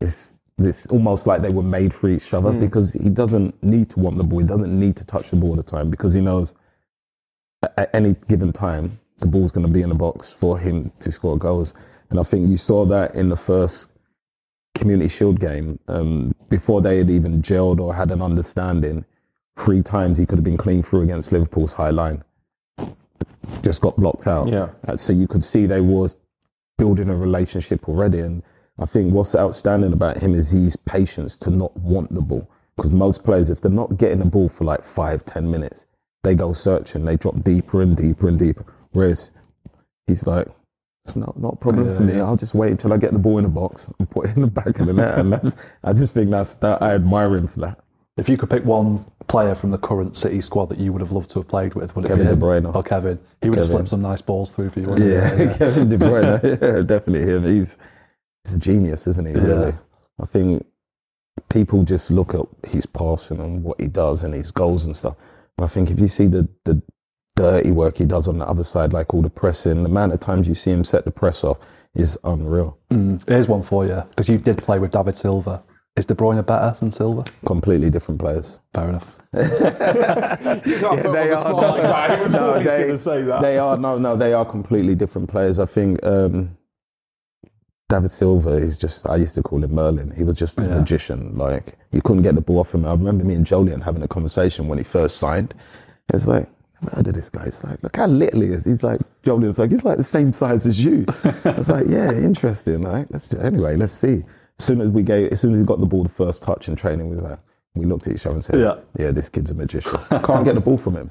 It's 0.00 0.40
it's 0.56 0.86
almost 0.86 1.26
like 1.26 1.42
they 1.42 1.50
were 1.50 1.62
made 1.62 1.92
for 1.92 2.08
each 2.08 2.32
other 2.32 2.50
because 2.60 2.94
he 2.94 3.10
doesn't 3.10 3.62
need 3.62 3.90
to 3.90 4.00
want 4.00 4.16
the 4.16 4.24
ball. 4.24 4.38
He 4.38 4.46
doesn't 4.46 4.78
need 4.80 4.96
to 4.96 5.04
touch 5.04 5.28
the 5.28 5.36
ball 5.36 5.50
all 5.50 5.56
the 5.56 5.62
time 5.62 5.90
because 5.90 6.14
he 6.14 6.22
knows 6.22 6.54
at- 7.62 7.74
at 7.78 7.94
any 7.94 8.16
given 8.28 8.54
time, 8.54 9.00
the 9.18 9.26
ball's 9.26 9.52
going 9.52 9.66
to 9.66 9.72
be 9.72 9.82
in 9.82 9.90
the 9.90 9.94
box 9.94 10.32
for 10.32 10.58
him 10.58 10.92
to 11.00 11.12
score 11.12 11.36
goals. 11.36 11.74
And 12.12 12.20
I 12.20 12.24
think 12.24 12.50
you 12.50 12.58
saw 12.58 12.84
that 12.84 13.16
in 13.16 13.30
the 13.30 13.36
first 13.36 13.88
Community 14.74 15.08
Shield 15.08 15.40
game. 15.40 15.78
Um, 15.88 16.34
before 16.50 16.82
they 16.82 16.98
had 16.98 17.08
even 17.08 17.40
gelled 17.40 17.80
or 17.80 17.94
had 17.94 18.10
an 18.10 18.20
understanding, 18.20 19.06
three 19.56 19.82
times 19.82 20.18
he 20.18 20.26
could 20.26 20.36
have 20.36 20.44
been 20.44 20.58
clean 20.58 20.82
through 20.82 21.02
against 21.02 21.32
Liverpool's 21.32 21.72
high 21.72 21.88
line. 21.88 22.22
Just 23.62 23.80
got 23.80 23.96
blocked 23.96 24.26
out. 24.26 24.48
Yeah. 24.48 24.68
Uh, 24.86 24.96
So 24.98 25.14
you 25.14 25.26
could 25.26 25.42
see 25.42 25.64
they 25.64 25.80
was 25.80 26.18
building 26.76 27.08
a 27.08 27.16
relationship 27.16 27.88
already. 27.88 28.20
And 28.20 28.42
I 28.78 28.84
think 28.84 29.14
what's 29.14 29.34
outstanding 29.34 29.94
about 29.94 30.18
him 30.18 30.34
is 30.34 30.50
his 30.50 30.76
patience 30.76 31.36
to 31.38 31.50
not 31.50 31.74
want 31.78 32.12
the 32.14 32.20
ball. 32.20 32.46
Because 32.76 32.92
most 32.92 33.24
players, 33.24 33.48
if 33.48 33.62
they're 33.62 33.70
not 33.70 33.96
getting 33.96 34.18
the 34.18 34.26
ball 34.26 34.50
for 34.50 34.64
like 34.64 34.84
five, 34.84 35.24
ten 35.24 35.50
minutes, 35.50 35.86
they 36.24 36.34
go 36.34 36.52
searching. 36.52 37.06
They 37.06 37.16
drop 37.16 37.40
deeper 37.40 37.80
and 37.80 37.96
deeper 37.96 38.28
and 38.28 38.38
deeper. 38.38 38.66
Whereas 38.90 39.30
he's 40.06 40.26
like, 40.26 40.48
it's 41.04 41.16
not, 41.16 41.38
not 41.38 41.54
a 41.54 41.56
problem 41.56 41.94
for 41.94 42.02
me. 42.02 42.20
I'll 42.20 42.36
just 42.36 42.54
wait 42.54 42.70
until 42.70 42.92
I 42.92 42.96
get 42.96 43.12
the 43.12 43.18
ball 43.18 43.38
in 43.38 43.44
the 43.44 43.50
box 43.50 43.90
and 43.98 44.08
put 44.10 44.26
it 44.26 44.36
in 44.36 44.42
the 44.42 44.48
back 44.48 44.78
of 44.78 44.86
the 44.86 44.92
net. 44.92 45.18
And 45.18 45.32
that's, 45.32 45.56
I 45.82 45.92
just 45.92 46.14
think 46.14 46.30
that's 46.30 46.54
that. 46.56 46.80
I 46.82 46.94
admire 46.94 47.34
him 47.36 47.48
for 47.48 47.60
that. 47.60 47.80
if 48.16 48.28
you 48.28 48.36
could 48.36 48.50
pick 48.50 48.64
one 48.64 49.04
player 49.26 49.54
from 49.54 49.70
the 49.70 49.78
current 49.78 50.14
City 50.14 50.40
squad 50.40 50.66
that 50.68 50.78
you 50.78 50.92
would 50.92 51.00
have 51.00 51.10
loved 51.12 51.30
to 51.30 51.40
have 51.40 51.48
played 51.48 51.74
with, 51.74 51.96
would 51.96 52.04
it 52.04 52.08
Kevin 52.08 52.26
be 52.26 52.32
him? 52.32 52.38
De 52.38 52.44
Bruyne. 52.46 52.74
or 52.74 52.82
Kevin? 52.84 53.18
He 53.40 53.48
would 53.50 53.58
have 53.58 53.66
slipped 53.66 53.88
some 53.88 54.02
nice 54.02 54.22
balls 54.22 54.50
through 54.52 54.70
for 54.70 54.80
you. 54.80 54.88
wouldn't 54.90 55.08
he? 55.08 55.14
Yeah, 55.14 55.56
Kevin 55.58 55.88
De 55.88 55.98
Bruyne. 55.98 56.42
yeah, 56.62 56.82
definitely 56.82 57.22
him. 57.22 57.44
He's, 57.44 57.78
he's 58.44 58.54
a 58.54 58.58
genius, 58.58 59.06
isn't 59.08 59.26
he? 59.26 59.32
Really. 59.34 59.70
Yeah. 59.70 59.76
I 60.20 60.26
think 60.26 60.64
people 61.48 61.82
just 61.82 62.10
look 62.12 62.34
at 62.34 62.46
his 62.70 62.86
passing 62.86 63.40
and 63.40 63.64
what 63.64 63.80
he 63.80 63.88
does 63.88 64.22
and 64.22 64.34
his 64.34 64.50
goals 64.52 64.84
and 64.84 64.96
stuff. 64.96 65.16
But 65.56 65.64
I 65.64 65.68
think 65.68 65.90
if 65.90 65.98
you 65.98 66.06
see 66.08 66.26
the 66.28 66.48
the 66.64 66.80
dirty 67.42 67.72
work 67.72 67.96
he 67.98 68.04
does 68.04 68.28
on 68.28 68.38
the 68.38 68.46
other 68.46 68.62
side, 68.64 68.92
like 68.92 69.12
all 69.12 69.22
the 69.22 69.30
pressing, 69.30 69.82
the 69.82 69.88
amount 69.90 70.12
of 70.12 70.20
times 70.20 70.46
you 70.46 70.54
see 70.54 70.70
him 70.70 70.84
set 70.84 71.04
the 71.04 71.10
press 71.10 71.42
off 71.42 71.58
is 71.94 72.16
unreal. 72.22 72.78
Mm, 72.90 73.28
here's 73.28 73.48
one 73.48 73.62
for 73.62 73.84
you 73.84 74.02
because 74.10 74.28
you 74.28 74.38
did 74.38 74.58
play 74.58 74.78
with 74.78 74.92
David 74.92 75.16
Silva. 75.16 75.62
Is 75.96 76.06
De 76.06 76.14
Bruyne 76.14 76.46
better 76.46 76.74
than 76.80 76.90
Silva? 76.90 77.24
Completely 77.44 77.90
different 77.90 78.18
players. 78.20 78.60
Fair 78.72 78.88
enough. 78.88 79.18
they 79.32 79.42
are. 81.32 82.28
No, 82.28 82.62
they, 82.62 82.96
they 83.42 83.58
are 83.58 83.76
no, 83.76 83.98
no. 83.98 84.16
They 84.16 84.32
are 84.32 84.44
completely 84.44 84.94
different 84.94 85.28
players. 85.28 85.58
I 85.58 85.66
think 85.66 86.02
um, 86.06 86.56
David 87.90 88.10
Silva 88.10 88.50
is 88.54 88.78
just. 88.78 89.06
I 89.06 89.16
used 89.16 89.34
to 89.34 89.42
call 89.42 89.62
him 89.64 89.74
Merlin. 89.74 90.12
He 90.16 90.22
was 90.24 90.36
just 90.36 90.58
a 90.60 90.62
Yeah. 90.62 90.76
magician. 90.76 91.36
Like 91.36 91.76
you 91.90 92.00
couldn't 92.00 92.22
get 92.22 92.36
the 92.36 92.40
ball 92.40 92.60
off 92.60 92.74
him. 92.74 92.86
I 92.86 92.92
remember 92.92 93.24
me 93.24 93.34
and 93.34 93.44
Joleon 93.46 93.82
having 93.82 94.02
a 94.02 94.08
conversation 94.08 94.68
when 94.68 94.78
he 94.78 94.84
first 94.84 95.16
signed. 95.18 95.52
It's 96.14 96.26
like. 96.26 96.48
I've 96.94 97.04
this 97.04 97.28
guy. 97.30 97.44
It's 97.44 97.62
like, 97.64 97.82
look 97.82 97.96
how 97.96 98.06
little 98.06 98.40
he 98.40 98.48
is. 98.48 98.64
He's 98.64 98.82
like, 98.82 99.00
Joleon's 99.22 99.58
like, 99.58 99.70
he's 99.70 99.84
like 99.84 99.98
the 99.98 100.04
same 100.04 100.32
size 100.32 100.66
as 100.66 100.82
you. 100.84 101.04
I 101.44 101.50
was 101.56 101.68
like, 101.68 101.86
yeah, 101.88 102.10
interesting. 102.12 102.82
Right? 102.82 103.06
Let's 103.10 103.32
anyway, 103.34 103.76
let's 103.76 103.92
see. 103.92 104.24
As 104.58 104.64
soon 104.66 104.80
as 104.80 104.88
we 104.88 105.02
gave, 105.02 105.32
as 105.32 105.40
soon 105.40 105.54
as 105.54 105.60
he 105.60 105.66
got 105.66 105.80
the 105.80 105.86
ball, 105.86 106.02
the 106.02 106.08
first 106.08 106.42
touch 106.42 106.68
in 106.68 106.76
training, 106.76 107.08
we 107.08 107.16
was 107.16 107.24
like, 107.24 107.38
we 107.74 107.86
looked 107.86 108.06
at 108.06 108.14
each 108.14 108.26
other 108.26 108.34
and 108.34 108.44
said, 108.44 108.60
Yeah. 108.60 108.76
yeah, 108.98 109.10
this 109.12 109.28
kid's 109.28 109.50
a 109.50 109.54
magician. 109.54 109.96
Can't 110.24 110.44
get 110.44 110.54
the 110.54 110.60
ball 110.60 110.76
from 110.76 110.96
him. 110.96 111.10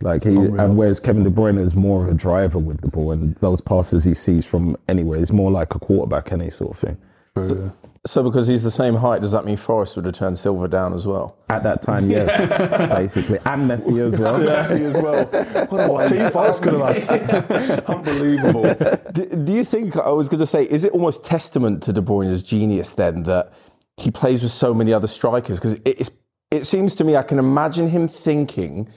Like 0.00 0.22
he, 0.22 0.36
and 0.36 0.76
whereas 0.76 1.00
Kevin 1.00 1.24
De 1.24 1.30
Bruyne 1.30 1.58
is 1.58 1.74
more 1.74 2.04
of 2.04 2.08
a 2.08 2.14
driver 2.14 2.60
with 2.60 2.80
the 2.82 2.88
ball, 2.88 3.10
and 3.10 3.34
those 3.36 3.60
passes 3.60 4.04
he 4.04 4.14
sees 4.14 4.46
from 4.46 4.76
anywhere, 4.88 5.18
he's 5.18 5.32
more 5.32 5.50
like 5.50 5.74
a 5.74 5.78
quarterback, 5.80 6.30
any 6.30 6.50
sort 6.50 6.70
of 6.72 6.78
thing. 6.78 6.96
True, 7.34 7.48
So 7.48 7.72
because 8.04 8.46
he's 8.46 8.62
the 8.62 8.70
same 8.70 8.94
height, 8.96 9.20
does 9.20 9.32
that 9.32 9.44
mean 9.44 9.56
Forest 9.56 9.96
would 9.96 10.04
have 10.04 10.14
turned 10.14 10.38
Silva 10.38 10.68
down 10.68 10.94
as 10.94 11.06
well? 11.06 11.36
At 11.48 11.62
that 11.64 11.82
time, 11.82 12.08
yes, 12.10 12.50
basically, 12.90 13.38
and 13.44 13.70
Messi 13.70 14.00
as 14.00 14.16
well. 14.18 14.38
Messi 14.40 14.80
as 14.80 14.96
well. 14.96 15.26
What 15.88 16.06
a 16.06 16.16
Team 16.16 16.30
Forest 16.30 16.62
could 16.62 16.74
have 16.74 16.96
had. 16.96 17.84
Unbelievable. 17.84 18.62
do, 19.12 19.26
do 19.44 19.52
you 19.52 19.64
think, 19.64 19.96
I 19.96 20.10
was 20.10 20.28
going 20.28 20.40
to 20.40 20.46
say, 20.46 20.64
is 20.64 20.84
it 20.84 20.92
almost 20.92 21.24
testament 21.24 21.82
to 21.84 21.92
De 21.92 22.00
Bruyne's 22.00 22.42
genius 22.42 22.94
then 22.94 23.24
that 23.24 23.52
he 23.96 24.10
plays 24.10 24.42
with 24.42 24.52
so 24.52 24.72
many 24.72 24.92
other 24.92 25.06
strikers? 25.06 25.58
Because 25.58 25.74
it, 25.84 26.10
it 26.50 26.66
seems 26.66 26.94
to 26.96 27.04
me, 27.04 27.16
I 27.16 27.22
can 27.22 27.38
imagine 27.38 27.88
him 27.88 28.08
thinking, 28.08 28.88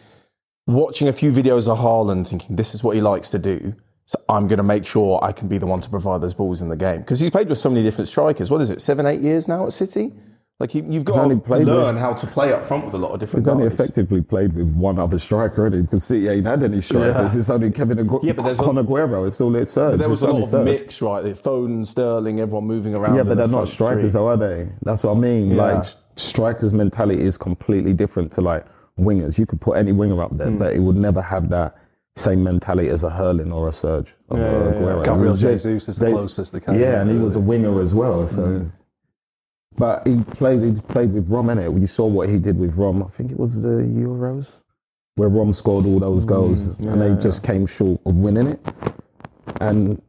watching 0.68 1.08
a 1.08 1.14
few 1.14 1.32
videos 1.32 1.68
of 1.68 1.80
Haaland, 1.80 2.28
thinking, 2.28 2.56
this 2.56 2.74
is 2.74 2.84
what 2.84 2.96
he 2.96 3.02
likes 3.02 3.30
to 3.32 3.40
do. 3.40 3.76
So 4.12 4.22
I'm 4.28 4.48
going 4.50 4.58
to 4.58 4.64
make 4.64 4.86
sure 4.86 5.24
I 5.24 5.32
can 5.32 5.48
be 5.48 5.58
the 5.58 5.66
one 5.66 5.80
to 5.80 5.90
provide 5.90 6.20
those 6.20 6.34
balls 6.34 6.60
in 6.60 6.68
the 6.68 6.76
game. 6.76 7.00
Because 7.00 7.22
he's 7.22 7.30
played 7.30 7.48
with 7.48 7.60
so 7.60 7.70
many 7.70 7.82
different 7.82 8.10
strikers. 8.10 8.52
What 8.52 8.60
is 8.62 8.70
it, 8.70 8.82
seven, 8.82 9.06
eight 9.06 9.22
years 9.22 9.48
now 9.48 9.66
at 9.66 9.72
City? 9.72 10.12
Like 10.60 10.72
he, 10.72 10.82
you've 10.82 11.06
got 11.06 11.20
only 11.20 11.40
to 11.40 11.58
learn 11.64 11.96
how 11.96 12.14
to 12.14 12.28
play 12.28 12.52
up 12.52 12.66
front 12.66 12.84
with 12.84 12.94
a 12.94 12.98
lot 12.98 13.14
of 13.14 13.22
different 13.22 13.44
He's 13.46 13.48
only 13.48 13.66
effectively 13.68 14.22
played 14.22 14.54
with 14.54 14.68
one 14.76 15.00
other 15.00 15.18
striker, 15.18 15.66
is 15.66 15.82
Because 15.84 16.04
City 16.04 16.28
ain't 16.28 16.46
had 16.46 16.62
any 16.62 16.82
strikers. 16.82 17.34
Yeah. 17.34 17.40
It's 17.40 17.50
only 17.50 17.72
Kevin 17.72 18.00
Agu- 18.00 18.20
Yeah, 18.22 18.34
but 18.34 18.44
there's 18.44 18.60
a- 18.60 18.64
Aguero. 18.64 19.26
It's 19.26 19.40
all 19.40 19.56
it's. 19.56 19.76
There 19.76 19.98
was 20.10 20.22
It's 20.22 20.30
a 20.30 20.34
lot 20.34 20.54
of 20.54 20.66
mix, 20.66 21.02
right? 21.02 21.22
The 21.24 21.32
Foden, 21.32 21.88
Sterling, 21.88 22.42
everyone 22.42 22.66
moving 22.66 22.94
around. 22.94 23.16
Yeah, 23.16 23.24
but 23.24 23.38
they're 23.38 23.48
not 23.48 23.70
strikers, 23.70 24.02
three. 24.02 24.10
though, 24.10 24.28
are 24.28 24.36
they? 24.38 24.68
That's 24.84 25.04
what 25.04 25.16
I 25.16 25.20
mean. 25.20 25.52
Yeah. 25.52 25.64
Like 25.64 25.86
strikers' 26.18 26.74
mentality 26.74 27.22
is 27.22 27.38
completely 27.38 27.94
different 27.94 28.34
to 28.34 28.42
like 28.42 28.66
wingers. 29.00 29.38
You 29.40 29.46
could 29.46 29.62
put 29.62 29.78
any 29.78 29.94
winger 29.94 30.22
up 30.22 30.34
there, 30.34 30.50
Hmm. 30.50 30.58
but 30.58 30.74
it 30.74 30.80
would 30.80 30.98
never 30.98 31.22
have 31.22 31.50
that 31.50 31.78
same 32.16 32.44
mentality 32.44 32.90
as 32.90 33.04
a 33.04 33.08
Erling 33.10 33.52
or 33.52 33.70
a 33.70 33.72
Serge 33.72 34.14
or 34.30 34.38
Yeah, 34.38 34.44
a 34.46 34.50
yeah, 34.82 34.98
yeah. 34.98 35.04
Gabriel 35.04 35.28
It 35.28 35.32
was 35.32 35.42
just- 35.42 35.64
Jesus 35.64 35.90
is 35.90 35.98
the 35.98 36.06
they- 36.06 36.12
closest 36.12 36.52
they 36.54 36.60
can. 36.60 36.76
Yeah, 36.80 37.02
and 37.02 37.10
he 37.10 37.18
was 37.18 37.36
a 37.36 37.40
winger 37.40 37.80
as 37.82 37.94
well. 37.94 38.28
So, 38.28 38.42
Mm. 38.48 38.72
but 39.78 40.06
he 40.08 40.18
played. 40.24 40.62
He 40.62 40.72
played 40.82 41.14
with 41.14 41.30
Rom 41.30 41.50
in 41.50 41.58
it. 41.60 41.72
You 41.72 41.88
saw 41.88 42.06
what 42.08 42.30
he 42.30 42.38
did 42.38 42.60
with 42.60 42.76
Rom. 42.78 43.02
I 43.04 43.08
think 43.08 43.32
it 43.32 43.40
was 43.40 43.62
the 43.62 43.70
Euros 43.84 44.48
where 45.16 45.30
Rom 45.30 45.54
scored 45.54 45.86
all 45.86 46.00
those 46.00 46.26
goals, 46.26 46.62
and 46.62 46.78
they 47.02 47.10
Mm, 47.10 47.16
yeah, 47.16 47.20
just 47.22 47.44
came 47.44 47.66
short 47.66 48.00
of 48.06 48.18
winning 48.20 48.48
it. 48.48 48.60
And 49.60 50.02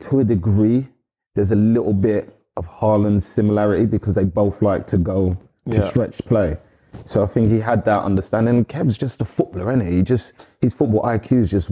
to 0.00 0.20
a 0.20 0.24
degree, 0.24 0.88
there's 1.34 1.50
a 1.50 1.56
little 1.56 1.92
bit 1.92 2.32
of 2.56 2.66
Haaland's 2.66 3.26
similarity 3.26 3.84
because 3.86 4.14
they 4.14 4.24
both 4.24 4.62
like 4.62 4.86
to 4.88 4.98
go 4.98 5.36
to 5.68 5.76
Yeah. 5.76 5.84
stretch 5.86 6.24
play. 6.26 6.58
So 7.04 7.22
I 7.22 7.26
think 7.26 7.50
he 7.50 7.60
had 7.60 7.84
that 7.84 8.02
understanding. 8.02 8.64
Kev's 8.64 8.98
just 8.98 9.20
a 9.20 9.24
footballer, 9.24 9.70
isn't 9.72 9.86
he? 9.86 9.96
He 9.96 10.02
just 10.02 10.32
his 10.60 10.74
football 10.74 11.02
IQ 11.02 11.42
is 11.42 11.50
just 11.50 11.70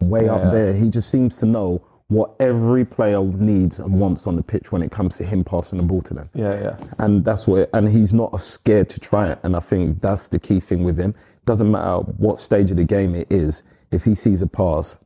way 0.00 0.26
Yeah. 0.26 0.34
up 0.34 0.52
there. 0.52 0.72
He 0.72 0.90
just 0.90 1.08
seems 1.10 1.36
to 1.36 1.46
know 1.46 1.82
what 2.08 2.34
every 2.38 2.84
player 2.84 3.20
needs 3.24 3.80
and 3.80 3.98
wants 4.00 4.26
on 4.28 4.36
the 4.36 4.42
pitch 4.42 4.70
when 4.70 4.80
it 4.82 4.92
comes 4.92 5.16
to 5.16 5.24
him 5.24 5.42
passing 5.42 5.78
the 5.78 5.84
ball 5.84 6.00
to 6.02 6.14
them. 6.14 6.30
Yeah, 6.34 6.60
yeah. 6.62 6.76
And 6.98 7.24
that's 7.24 7.48
what, 7.48 7.68
and 7.72 7.88
he's 7.88 8.12
not 8.12 8.40
scared 8.40 8.88
to 8.90 9.00
try 9.00 9.30
it. 9.30 9.40
And 9.42 9.56
I 9.56 9.60
think 9.60 10.00
that's 10.00 10.28
the 10.28 10.38
key 10.38 10.60
thing 10.60 10.84
with 10.84 10.96
him. 10.98 11.16
Doesn't 11.46 11.68
matter 11.68 12.02
what 12.18 12.38
stage 12.38 12.70
of 12.70 12.76
the 12.76 12.84
game 12.84 13.14
it 13.16 13.26
is. 13.32 13.64
If 13.90 14.04
he 14.04 14.14
sees 14.14 14.40
a 14.42 14.46
pass, 14.46 14.98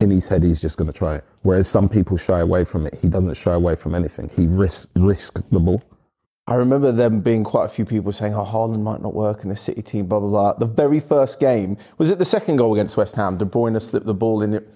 in 0.00 0.10
his 0.12 0.28
head 0.28 0.44
he's 0.44 0.60
just 0.60 0.76
going 0.76 0.86
to 0.90 0.96
try 0.96 1.16
it. 1.16 1.24
Whereas 1.42 1.66
some 1.66 1.88
people 1.88 2.16
shy 2.16 2.38
away 2.38 2.62
from 2.62 2.86
it. 2.86 2.96
He 3.02 3.08
doesn't 3.08 3.34
shy 3.34 3.54
away 3.54 3.74
from 3.74 3.96
anything. 3.96 4.30
He 4.36 4.46
risks 4.46 4.86
risks 4.94 5.42
the 5.42 5.58
ball. 5.58 5.82
I 6.48 6.54
remember 6.54 6.92
them 6.92 7.20
being 7.20 7.44
quite 7.44 7.66
a 7.66 7.68
few 7.68 7.84
people 7.84 8.10
saying, 8.10 8.34
"Oh, 8.34 8.42
Haaland 8.42 8.80
might 8.80 9.02
not 9.02 9.12
work 9.12 9.42
in 9.42 9.50
the 9.50 9.56
City 9.56 9.82
team." 9.82 10.06
Blah 10.06 10.20
blah 10.20 10.28
blah. 10.30 10.52
The 10.54 10.64
very 10.64 10.98
first 10.98 11.38
game 11.40 11.76
was 11.98 12.08
it 12.08 12.18
the 12.18 12.24
second 12.24 12.56
goal 12.56 12.72
against 12.72 12.96
West 12.96 13.16
Ham. 13.16 13.36
De 13.36 13.44
Bruyne 13.44 13.80
slipped 13.82 14.06
the 14.06 14.14
ball 14.14 14.40
in. 14.40 14.54
It. 14.54 14.74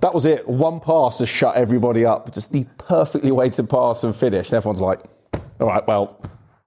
That 0.00 0.12
was 0.12 0.24
it. 0.24 0.48
One 0.48 0.80
pass 0.80 1.18
to 1.18 1.26
shut 1.26 1.54
everybody 1.54 2.04
up. 2.04 2.34
Just 2.34 2.52
the 2.52 2.66
perfectly 2.78 3.30
weighted 3.30 3.70
pass 3.70 4.02
and 4.02 4.14
finish. 4.14 4.48
And 4.48 4.54
everyone's 4.54 4.80
like, 4.80 5.02
"All 5.60 5.68
right, 5.68 5.86
well, 5.86 6.20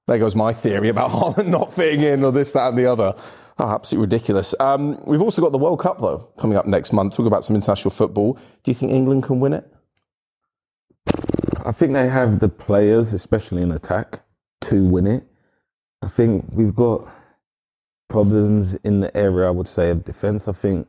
there 0.08 0.18
goes 0.18 0.34
my 0.34 0.54
theory 0.54 0.88
about 0.88 1.12
Haaland 1.18 1.48
not 1.50 1.74
fitting 1.74 2.02
in, 2.02 2.24
or 2.24 2.32
this, 2.32 2.54
that, 2.54 2.70
and 2.70 2.78
the 2.78 2.86
other." 2.86 3.16
Oh, 3.60 3.70
absolutely 3.70 4.06
ridiculous. 4.06 4.56
Um, 4.62 4.98
we've 5.06 5.22
also 5.22 5.42
got 5.42 5.52
the 5.52 5.58
World 5.58 5.82
Cup 5.82 6.00
though 6.00 6.20
coming 6.38 6.58
up 6.58 6.68
next 6.68 6.94
month. 6.94 7.18
Talk 7.18 7.26
about 7.26 7.44
some 7.44 7.58
international 7.58 7.92
football. 7.92 8.40
Do 8.64 8.72
you 8.72 8.76
think 8.76 8.94
England 8.94 9.24
can 9.24 9.42
win 9.42 9.52
it? 9.52 9.70
I 11.66 11.74
think 11.74 11.92
they 11.92 12.08
have 12.08 12.40
the 12.40 12.48
players, 12.48 13.12
especially 13.12 13.62
in 13.62 13.74
attack, 13.74 14.22
to 14.62 14.86
win 14.86 15.08
it. 15.08 15.24
I 16.02 16.08
think 16.08 16.46
we've 16.52 16.76
got 16.76 17.08
problems 18.10 18.76
in 18.84 19.02
the 19.02 19.16
area, 19.16 19.48
I 19.48 19.52
would 19.52 19.68
say, 19.68 19.90
of 19.90 20.04
defence. 20.06 20.48
I 20.48 20.52
think 20.54 20.88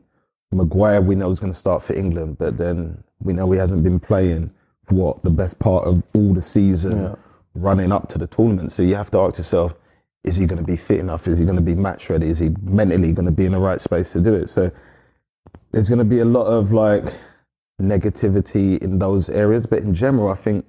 Maguire, 0.53 1.01
we 1.01 1.15
know, 1.15 1.31
is 1.31 1.41
going 1.41 1.53
to 1.53 1.59
start 1.59 1.83
for 1.83 1.95
England, 1.95 2.39
but 2.39 2.57
then 2.59 3.03
we 3.21 3.33
know 3.33 3.51
he 3.51 3.59
hasn't 3.59 3.83
been 3.83 4.01
playing 4.01 4.51
for 4.87 4.95
what, 4.95 5.23
the 5.23 5.31
best 5.31 5.59
part 5.59 5.85
of 5.87 6.03
all 6.15 6.33
the 6.35 6.43
season 6.43 7.03
Yeah. 7.03 7.15
running 7.55 7.93
up 7.93 8.09
to 8.11 8.19
the 8.19 8.27
tournament. 8.27 8.73
So 8.73 8.83
you 8.83 8.95
have 8.95 9.11
to 9.11 9.19
ask 9.19 9.39
yourself, 9.39 9.75
is 10.25 10.37
he 10.37 10.47
going 10.47 10.59
to 10.59 10.65
be 10.65 10.77
fit 10.77 11.01
enough? 11.01 11.27
Is 11.29 11.39
he 11.39 11.45
going 11.45 11.57
to 11.57 11.63
be 11.63 11.75
match 11.75 12.09
ready? 12.11 12.29
Is 12.29 12.39
he 12.39 12.51
mentally 12.63 13.13
going 13.13 13.27
to 13.27 13.33
be 13.33 13.45
in 13.47 13.53
the 13.53 13.59
right 13.59 13.81
space 13.81 14.13
to 14.13 14.21
do 14.21 14.35
it? 14.35 14.49
So 14.49 14.71
there's 15.73 15.89
going 15.89 15.99
to 16.01 16.05
be 16.05 16.21
a 16.21 16.25
lot 16.25 16.47
of 16.47 16.73
like 16.73 17.05
negativity 17.81 18.79
in 18.83 18.99
those 18.99 19.29
areas. 19.29 19.67
But 19.67 19.81
in 19.81 19.95
general, 19.95 20.29
I 20.31 20.35
think 20.35 20.67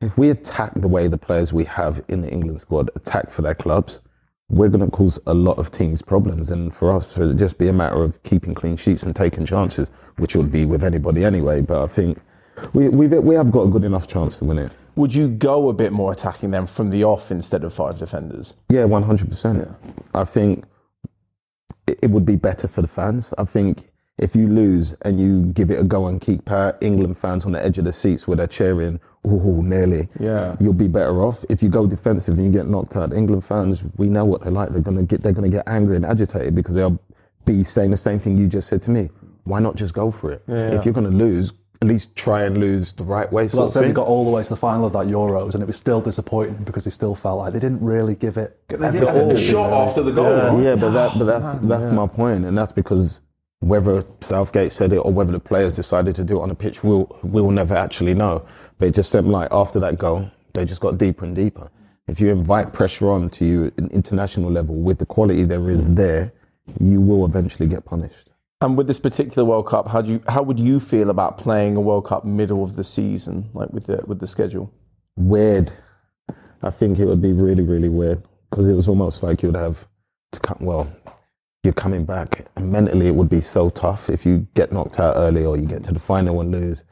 if 0.00 0.16
we 0.16 0.30
attack 0.30 0.72
the 0.74 0.88
way 0.88 1.08
the 1.08 1.18
players 1.18 1.52
we 1.52 1.64
have 1.64 2.02
in 2.08 2.22
the 2.22 2.30
England 2.30 2.60
squad 2.60 2.90
attack 2.96 3.30
for 3.30 3.42
their 3.42 3.54
clubs, 3.54 4.00
we're 4.48 4.68
going 4.68 4.84
to 4.84 4.90
cause 4.90 5.20
a 5.26 5.34
lot 5.34 5.58
of 5.58 5.70
teams 5.70 6.02
problems. 6.02 6.50
And 6.50 6.74
for 6.74 6.90
us, 6.90 7.16
it'll 7.16 7.34
just 7.34 7.58
be 7.58 7.68
a 7.68 7.72
matter 7.72 8.02
of 8.02 8.22
keeping 8.22 8.54
clean 8.54 8.76
sheets 8.76 9.02
and 9.02 9.14
taking 9.14 9.46
chances, 9.46 9.90
which 10.16 10.34
would 10.34 10.50
be 10.50 10.64
with 10.64 10.82
anybody 10.82 11.24
anyway. 11.24 11.60
But 11.60 11.82
I 11.82 11.86
think 11.86 12.18
we, 12.72 12.88
we've, 12.88 13.12
we 13.12 13.34
have 13.34 13.50
got 13.50 13.62
a 13.62 13.70
good 13.70 13.84
enough 13.84 14.08
chance 14.08 14.38
to 14.38 14.44
win 14.44 14.58
it. 14.58 14.72
Would 14.96 15.14
you 15.14 15.28
go 15.28 15.68
a 15.68 15.72
bit 15.72 15.92
more 15.92 16.12
attacking 16.12 16.50
them 16.50 16.66
from 16.66 16.90
the 16.90 17.04
off 17.04 17.30
instead 17.30 17.62
of 17.62 17.72
five 17.72 17.98
defenders? 17.98 18.54
Yeah, 18.68 18.84
one 18.84 19.04
hundred 19.04 19.28
percent. 19.28 19.58
Yeah. 19.58 19.92
I 20.14 20.24
think 20.24 20.64
it, 21.86 22.00
it 22.02 22.10
would 22.10 22.26
be 22.26 22.36
better 22.36 22.66
for 22.66 22.82
the 22.82 22.88
fans. 22.88 23.32
I 23.38 23.44
think 23.44 23.89
if 24.20 24.36
you 24.36 24.46
lose 24.46 24.94
and 25.02 25.20
you 25.20 25.46
give 25.52 25.70
it 25.70 25.80
a 25.80 25.82
go 25.82 26.06
and 26.06 26.20
keep 26.20 26.50
our 26.50 26.76
England 26.80 27.16
fans 27.18 27.44
on 27.46 27.52
the 27.52 27.64
edge 27.64 27.78
of 27.78 27.84
the 27.86 27.92
seats 27.92 28.28
where 28.28 28.36
they're 28.36 28.46
cheering, 28.46 29.00
oh, 29.24 29.62
nearly, 29.62 30.08
Yeah. 30.18 30.56
you'll 30.60 30.74
be 30.74 30.88
better 30.88 31.22
off. 31.22 31.44
If 31.48 31.62
you 31.62 31.68
go 31.70 31.86
defensive 31.86 32.36
and 32.36 32.46
you 32.46 32.52
get 32.52 32.68
knocked 32.68 32.96
out, 32.96 33.12
England 33.14 33.44
fans, 33.44 33.82
we 33.96 34.08
know 34.08 34.24
what 34.26 34.42
they're 34.42 34.52
like. 34.52 34.70
They're 34.70 34.82
gonna 34.82 35.02
get 35.04 35.22
they're 35.22 35.32
gonna 35.32 35.48
get 35.48 35.66
angry 35.66 35.96
and 35.96 36.04
agitated 36.06 36.54
because 36.54 36.74
they'll 36.74 37.00
be 37.46 37.64
saying 37.64 37.90
the 37.90 37.96
same 37.96 38.20
thing 38.20 38.36
you 38.36 38.46
just 38.46 38.68
said 38.68 38.82
to 38.82 38.90
me. 38.90 39.08
Why 39.44 39.58
not 39.58 39.74
just 39.74 39.94
go 39.94 40.10
for 40.10 40.30
it? 40.32 40.42
If 40.46 40.84
you're 40.84 40.94
gonna 40.94 41.08
lose, 41.08 41.52
at 41.82 41.88
least 41.88 42.14
try 42.14 42.42
and 42.42 42.58
lose 42.58 42.92
the 42.92 43.04
right 43.04 43.32
way. 43.32 43.44
Well, 43.44 43.48
Sort 43.50 43.62
I 43.62 43.64
of 43.64 43.70
said 43.70 43.84
they 43.84 43.92
got 43.92 44.06
all 44.06 44.24
the 44.26 44.30
way 44.30 44.42
to 44.42 44.48
the 44.50 44.56
final 44.56 44.84
of 44.84 44.92
that 44.92 45.06
Euros, 45.06 45.54
and 45.54 45.62
it 45.62 45.66
was 45.66 45.78
still 45.78 46.02
disappointing 46.02 46.62
because 46.64 46.84
they 46.84 46.90
still 46.90 47.14
felt 47.14 47.38
like 47.38 47.54
they 47.54 47.58
didn't 47.58 47.80
really 47.82 48.14
give 48.14 48.36
it. 48.36 48.58
the 48.68 49.36
shot 49.50 49.72
after 49.88 50.02
the 50.02 50.12
goal. 50.12 50.62
Yeah, 50.62 50.76
but 50.76 50.90
that, 50.90 51.12
but 51.14 51.22
oh, 51.22 51.24
that's 51.24 51.54
that's 51.66 51.90
my 51.90 52.06
point, 52.06 52.44
and 52.44 52.56
that's 52.56 52.72
because 52.72 53.20
whether 53.60 54.04
Southgate 54.20 54.72
said 54.72 54.92
it 54.92 54.98
or 54.98 55.12
whether 55.12 55.32
the 55.32 55.40
players 55.40 55.76
decided 55.76 56.14
to 56.16 56.24
do 56.24 56.38
it 56.38 56.42
on 56.42 56.48
the 56.48 56.54
pitch, 56.54 56.82
we'll 56.82 57.18
we'll 57.22 57.50
never 57.50 57.74
actually 57.74 58.14
know. 58.14 58.46
But 58.78 58.88
it 58.88 58.94
just 58.94 59.12
seemed 59.12 59.28
like 59.28 59.48
after 59.52 59.78
that 59.80 59.98
goal, 59.98 60.30
they 60.54 60.64
just 60.64 60.80
got 60.80 60.98
deeper 60.98 61.24
and 61.24 61.36
deeper. 61.36 61.70
If 62.08 62.20
you 62.20 62.30
invite 62.30 62.72
pressure 62.72 63.10
on 63.10 63.30
to 63.30 63.44
you 63.44 63.66
at 63.66 63.78
an 63.78 63.88
international 63.90 64.50
level 64.50 64.74
with 64.74 64.98
the 64.98 65.06
quality 65.06 65.44
there 65.44 65.70
is 65.70 65.94
there, 65.94 66.32
you 66.80 67.00
will 67.00 67.24
eventually 67.24 67.68
get 67.68 67.84
punished. 67.84 68.30
And 68.62 68.76
with 68.76 68.88
this 68.88 68.98
particular 68.98 69.44
World 69.44 69.66
Cup, 69.66 69.88
how 69.88 70.02
do 70.02 70.12
you 70.12 70.22
how 70.28 70.42
would 70.42 70.58
you 70.58 70.80
feel 70.80 71.10
about 71.10 71.38
playing 71.38 71.76
a 71.76 71.80
World 71.80 72.06
Cup 72.06 72.24
middle 72.24 72.64
of 72.64 72.76
the 72.76 72.84
season, 72.84 73.50
like 73.54 73.70
with 73.70 73.86
the 73.86 74.02
with 74.06 74.20
the 74.20 74.26
schedule? 74.26 74.72
Weird. 75.16 75.72
I 76.62 76.70
think 76.70 76.98
it 76.98 77.06
would 77.06 77.22
be 77.22 77.32
really, 77.32 77.62
really 77.62 77.88
weird 77.88 78.22
because 78.50 78.68
it 78.68 78.74
was 78.74 78.88
almost 78.88 79.22
like 79.22 79.42
you'd 79.42 79.56
have 79.56 79.86
to 80.32 80.40
come. 80.40 80.58
Well, 80.60 80.92
you're 81.62 81.74
coming 81.74 82.04
back, 82.04 82.46
and 82.56 82.72
mentally 82.72 83.06
it 83.06 83.14
would 83.14 83.28
be 83.28 83.40
so 83.40 83.68
tough 83.70 84.08
if 84.08 84.24
you 84.24 84.46
get 84.54 84.72
knocked 84.72 84.98
out 84.98 85.14
early 85.16 85.44
or 85.44 85.56
you 85.56 85.66
get 85.66 85.84
to 85.84 85.92
the 85.92 85.98
final 85.98 86.40
and 86.40 86.50
lose. 86.50 86.84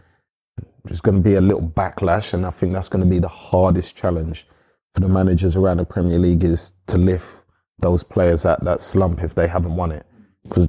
There's 0.84 1.00
going 1.00 1.16
to 1.16 1.22
be 1.22 1.34
a 1.34 1.40
little 1.40 1.62
backlash, 1.62 2.34
and 2.34 2.44
I 2.44 2.50
think 2.50 2.72
that's 2.72 2.88
going 2.88 3.04
to 3.04 3.10
be 3.10 3.18
the 3.18 3.28
hardest 3.28 3.96
challenge 3.96 4.46
for 4.94 5.00
the 5.00 5.08
managers 5.08 5.56
around 5.56 5.78
the 5.78 5.84
Premier 5.84 6.18
League 6.18 6.44
is 6.44 6.72
to 6.86 6.98
lift 6.98 7.44
those 7.78 8.02
players 8.02 8.44
out 8.44 8.64
that 8.64 8.80
slump 8.80 9.22
if 9.22 9.34
they 9.34 9.46
haven't 9.46 9.76
won 9.76 9.92
it. 9.92 10.06
Because 10.42 10.68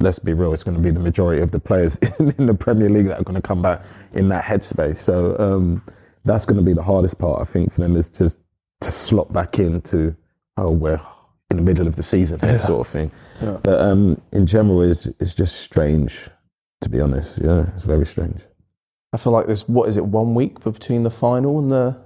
let's 0.00 0.18
be 0.18 0.32
real, 0.32 0.52
it's 0.52 0.64
going 0.64 0.76
to 0.76 0.82
be 0.82 0.90
the 0.90 1.00
majority 1.00 1.42
of 1.42 1.50
the 1.50 1.60
players 1.60 1.96
in 2.38 2.46
the 2.46 2.54
Premier 2.54 2.88
League 2.88 3.06
that 3.06 3.20
are 3.20 3.24
going 3.24 3.40
to 3.40 3.46
come 3.46 3.62
back 3.62 3.82
in 4.12 4.28
that 4.28 4.44
headspace. 4.44 4.98
So 4.98 5.36
um, 5.38 5.82
that's 6.24 6.44
going 6.44 6.58
to 6.58 6.64
be 6.64 6.72
the 6.72 6.82
hardest 6.82 7.18
part, 7.18 7.40
I 7.40 7.44
think, 7.44 7.72
for 7.72 7.80
them 7.80 7.96
is 7.96 8.08
just 8.08 8.38
to 8.80 8.92
slot 8.92 9.32
back 9.32 9.58
into, 9.58 10.14
oh, 10.56 10.70
we're 10.70 11.00
in 11.50 11.56
the 11.56 11.62
middle 11.62 11.86
of 11.86 11.96
the 11.96 12.02
season 12.02 12.40
here, 12.40 12.58
sort 12.58 12.86
of 12.86 12.92
thing. 12.92 13.10
But 13.40 13.80
um, 13.80 14.20
in 14.32 14.46
general, 14.46 14.82
it's, 14.82 15.06
it's 15.20 15.34
just 15.34 15.56
strange, 15.60 16.28
to 16.80 16.88
be 16.88 17.00
honest. 17.00 17.38
Yeah, 17.38 17.66
it's 17.74 17.84
very 17.84 18.06
strange. 18.06 18.40
I 19.12 19.16
feel 19.18 19.32
like 19.32 19.46
there's 19.46 19.68
what 19.68 19.88
is 19.88 19.96
it 19.96 20.04
one 20.06 20.34
week 20.34 20.60
between 20.60 21.02
the 21.04 21.10
final 21.10 21.58
and 21.58 21.70
the 21.70 21.96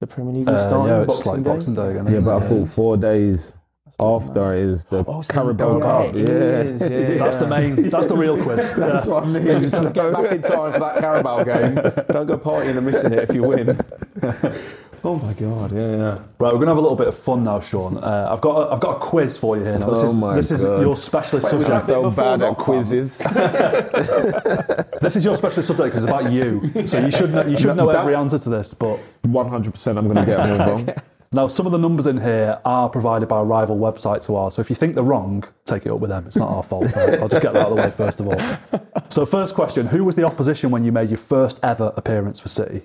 the 0.00 0.06
Premier 0.06 0.32
League 0.34 0.48
Uh, 0.48 0.58
starting. 0.58 0.88
yeah, 0.88 1.02
it's 1.02 1.14
Boxing 1.14 1.32
like 1.32 1.42
Day? 1.44 1.50
Boxing 1.50 1.74
Day 1.74 1.90
again. 1.90 2.04
Yeah, 2.06 2.12
isn't 2.12 2.24
but 2.24 2.42
it? 2.42 2.44
I 2.44 2.48
thought 2.48 2.68
four 2.68 2.96
days 2.96 3.54
after 4.00 4.52
is 4.54 4.86
the 4.86 5.04
Oh, 5.06 5.22
so 5.22 5.32
Carabao 5.32 5.74
you 5.76 5.80
Cup. 5.82 6.04
don't- 6.06 6.16
yeah, 6.18 6.24
it 6.24 6.66
is, 6.66 6.80
yeah, 6.90 7.18
That's 7.18 7.36
the 7.36 7.46
main. 7.46 7.76
That's 7.90 8.06
the 8.08 8.16
real 8.16 8.42
quiz. 8.42 8.74
That's 8.76 9.06
Yeah. 9.06 9.12
what 9.12 9.22
I 9.24 9.26
mean. 9.26 9.44
Maybe 9.44 9.66
so 9.68 9.82
get 9.90 10.12
back 10.12 10.32
in 10.32 10.42
time 10.42 10.72
for 10.72 10.78
that 10.80 10.96
Carabao 10.98 11.44
game. 11.44 11.74
Don't 12.08 12.26
go 12.26 12.38
partying 12.38 12.76
and 12.78 12.86
missing 12.86 13.12
it 13.12 13.28
if 13.30 13.34
you 13.34 13.42
win. 13.42 13.78
oh 15.04 15.16
my 15.16 15.32
god, 15.34 15.72
yeah, 15.72 15.96
yeah. 15.96 16.10
Right, 16.38 16.52
we're 16.52 16.58
gonna 16.58 16.66
have 16.68 16.78
a 16.78 16.80
little 16.80 16.96
bit 16.96 17.08
of 17.08 17.16
fun 17.18 17.44
now, 17.44 17.60
Shaun. 17.60 17.96
Uh, 17.98 18.28
I've 18.30 18.40
got 18.40 18.68
a, 18.68 18.72
I've 18.72 18.80
got 18.80 18.96
a 18.96 19.00
quiz 19.00 19.36
for 19.36 19.56
you 19.56 19.64
here. 19.64 19.78
Now, 19.78 19.90
this 19.90 20.00
Oh 20.00 20.06
is 20.06 20.16
my 20.16 20.36
this 20.36 20.50
is 20.50 20.62
your 20.62 20.96
specialist 20.96 21.52
Wait, 21.52 21.66
subject. 21.66 21.86
that 21.86 21.86
bit 21.86 22.02
so 22.02 22.10
bad 22.10 22.42
at 22.42 22.56
quizzes. 22.56 23.18
This 25.02 25.16
is 25.16 25.24
your 25.24 25.34
specialist 25.34 25.66
subject 25.66 25.86
because 25.86 26.04
it's 26.04 26.12
about 26.12 26.30
you. 26.30 26.86
So 26.86 27.04
you 27.04 27.10
should 27.10 27.32
know, 27.32 27.44
you 27.44 27.56
should 27.56 27.76
know 27.76 27.88
every 27.88 28.14
answer 28.14 28.38
to 28.38 28.48
this. 28.48 28.72
But 28.72 29.00
100% 29.24 29.86
I'm 29.98 30.04
going 30.04 30.14
to 30.16 30.24
get 30.24 30.36
them 30.36 30.60
all 30.60 30.66
wrong. 30.68 30.88
now 31.32 31.48
some 31.48 31.66
of 31.66 31.72
the 31.72 31.78
numbers 31.78 32.06
in 32.06 32.20
here 32.20 32.60
are 32.64 32.88
provided 32.88 33.28
by 33.28 33.40
a 33.40 33.44
rival 33.44 33.76
website 33.76 34.24
to 34.26 34.36
ours. 34.36 34.54
So 34.54 34.60
if 34.60 34.70
you 34.70 34.76
think 34.76 34.94
they're 34.94 35.02
wrong, 35.02 35.42
take 35.64 35.86
it 35.86 35.90
up 35.90 35.98
with 35.98 36.10
them. 36.10 36.24
It's 36.28 36.36
not 36.36 36.50
our 36.50 36.62
fault. 36.62 36.84
Right? 36.94 37.18
I'll 37.18 37.28
just 37.28 37.42
get 37.42 37.52
that 37.54 37.62
out 37.62 37.72
of 37.72 37.76
the 37.76 37.82
way 37.82 37.90
first 37.90 38.20
of 38.20 38.28
all. 38.28 38.80
So 39.08 39.26
first 39.26 39.56
question: 39.56 39.88
Who 39.88 40.04
was 40.04 40.14
the 40.14 40.24
opposition 40.24 40.70
when 40.70 40.84
you 40.84 40.92
made 40.92 41.08
your 41.10 41.18
first 41.18 41.58
ever 41.64 41.92
appearance 41.96 42.38
for 42.38 42.46
City? 42.48 42.82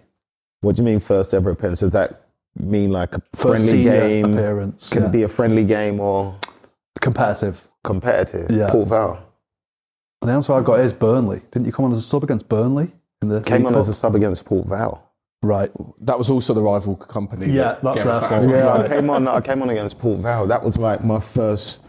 What 0.62 0.76
do 0.76 0.82
you 0.82 0.86
mean 0.86 1.00
first 1.00 1.34
ever 1.34 1.52
appearance? 1.52 1.80
Does 1.82 1.92
that 1.92 2.24
mean 2.60 2.92
like 2.92 3.14
a 3.14 3.22
First 3.36 3.70
friendly 3.70 3.84
game? 3.84 4.34
appearance. 4.34 4.92
Can 4.92 5.04
yeah. 5.04 5.10
it 5.10 5.12
be 5.12 5.24
a 5.24 5.28
friendly 5.28 5.64
game 5.66 6.00
or 6.00 6.38
competitive? 7.02 7.68
competitive? 7.84 8.52
Yeah. 8.52 8.70
Port 8.70 8.88
Vale. 8.90 9.24
And 10.22 10.30
the 10.30 10.34
answer 10.34 10.54
I've 10.54 10.66
got 10.66 10.80
is 10.80 10.92
Burnley. 10.94 11.42
Didn't 11.52 11.68
you 11.68 11.72
come 11.72 11.86
on 11.86 11.92
as 11.92 12.00
a 12.00 12.02
sub 12.02 12.24
against 12.24 12.50
Burnley 12.50 12.92
in 13.22 13.30
the 13.30 13.40
Came 13.42 13.66
on 13.66 13.74
Cup? 13.74 13.82
as 13.82 13.88
a 13.90 13.94
sub 13.94 14.16
against 14.16 14.46
Port 14.46 14.68
Vale. 14.68 15.02
right? 15.44 15.72
That 16.02 16.18
was 16.18 16.30
also 16.30 16.54
the 16.54 16.62
rival 16.62 16.96
company. 16.96 17.52
Yeah, 17.54 17.78
that 17.82 17.84
that's 17.84 17.98
gave 18.04 18.06
their 18.06 18.20
that 18.20 18.30
fault. 18.30 18.50
Yeah, 18.50 18.74
I 18.74 18.88
came 18.88 19.10
on. 19.10 19.28
I 19.28 19.40
came 19.42 19.62
on 19.62 19.70
against 19.70 20.00
Port 20.00 20.20
Vale. 20.20 20.48
That 20.48 20.64
was 20.64 20.78
like 20.78 21.04
my 21.04 21.20
first. 21.20 21.80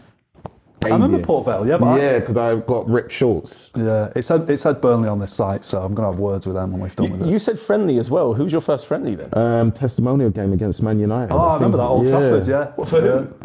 I 0.81 0.89
remember 0.89 1.17
debut. 1.17 1.25
Port 1.25 1.45
Vale. 1.45 1.67
Yeah, 1.67 1.77
but 1.77 2.01
Yeah, 2.01 2.19
because 2.19 2.37
I... 2.37 2.47
have 2.49 2.65
got 2.65 2.89
ripped 2.89 3.11
shorts. 3.11 3.69
Yeah, 3.75 4.11
it 4.15 4.23
said 4.23 4.49
it 4.49 4.57
said 4.57 4.81
Burnley 4.81 5.09
on 5.09 5.19
this 5.19 5.33
site, 5.33 5.65
so 5.65 5.83
I'm 5.83 5.93
going 5.93 6.05
to 6.05 6.11
have 6.11 6.19
words 6.19 6.45
with 6.45 6.55
them 6.55 6.71
when 6.71 6.81
we've 6.81 6.95
done 6.95 7.11
with 7.11 7.23
it. 7.23 7.31
You 7.31 7.39
said 7.39 7.59
friendly 7.59 7.97
as 7.99 8.09
well. 8.09 8.33
Who's 8.33 8.51
your 8.51 8.61
first 8.61 8.85
friendly 8.85 9.15
then? 9.15 9.29
Um, 9.33 9.71
testimonial 9.71 10.29
game 10.29 10.53
against 10.53 10.81
Man 10.81 10.99
United. 10.99 11.33
oh, 11.33 11.39
I 11.39 11.53
remember 11.55 11.77
that 11.77 11.83
think. 11.83 11.91
Old 11.91 12.07
Trafford. 12.07 12.47
Yeah, 12.47 12.85
for 12.85 13.05
yeah. 13.05 13.11
who? 13.21 13.35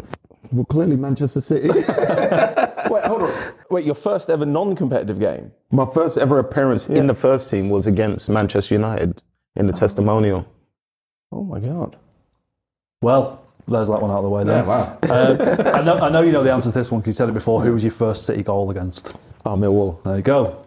Well, 0.51 0.65
clearly 0.65 0.95
Manchester 0.95 1.41
City. 1.41 1.67
Wait, 2.89 3.03
hold 3.03 3.23
on. 3.23 3.53
Wait, 3.71 3.83
your 3.83 3.95
first 3.95 4.29
ever 4.29 4.45
non-competitive 4.45 5.19
game? 5.19 5.51
my 5.71 5.85
first 5.85 6.17
ever 6.17 6.39
appearance 6.39 6.89
in 6.89 7.07
the 7.07 7.15
first 7.15 7.49
team 7.49 7.69
was 7.69 7.85
against 7.85 8.29
Manchester 8.29 8.75
United 8.75 9.21
in 9.55 9.67
the 9.67 9.73
testimonial. 9.73 10.47
Oh 11.31 11.43
my 11.43 11.59
god. 11.59 11.97
Well, 13.01 13.44
there's 13.67 13.87
that 13.87 14.01
one 14.01 14.11
out 14.11 14.17
of 14.17 14.23
the 14.23 14.29
way. 14.29 14.43
Then. 14.43 14.65
wow. 14.65 14.97
Uh, 15.03 15.71
I 15.75 15.81
know 15.83 15.95
I 15.95 16.09
know 16.09 16.21
you 16.21 16.31
know 16.31 16.43
the 16.43 16.51
answer 16.53 16.69
to 16.69 16.73
this 16.77 16.91
one 16.91 17.01
because 17.01 17.07
you 17.15 17.17
said 17.17 17.29
it 17.29 17.33
before. 17.33 17.61
Who 17.63 17.73
was 17.73 17.83
your 17.83 17.91
first 17.91 18.25
City 18.25 18.43
goal 18.43 18.69
against? 18.71 19.17
Oh, 19.45 19.55
Millwall. 19.55 20.01
There 20.03 20.15
you 20.17 20.21
go. 20.21 20.65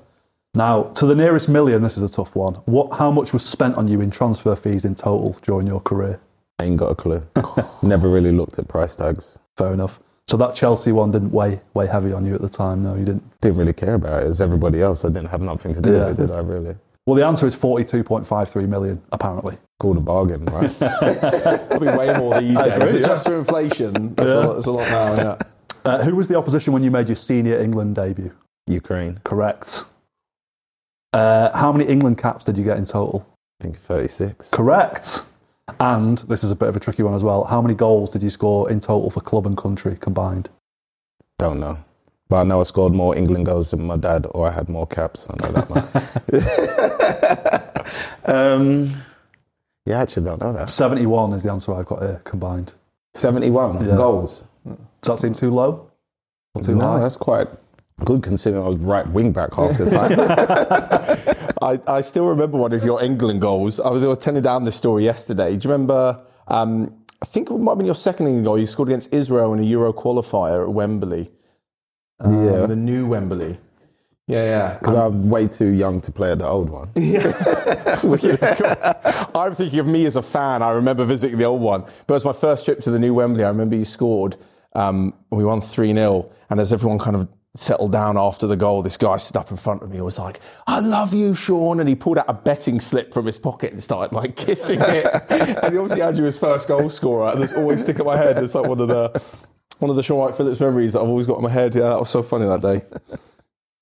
Now, 0.55 0.85
to 0.95 1.07
the 1.07 1.15
nearest 1.15 1.49
million, 1.49 1.83
this 1.83 1.97
is 1.97 2.03
a 2.03 2.09
tough 2.15 2.35
one. 2.35 2.55
What? 2.65 2.99
How 2.99 3.11
much 3.11 3.33
was 3.33 3.45
spent 3.45 3.77
on 3.77 3.87
you 3.89 4.01
in 4.01 4.11
transfer 4.11 4.57
fees 4.57 4.85
in 4.85 4.95
total 4.95 5.37
during 5.43 5.67
your 5.67 5.81
career? 5.81 6.21
I 6.59 6.65
ain't 6.65 6.79
got 6.79 6.91
a 6.91 6.95
clue. 6.95 7.25
Never 7.83 8.09
really 8.09 8.33
looked 8.33 8.59
at 8.59 8.67
price 8.67 8.97
tags. 8.97 9.39
Fair 9.57 9.73
enough. 9.73 10.01
So 10.27 10.37
that 10.37 10.55
Chelsea 10.55 10.93
one 10.93 11.11
didn't 11.11 11.31
weigh 11.33 11.61
weigh 11.75 11.87
heavy 11.87 12.13
on 12.13 12.27
you 12.27 12.35
at 12.35 12.43
the 12.43 12.49
time. 12.49 12.83
No, 12.83 12.95
you 12.97 13.05
didn't. 13.05 13.41
Didn't 13.41 13.59
really 13.59 13.73
care 13.73 13.95
about 13.95 14.23
it. 14.23 14.27
It 14.27 14.29
was 14.29 14.41
everybody 14.41 14.83
else. 14.83 15.05
I 15.05 15.09
didn't 15.09 15.29
have 15.29 15.41
nothing 15.41 15.75
to 15.75 15.81
do 15.81 15.93
Yeah. 15.93 16.07
with 16.07 16.21
it, 16.21 16.27
did 16.27 16.31
I 16.35 16.41
really? 16.41 16.77
Well, 17.07 17.15
the 17.15 17.25
answer 17.25 17.47
is 17.47 17.55
forty-two 17.55 18.05
point 18.05 18.27
five 18.27 18.49
three 18.51 18.67
million. 18.67 19.01
Apparently, 19.13 19.57
Called 19.81 19.97
a 19.97 20.01
bargain, 20.01 20.45
right? 20.47 20.79
Be 21.81 21.87
way 21.87 22.13
more 22.19 22.41
these 22.41 22.61
days. 22.61 22.73
agree, 22.73 23.01
Just 23.01 23.27
for 23.27 23.39
inflation, 23.39 24.15
that's, 24.17 24.33
a, 24.33 24.41
lot, 24.41 24.55
that's 24.55 24.67
a 24.67 24.73
lot 24.73 24.89
now. 24.89 25.15
Yeah. 25.15 25.39
uh, 25.85 26.03
who 26.03 26.17
was 26.17 26.27
the 26.27 26.37
opposition 26.37 26.73
when 26.73 26.83
you 26.83 26.91
made 26.91 27.09
your 27.09 27.15
senior 27.17 27.61
England 27.61 27.95
debut? 27.95 28.33
Ukraine, 28.67 29.21
Correct. 29.25 29.85
Uh, 31.13 31.57
how 31.57 31.71
many 31.73 31.85
England 31.89 32.19
caps 32.19 32.45
did 32.45 32.59
you 32.59 32.65
get 32.65 32.77
in 32.77 32.85
total? 32.85 33.25
I 33.61 33.65
think 33.65 33.79
36. 33.79 34.51
Correct. 34.51 35.23
And 35.81 36.19
this 36.19 36.45
is 36.45 36.51
a 36.51 36.57
bit 36.57 36.69
of 36.69 36.77
a 36.77 36.81
tricky 36.81 37.03
one 37.03 37.15
as 37.15 37.25
well. 37.25 37.45
How 37.45 37.63
many 37.63 37.75
goals 37.75 38.11
did 38.11 38.23
you 38.23 38.29
score 38.31 38.71
in 38.71 38.81
total 38.81 39.11
for 39.11 39.21
club 39.21 39.47
and 39.47 39.57
country 39.57 39.97
combined? 39.99 40.51
Don't 41.39 41.61
know. 41.61 41.79
But 42.29 42.41
I 42.41 42.43
know 42.45 42.61
I 42.61 42.65
scored 42.65 42.93
more 42.93 43.17
England 43.17 43.47
goals 43.47 43.71
than 43.71 43.87
my 43.87 43.97
dad, 43.97 44.27
or 44.31 44.47
I 44.49 44.51
had 44.51 44.69
more 44.69 44.87
caps. 44.87 45.27
I 45.31 45.35
know 45.41 45.53
that 45.53 45.71
much. 45.71 45.87
um, 48.27 48.93
yeah, 49.89 49.99
I 49.99 50.03
actually 50.03 50.25
don't 50.25 50.41
know 50.41 50.53
that. 50.53 50.71
71 50.71 51.33
is 51.33 51.43
the 51.43 51.51
answer 51.53 51.75
I've 51.75 51.87
got 51.87 52.01
here 52.03 52.21
combined. 52.25 52.75
71 53.15 53.87
Yeah. 53.87 53.97
goals. 53.97 54.45
Does 54.67 54.77
that 55.05 55.19
seem 55.19 55.33
too 55.33 55.51
low? 55.51 55.91
Or 56.55 56.63
too 56.63 56.75
no, 56.75 56.85
high? 56.87 56.99
that's 57.01 57.17
quite 57.17 57.49
good 58.05 58.23
considering 58.23 58.65
I 58.65 58.69
was 58.69 58.79
right 58.79 59.09
wing 59.09 59.33
back 59.33 59.55
half 59.55 59.77
the 59.79 59.91
time. 59.91 60.13
I, 61.63 61.81
I 61.87 62.01
still 62.03 62.27
remember 62.27 62.59
one 62.59 62.73
of 62.73 62.85
your 62.85 63.03
England 63.03 63.41
goals. 63.41 63.81
I 63.81 63.91
was, 63.91 64.05
I 64.05 64.07
was 64.07 64.19
telling 64.19 64.43
down 64.43 64.63
this 64.63 64.77
story 64.77 65.05
yesterday. 65.05 65.57
Do 65.57 65.67
you 65.67 65.73
remember? 65.73 66.21
Um, 66.49 66.95
I 67.21 67.27
think 67.27 67.51
it 67.51 67.55
might 67.59 67.73
have 67.73 67.79
been 67.79 67.87
your 67.87 67.95
second 67.97 68.27
England 68.27 68.45
goal. 68.45 68.59
You 68.59 68.67
scored 68.67 68.89
against 68.89 69.13
Israel 69.13 69.53
in 69.55 69.59
a 69.61 69.65
Euro 69.65 69.93
qualifier 69.93 70.63
at 70.69 70.73
Wembley. 70.73 71.31
Um, 72.21 72.45
Yeah. 72.45 72.67
The 72.67 72.77
new 72.77 73.07
Wembley. 73.09 73.59
Yeah, 74.29 74.45
yeah. 74.45 74.79
Because 74.79 74.95
I'm 74.95 75.31
way 75.31 75.49
too 75.49 75.69
young 75.71 76.03
to 76.03 76.13
play 76.13 76.31
at 76.31 76.39
the 76.39 76.47
old 76.47 76.69
one. 76.69 76.91
Yeah, 76.97 77.29
of. 78.03 79.31
I'm 79.35 79.55
thinking 79.55 79.79
of 79.79 79.87
me 79.87 80.05
as 80.05 80.17
a 80.17 80.23
fan. 80.23 80.63
I 80.63 80.73
remember 80.73 81.05
visiting 81.05 81.39
the 81.39 81.47
old 81.47 81.63
one. 81.63 81.81
But 82.07 82.15
it 82.15 82.17
was 82.17 82.25
my 82.27 82.33
first 82.33 82.67
trip 82.67 82.83
to 82.83 82.91
the 82.91 82.99
new 82.99 83.15
Wembley. 83.15 83.43
I 83.43 83.49
remember 83.49 83.77
you 83.77 83.87
scored. 83.87 84.37
Um, 84.75 85.15
we 85.31 85.45
won 85.45 85.63
3 85.63 85.95
0. 85.95 86.31
And 86.51 86.61
as 86.61 86.73
everyone 86.73 86.99
kind 86.99 87.17
of 87.17 87.29
settled 87.57 87.93
down 87.93 88.19
after 88.19 88.47
the 88.47 88.57
goal, 88.57 88.83
this 88.83 88.99
guy 88.99 89.17
stood 89.17 89.37
up 89.37 89.51
in 89.51 89.57
front 89.57 89.83
of 89.83 89.89
me 89.89 89.97
and 89.97 90.05
was 90.05 90.19
like, 90.19 90.41
I 90.67 90.81
love 90.81 91.15
you, 91.15 91.35
Shaun. 91.35 91.81
And 91.81 91.89
he 91.89 91.95
pulled 91.95 92.19
out 92.19 92.27
a 92.29 92.35
betting 92.35 92.81
slip 92.81 93.15
from 93.15 93.25
his 93.25 93.39
pocket 93.39 93.73
and 93.73 93.83
started 93.83 94.15
like 94.15 94.37
kissing 94.37 94.81
it. 94.83 95.07
and 95.31 95.73
he 95.73 95.79
obviously 95.79 96.01
had 96.01 96.19
you 96.19 96.27
as 96.27 96.37
first 96.37 96.69
goal 96.69 96.91
scorer. 96.91 97.33
And 97.33 97.41
that's 97.43 97.55
always 97.55 97.81
stick 97.81 97.99
in 97.99 98.05
my 98.05 98.19
head. 98.19 98.37
It's 98.39 98.55
like 98.55 98.69
one 98.69 98.81
of 98.81 98.89
the. 98.89 99.23
One 99.79 99.91
of 99.91 99.97
the 99.97 100.03
Shaun 100.03 100.19
Wright-Phillips 100.19 100.59
memories 100.59 100.95
that 100.95 101.03
I've 101.03 101.09
always 101.09 101.29
got 101.29 101.37
in 101.37 101.45
my 101.45 101.51
head. 101.51 101.73
Yeah, 101.73 101.83
that 101.83 102.01
was 102.01 102.11
so 102.11 102.21
funny 102.21 102.47
that 102.47 102.63
day. 102.63 102.83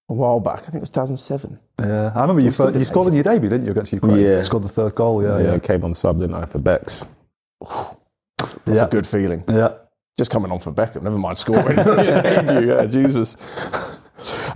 A 0.08 0.14
while 0.14 0.38
back. 0.40 0.60
I 0.60 0.62
think 0.66 0.76
it 0.76 0.80
was 0.80 0.90
2007. 0.90 1.58
Yeah, 1.80 2.12
I 2.14 2.20
remember 2.20 2.40
you, 2.42 2.50
still 2.52 2.70
fir- 2.70 2.78
you 2.78 2.84
scored 2.84 3.08
in 3.08 3.14
your 3.14 3.24
debut, 3.24 3.48
didn't 3.50 3.66
you, 3.66 3.72
against 3.72 3.92
Ukraine? 3.92 4.18
Yeah. 4.18 4.36
You 4.36 4.42
scored 4.42 4.62
the 4.62 4.68
third 4.68 4.94
goal, 4.94 5.22
yeah. 5.22 5.38
yeah, 5.38 5.44
Yeah. 5.48 5.52
I 5.54 5.58
came 5.58 5.82
on 5.84 5.94
sub, 5.94 6.20
didn't 6.20 6.36
I, 6.36 6.44
for 6.46 6.58
Becks. 6.60 7.04
That's 8.38 8.56
Yeah. 8.66 8.86
a 8.86 8.88
good 8.88 9.06
feeling. 9.06 9.42
yeah. 9.48 9.72
Just 10.16 10.30
coming 10.30 10.50
on 10.50 10.60
for 10.60 10.72
Beckham, 10.72 11.02
never 11.02 11.18
mind 11.18 11.36
scoring. 11.38 11.76
Debut, 11.76 12.68
yeah, 12.68 12.86
Jesus. 12.86 13.36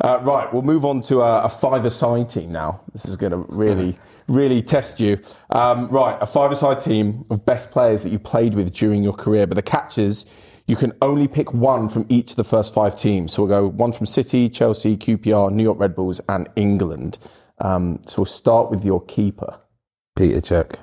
Uh, 0.01 0.18
right, 0.22 0.51
we'll 0.53 0.62
move 0.62 0.86
on 0.86 1.03
to 1.03 1.20
a, 1.20 1.42
a 1.42 1.48
five-a-side 1.48 2.28
team 2.30 2.51
now. 2.51 2.80
This 2.92 3.05
is 3.05 3.16
going 3.16 3.30
to 3.32 3.44
really, 3.48 3.98
really 4.26 4.62
test 4.62 4.98
you. 4.98 5.20
Um, 5.51 5.88
right, 5.88 6.16
a 6.20 6.26
five-a-side 6.26 6.80
team 6.80 7.26
of 7.30 7.44
best 7.44 7.70
players 7.70 8.03
that 8.03 8.09
you 8.11 8.18
played 8.18 8.55
with 8.55 8.72
during 8.72 9.03
your 9.05 9.12
career. 9.12 9.46
But 9.46 9.57
the 9.57 9.62
catch 9.62 9.98
is 9.98 10.24
you 10.71 10.77
can 10.77 10.93
only 11.03 11.27
pick 11.27 11.53
one 11.53 11.89
from 11.89 12.07
each 12.09 12.31
of 12.31 12.37
the 12.37 12.45
first 12.45 12.73
five 12.73 12.95
teams. 12.95 13.33
So 13.33 13.43
we'll 13.43 13.61
go 13.61 13.66
one 13.66 13.93
from 13.93 14.07
City, 14.07 14.49
Chelsea, 14.49 14.97
QPR, 14.97 15.53
New 15.53 15.64
York 15.64 15.81
Red 15.81 15.97
Bulls, 15.97 16.21
and 16.29 16.49
England. 16.55 17.18
Um, 17.59 18.01
so 18.07 18.18
we'll 18.18 18.27
start 18.27 18.71
with 18.71 18.85
your 18.85 19.05
keeper. 19.05 19.59
Petr 20.16 20.45
Čech. 20.45 20.79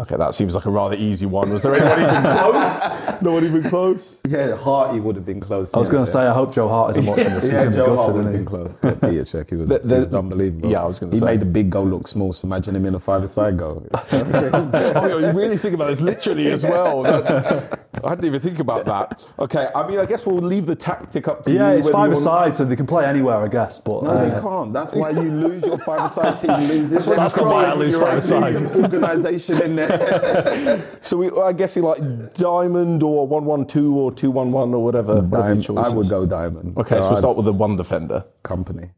Okay, 0.00 0.16
that 0.16 0.34
seems 0.34 0.54
like 0.54 0.64
a 0.64 0.70
rather 0.70 0.96
easy 0.96 1.26
one. 1.26 1.50
Was 1.50 1.62
there 1.62 1.74
anyone 1.74 2.00
even 2.00 2.22
close? 2.38 3.20
No 3.20 3.32
one 3.32 3.44
even 3.44 3.62
close? 3.64 4.18
Yeah, 4.26 4.56
Harty 4.56 4.98
would 4.98 5.14
have 5.14 5.26
been 5.26 5.40
close. 5.40 5.74
I 5.74 5.78
was 5.78 5.90
going 5.90 6.06
to 6.06 6.10
say, 6.10 6.20
I 6.26 6.32
hope 6.32 6.54
Joe 6.54 6.68
Hart 6.68 6.92
isn't 6.92 7.04
watching 7.04 7.34
this. 7.34 7.44
He's 7.44 7.52
Yeah, 7.52 7.64
going 7.64 7.72
to 7.72 7.78
be 7.78 7.84
Joe 7.84 7.96
Hart 7.96 8.14
would 8.14 8.24
have 8.24 8.32
been 8.32 8.44
close. 8.46 8.78
But 8.80 8.98
Petr 9.00 9.30
Čech, 9.30 9.50
he 9.50 9.56
was, 9.56 9.66
The- 9.66 9.78
the- 9.80 9.94
he 9.96 10.00
was 10.00 10.14
unbelievable. 10.14 10.70
Yeah, 10.70 10.82
I 10.82 10.86
was 10.86 10.98
gonna 10.98 11.12
say 11.12 11.16
He 11.16 11.20
say. 11.20 11.26
made 11.26 11.40
the 11.40 11.44
big 11.44 11.68
goal 11.68 11.86
look 11.86 12.08
small, 12.08 12.32
so 12.32 12.46
imagine 12.46 12.74
him 12.76 12.86
in 12.86 12.94
a 12.94 13.00
five-a-side 13.00 13.58
goal. 13.58 13.86
oh, 13.94 14.08
yeah, 14.10 15.18
you 15.28 15.38
really 15.38 15.58
think 15.58 15.74
about 15.74 15.88
this 15.88 16.00
literally 16.00 16.50
as 16.50 16.64
well. 16.64 17.02
That's, 17.02 17.76
I 18.02 18.10
didn't 18.10 18.24
even 18.24 18.40
think 18.40 18.58
about 18.60 18.86
that. 18.86 19.26
Okay, 19.38 19.68
I 19.74 19.86
mean, 19.86 19.98
I 19.98 20.06
guess 20.06 20.24
we'll 20.24 20.38
leave 20.38 20.64
the 20.64 20.76
tactic 20.76 21.28
up 21.28 21.44
to 21.44 21.50
you. 21.50 21.58
Yeah, 21.58 21.72
it's 21.72 21.86
five 21.90 22.08
want- 22.08 22.12
aside, 22.12 22.54
so 22.54 22.64
they 22.64 22.76
can 22.76 22.86
play 22.86 23.04
anywhere, 23.04 23.36
I 23.36 23.48
guess. 23.48 23.78
But 23.78 24.04
No, 24.04 24.10
uh, 24.12 24.24
you 24.34 24.40
can't. 24.40 24.72
That's 24.72 24.94
why 24.94 25.10
you 25.10 25.30
lose 25.30 25.62
your 25.62 25.76
five-a-side 25.78 26.38
team. 26.38 26.68
Loses. 26.68 27.04
That's 27.20 27.36
not 27.36 27.46
why 27.46 27.64
I 27.66 27.74
lose 27.74 27.98
five-a-side. 27.98 28.76
Organisation 28.76 29.60
in 29.60 29.76
there. 29.76 29.89
So 31.02 31.16
we, 31.16 31.30
I 31.40 31.52
guess 31.52 31.76
you 31.76 31.82
like 31.82 32.34
diamond 32.34 33.02
or 33.02 33.26
one 33.26 33.44
one 33.44 33.66
two 33.66 33.96
or 33.98 34.12
two 34.12 34.30
one 34.30 34.52
one 34.52 34.72
or 34.74 34.84
whatever. 34.84 35.20
whatever 35.22 35.54
Diamond, 35.54 35.78
I 35.78 35.88
would 35.88 36.08
go 36.08 36.26
diamond. 36.26 36.76
Okay, 36.78 37.00
so, 37.00 37.08
we'll 37.08 37.16
start 37.18 37.36
with 37.36 37.46
the 37.46 37.52
one 37.52 37.76
defender 37.76 38.24
Kompany. 38.44 38.90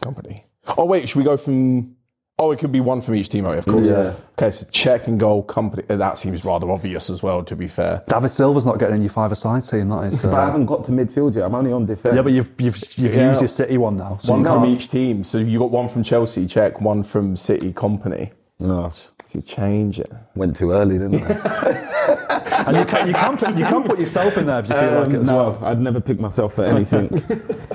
Kompany. 0.00 0.42
Oh 0.78 0.84
wait, 0.86 1.08
should 1.08 1.18
we 1.18 1.24
go 1.24 1.36
from? 1.36 1.96
Oh, 2.38 2.50
it 2.50 2.58
could 2.58 2.72
be 2.72 2.80
one 2.80 3.00
from 3.02 3.14
each 3.14 3.28
team, 3.28 3.44
right? 3.44 3.58
Of 3.58 3.66
course. 3.66 3.86
Yeah. 3.86 4.14
Okay, 4.38 4.50
so 4.50 4.64
Čech 4.72 5.06
and 5.06 5.20
goal 5.20 5.44
Kompany. 5.44 5.88
uh, 5.90 5.96
That 5.96 6.18
seems 6.18 6.44
rather 6.44 6.68
obvious 6.70 7.10
as 7.10 7.22
well. 7.22 7.44
To 7.44 7.54
be 7.54 7.68
fair. 7.68 8.02
David 8.08 8.30
Silva's 8.30 8.64
not 8.66 8.78
getting 8.78 8.94
any 8.94 9.04
your 9.04 9.10
five 9.12 9.30
aside 9.32 9.64
team. 9.64 9.90
That 9.90 10.04
is. 10.04 10.22
But 10.22 10.34
I 10.34 10.42
Uh, 10.42 10.46
haven't 10.46 10.66
got 10.66 10.82
to 10.84 10.92
midfield 10.92 11.34
yet. 11.34 11.44
I'm 11.44 11.54
only 11.54 11.72
on 11.72 11.84
defence. 11.86 12.16
yeah, 12.16 12.22
but 12.22 12.32
you've 12.32 12.50
you've, 12.58 12.98
you've 12.98 13.14
Yeah. 13.14 13.28
used 13.28 13.42
your 13.42 13.48
City 13.48 13.76
one 13.76 13.98
now. 13.98 14.16
So 14.18 14.32
One 14.32 14.44
from 14.44 14.62
can't- 14.64 14.68
each 14.80 14.88
team. 14.88 15.24
So 15.24 15.38
you 15.38 15.58
got 15.58 15.70
one 15.70 15.88
from 15.88 16.02
Chelsea, 16.02 16.46
Čech. 16.46 16.80
One 16.80 17.02
from 17.02 17.36
City, 17.36 17.72
Kompany. 17.72 18.30
no, 18.58 18.90
So 19.32 19.38
you 19.38 19.42
change 19.42 19.98
it. 19.98 20.12
went 20.34 20.56
too 20.56 20.72
early, 20.72 20.98
didn't 20.98 21.22
I? 21.22 22.64
and 22.66 22.76
you 22.76 22.84
can 22.84 23.08
you 23.08 23.14
can 23.14 23.36
put, 23.38 23.56
you 23.56 23.64
can't 23.64 23.86
put 23.86 23.98
yourself 23.98 24.36
in 24.36 24.46
there 24.46 24.58
if 24.60 24.68
you 24.68 24.74
feel 24.74 25.00
like 25.00 25.08
it 25.08 25.14
Um, 25.14 25.20
as 25.20 25.26
no, 25.26 25.36
well. 25.36 25.58
I'd 25.64 25.80
never 25.80 26.00
pick 26.00 26.20
myself 26.20 26.54
for 26.54 26.64
anything. 26.64 27.08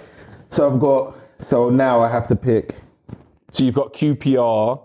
so 0.49 0.71
I've 0.71 0.79
got. 0.79 1.15
So 1.39 1.69
now 1.71 1.99
I 2.01 2.09
have 2.09 2.27
to 2.27 2.35
pick 2.35 2.75
So 3.51 3.63
you've 3.63 3.73
got 3.75 3.93
QPR, 3.93 4.81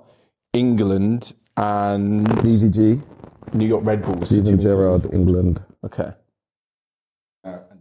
England, 0.55 1.35
and 1.59 2.27
CVG, 2.27 3.03
New 3.53 3.66
York 3.66 3.85
Red 3.85 4.03
Bulls. 4.03 4.27
Steven 4.29 4.59
Gerrard, 4.59 5.12
England, 5.12 5.62
Okay. 5.85 6.12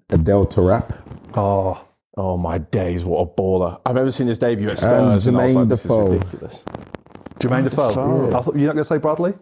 Adel 0.10 0.46
Taarabt, 0.46 0.98
Oh, 1.38 1.80
Oh 2.18 2.36
my 2.36 2.58
days, 2.58 3.06
what 3.06 3.22
a 3.22 3.26
baller! 3.42 3.80
I've 3.86 3.96
ever 3.96 4.12
seen 4.12 4.28
his 4.28 4.38
debut 4.38 4.68
at 4.68 4.72
And 4.72 4.80
Spurs, 4.80 5.28
and, 5.28 5.38
I 5.38 5.46
was 5.46 5.54
Jermaine 5.54 5.56
like, 5.56 5.68
this 5.70 5.86
is 5.86 5.92
ridiculous. 5.92 6.66
Jermaine 7.42 7.64
Defoe. 7.64 7.90
Defoe. 7.90 8.38
I 8.38 8.42
thought 8.42 8.56
you're 8.56 8.68
not 8.68 8.74
going 8.74 8.78
to 8.78 8.86
say 8.86 8.98
Bradley. 8.98 9.34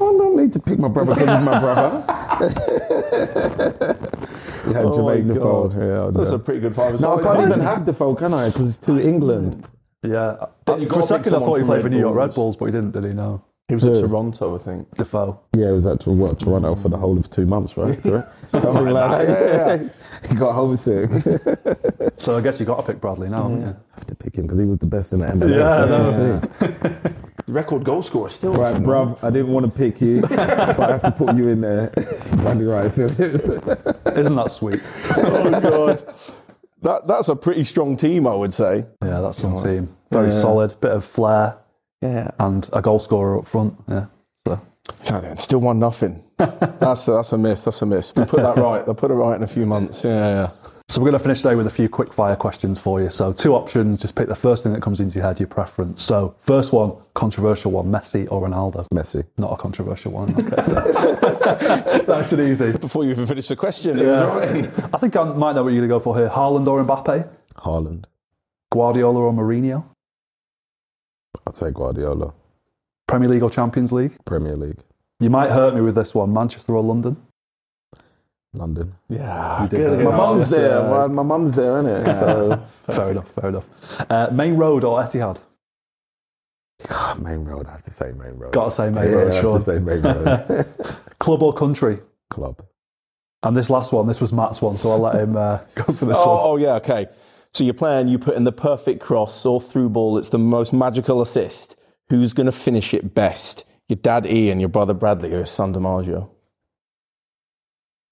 I 0.00 0.04
don't 0.04 0.36
need 0.36 0.52
to 0.52 0.60
pick 0.60 0.78
my 0.78 0.88
brother 0.88 1.14
because 1.14 1.28
he's 1.38 1.44
my 1.44 1.58
brother. 1.58 2.04
yeah, 4.70 4.82
Oh 4.82 5.02
my 5.02 5.16
Jermaine 5.16 5.28
Defoe. 5.34 5.70
Yeah, 5.70 6.10
That's 6.12 6.30
that. 6.30 6.36
a 6.36 6.38
pretty 6.38 6.60
good 6.60 6.74
five. 6.74 7.00
no, 7.00 7.18
I 7.18 7.22
can't 7.22 7.50
even 7.52 7.60
have 7.60 7.84
Defoe, 7.84 8.14
can 8.14 8.32
I? 8.34 8.48
Because 8.48 8.68
it's 8.70 8.78
to 8.86 8.98
England. 9.00 9.66
Yeah. 10.02 10.36
For 10.66 10.76
a 10.76 10.84
got 10.86 10.86
to 10.86 10.86
pick 10.86 11.02
second, 11.04 11.34
I 11.34 11.38
thought 11.40 11.54
he 11.56 11.64
played 11.64 11.82
for 11.82 11.88
New 11.88 11.98
York 11.98 12.14
Red 12.14 12.26
Bulls. 12.26 12.34
Bulls, 12.34 12.56
but 12.56 12.66
he 12.66 12.72
didn't, 12.72 12.92
did 12.92 13.04
he? 13.04 13.12
No. 13.12 13.42
He 13.68 13.74
was 13.74 13.84
at 13.84 13.96
Yeah. 13.96 14.00
Toronto, 14.00 14.54
I 14.54 14.58
think. 14.58 14.94
Defoe. 14.94 15.38
Yeah, 15.54 15.68
it 15.68 15.72
was 15.72 15.84
at 15.84 16.06
what, 16.06 16.40
Toronto 16.40 16.74
for 16.74 16.88
the 16.88 16.96
whole 16.96 17.18
of 17.18 17.28
two 17.28 17.44
months, 17.44 17.76
right? 17.76 18.02
Correct? 18.02 18.48
Something 18.48 18.88
like 18.88 19.26
that. 19.28 19.90
he 20.28 20.34
got 20.34 20.52
homesick. 20.54 21.10
So 22.16 22.36
I 22.36 22.40
guess 22.40 22.58
you 22.58 22.66
got 22.66 22.80
to 22.80 22.82
pick 22.82 23.00
Bradley 23.00 23.28
now, 23.28 23.44
haven't 23.44 23.60
you? 23.60 23.68
I 23.68 23.94
have 23.94 24.06
to 24.08 24.14
pick 24.16 24.34
him 24.34 24.46
because 24.46 24.58
he 24.58 24.64
was 24.66 24.78
the 24.78 24.86
best 24.86 25.12
in 25.12 25.20
the 25.20 25.26
MLS. 25.26 25.50
Yeah, 25.50 25.86
That's 25.86 25.90
no. 25.90 26.40
the 27.46 27.52
record 27.52 27.84
goal 27.84 28.02
scorer 28.02 28.28
still. 28.28 28.54
Right, 28.54 28.74
bruv, 28.74 29.22
I 29.22 29.30
didn't 29.30 29.52
want 29.52 29.66
to 29.66 29.70
pick 29.70 30.00
you, 30.00 30.22
but 30.22 30.80
I 30.80 30.90
have 30.98 31.02
to 31.02 31.12
put 31.12 31.36
you 31.36 31.46
in 31.48 31.60
there. 31.60 31.90
Bradley 32.38 32.64
Wright 32.64 32.92
Phillips. 32.92 33.20
Isn't 34.18 34.34
that 34.34 34.50
sweet? 34.50 34.80
oh 35.16 35.60
god, 35.60 36.14
that 36.82 37.06
that's 37.06 37.28
a 37.28 37.36
pretty 37.36 37.62
strong 37.62 37.96
team, 37.96 38.26
I 38.26 38.34
would 38.34 38.52
say. 38.52 38.84
Yeah, 39.04 39.20
that's 39.20 39.38
some 39.38 39.56
team. 39.62 39.94
Very 40.10 40.30
Yeah. 40.30 40.40
solid, 40.40 40.74
bit 40.80 40.90
of 40.90 41.04
flair, 41.04 41.56
Yeah. 42.00 42.30
and 42.38 42.68
a 42.72 42.80
goal 42.82 42.98
scorer 42.98 43.38
up 43.38 43.46
front. 43.46 43.74
Yeah. 43.88 44.06
So 44.46 44.60
So 45.02 45.20
then, 45.20 45.38
still 45.38 45.60
one 45.60 45.78
nothing. 45.78 46.22
that's 46.38 47.08
a, 47.08 47.12
that's 47.12 47.32
a 47.32 47.38
miss. 47.38 47.62
That's 47.62 47.82
a 47.82 47.86
miss. 47.86 48.14
We'll 48.14 48.26
put 48.26 48.42
that 48.42 48.56
right. 48.56 48.84
They'll 48.84 48.94
put 48.94 49.10
it 49.10 49.14
right 49.14 49.34
in 49.34 49.42
a 49.42 49.46
few 49.48 49.66
months. 49.66 50.04
Yeah, 50.04 50.28
yeah. 50.28 50.50
So 50.90 51.02
we're 51.02 51.10
going 51.10 51.18
to 51.18 51.22
finish 51.22 51.42
today 51.42 51.54
with 51.54 51.66
a 51.66 51.70
few 51.70 51.86
quick 51.86 52.14
fire 52.14 52.34
questions 52.34 52.78
for 52.78 52.98
you. 53.02 53.10
So 53.10 53.30
two 53.30 53.54
options, 53.54 54.00
just 54.00 54.14
pick 54.14 54.26
the 54.28 54.34
first 54.34 54.62
thing 54.62 54.72
that 54.72 54.80
comes 54.80 55.00
into 55.00 55.16
your 55.18 55.26
head, 55.26 55.38
your 55.38 55.46
preference. 55.46 56.02
So 56.02 56.34
first 56.38 56.72
one, 56.72 56.94
controversial 57.12 57.72
one, 57.72 57.92
Messi 57.92 58.26
or 58.30 58.48
Ronaldo? 58.48 58.86
Messi. 58.94 59.22
Not 59.36 59.52
a 59.52 59.56
controversial 59.56 60.12
one. 60.12 60.30
Okay, 60.38 60.62
so. 60.62 62.04
nice 62.08 62.32
and 62.32 62.40
easy. 62.48 62.72
Before 62.72 63.04
you 63.04 63.10
even 63.10 63.26
finish 63.26 63.48
the 63.48 63.56
question, 63.56 63.98
it 63.98 64.06
was 64.06 64.22
right. 64.22 64.94
I 64.94 64.98
think 64.98 65.14
I 65.16 65.24
might 65.24 65.52
know 65.54 65.62
what 65.64 65.74
you're 65.74 65.86
going 65.86 65.88
to 65.90 65.94
go 65.94 66.00
for 66.00 66.16
here. 66.16 66.28
Haaland 66.30 66.66
or 66.66 66.82
Mbappe? 66.82 67.28
Haaland. 67.56 68.04
Guardiola 68.72 69.20
or 69.20 69.32
Mourinho? 69.32 69.84
I'd 71.46 71.56
say 71.56 71.70
Guardiola. 71.70 72.32
Premier 73.06 73.28
League 73.28 73.42
or 73.42 73.50
Champions 73.50 73.92
League? 73.92 74.12
Premier 74.24 74.56
League. 74.56 74.78
You 75.20 75.30
might 75.30 75.50
hurt 75.50 75.74
me 75.74 75.80
with 75.80 75.94
this 75.94 76.14
one. 76.14 76.32
Manchester 76.32 76.76
or 76.76 76.82
London? 76.82 77.16
London. 78.54 78.94
Yeah, 79.08 79.66
good. 79.70 80.04
My 80.04 80.16
mum's 80.16 80.50
there. 80.50 80.80
uh, 80.80 80.90
My, 80.90 81.06
my 81.06 81.22
mum's 81.22 81.54
there, 81.54 81.78
isn't 81.80 82.08
it? 82.08 82.12
So 82.14 82.62
fair 82.86 83.10
enough, 83.10 83.30
fair 83.30 83.48
enough. 83.50 83.66
Uh, 84.10 84.28
Maine 84.32 84.56
Road 84.56 84.84
or 84.84 85.00
Etihad? 85.02 85.38
Ah, 86.90 87.16
Maine 87.20 87.44
Road. 87.44 87.66
I 87.66 87.72
have 87.72 87.82
to 87.84 87.90
say 87.90 88.12
Maine 88.12 88.36
Road. 88.38 88.52
Gotta 88.52 88.70
say 88.70 88.88
main 88.90 89.04
yeah, 89.08 89.14
road, 89.16 89.30
I 89.30 89.34
have 89.34 89.42
sure. 89.42 89.52
to 89.54 89.60
say 89.60 89.78
Maine 89.80 90.02
Road. 90.02 90.66
Club 91.18 91.42
or 91.42 91.52
country? 91.52 91.98
Club. 92.30 92.62
And 93.42 93.56
this 93.56 93.68
last 93.70 93.92
one, 93.92 94.06
this 94.06 94.20
was 94.20 94.32
Matt's 94.32 94.62
one, 94.62 94.76
so 94.76 94.90
I'll 94.90 94.98
let 94.98 95.16
him 95.16 95.36
uh, 95.36 95.58
go 95.74 95.84
for 95.84 96.06
this 96.06 96.16
one. 96.16 96.16
Oh, 96.16 96.40
oh, 96.52 96.56
yeah, 96.56 96.74
okay. 96.74 97.06
So 97.54 97.64
you're 97.64 97.74
playing, 97.74 98.08
you 98.08 98.18
put 98.18 98.36
in 98.36 98.44
the 98.44 98.52
perfect 98.52 99.00
cross 99.00 99.44
or 99.44 99.60
through 99.60 99.88
ball. 99.90 100.18
It's 100.18 100.28
the 100.28 100.38
most 100.38 100.72
magical 100.72 101.20
assist. 101.22 101.76
Who's 102.10 102.32
going 102.32 102.46
to 102.46 102.52
finish 102.52 102.94
it 102.94 103.14
best? 103.14 103.64
Your 103.88 103.96
dad 103.96 104.26
Ian, 104.26 104.60
your 104.60 104.68
brother 104.68 104.94
Bradley, 104.94 105.32
or 105.32 105.38
your 105.38 105.46
son 105.46 105.72
D'Margio? 105.72 106.30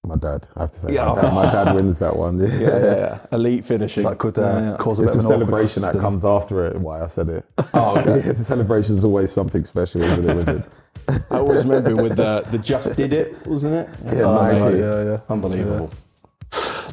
My 0.05 0.17
dad. 0.17 0.47
I 0.57 0.61
have 0.63 0.73
to 0.73 0.79
say 0.79 0.95
Yeah. 0.95 1.07
my, 1.09 1.15
dad, 1.21 1.35
my 1.35 1.43
dad 1.51 1.75
wins 1.75 1.99
that 1.99 2.17
one. 2.17 2.39
Yeah, 2.41 2.49
yeah, 2.61 2.79
yeah. 2.97 3.19
Elite 3.33 3.65
finishing. 3.65 4.05
That 4.05 4.19
could 4.19 4.39
uh, 4.39 4.43
Yeah, 4.43 4.71
yeah. 4.71 4.77
cause 4.77 4.99
a 5.01 5.03
It's 5.03 5.17
bit 5.17 5.23
the 5.23 5.27
of 5.29 5.31
an 5.41 5.43
awkward 5.43 5.47
celebration 5.59 5.83
that 5.83 5.99
comes 5.99 6.25
after 6.25 6.65
it. 6.67 6.77
Why 6.81 7.03
I 7.03 7.07
said 7.09 7.29
it. 7.29 7.45
Oh, 7.75 7.99
okay. 7.99 8.23
Yeah, 8.27 8.33
the 8.33 8.45
celebration 8.45 8.95
is 8.95 9.05
always 9.05 9.33
something 9.33 9.65
special, 9.65 10.03
isn't 10.03 10.29
it? 10.31 10.37
With 10.37 10.49
it? 10.49 11.23
I 11.31 11.39
always 11.39 11.65
remember 11.65 12.03
with 12.03 12.17
the, 12.17 12.45
the 12.51 12.59
Just 12.59 12.97
Did 12.97 13.13
It, 13.13 13.47
wasn't 13.47 13.75
it? 13.75 13.89
Yeah, 14.17 14.23
Oh, 14.25 14.35
nice. 14.43 14.73
yeah, 14.75 15.05
yeah. 15.05 15.21
Unbelievable. 15.29 15.91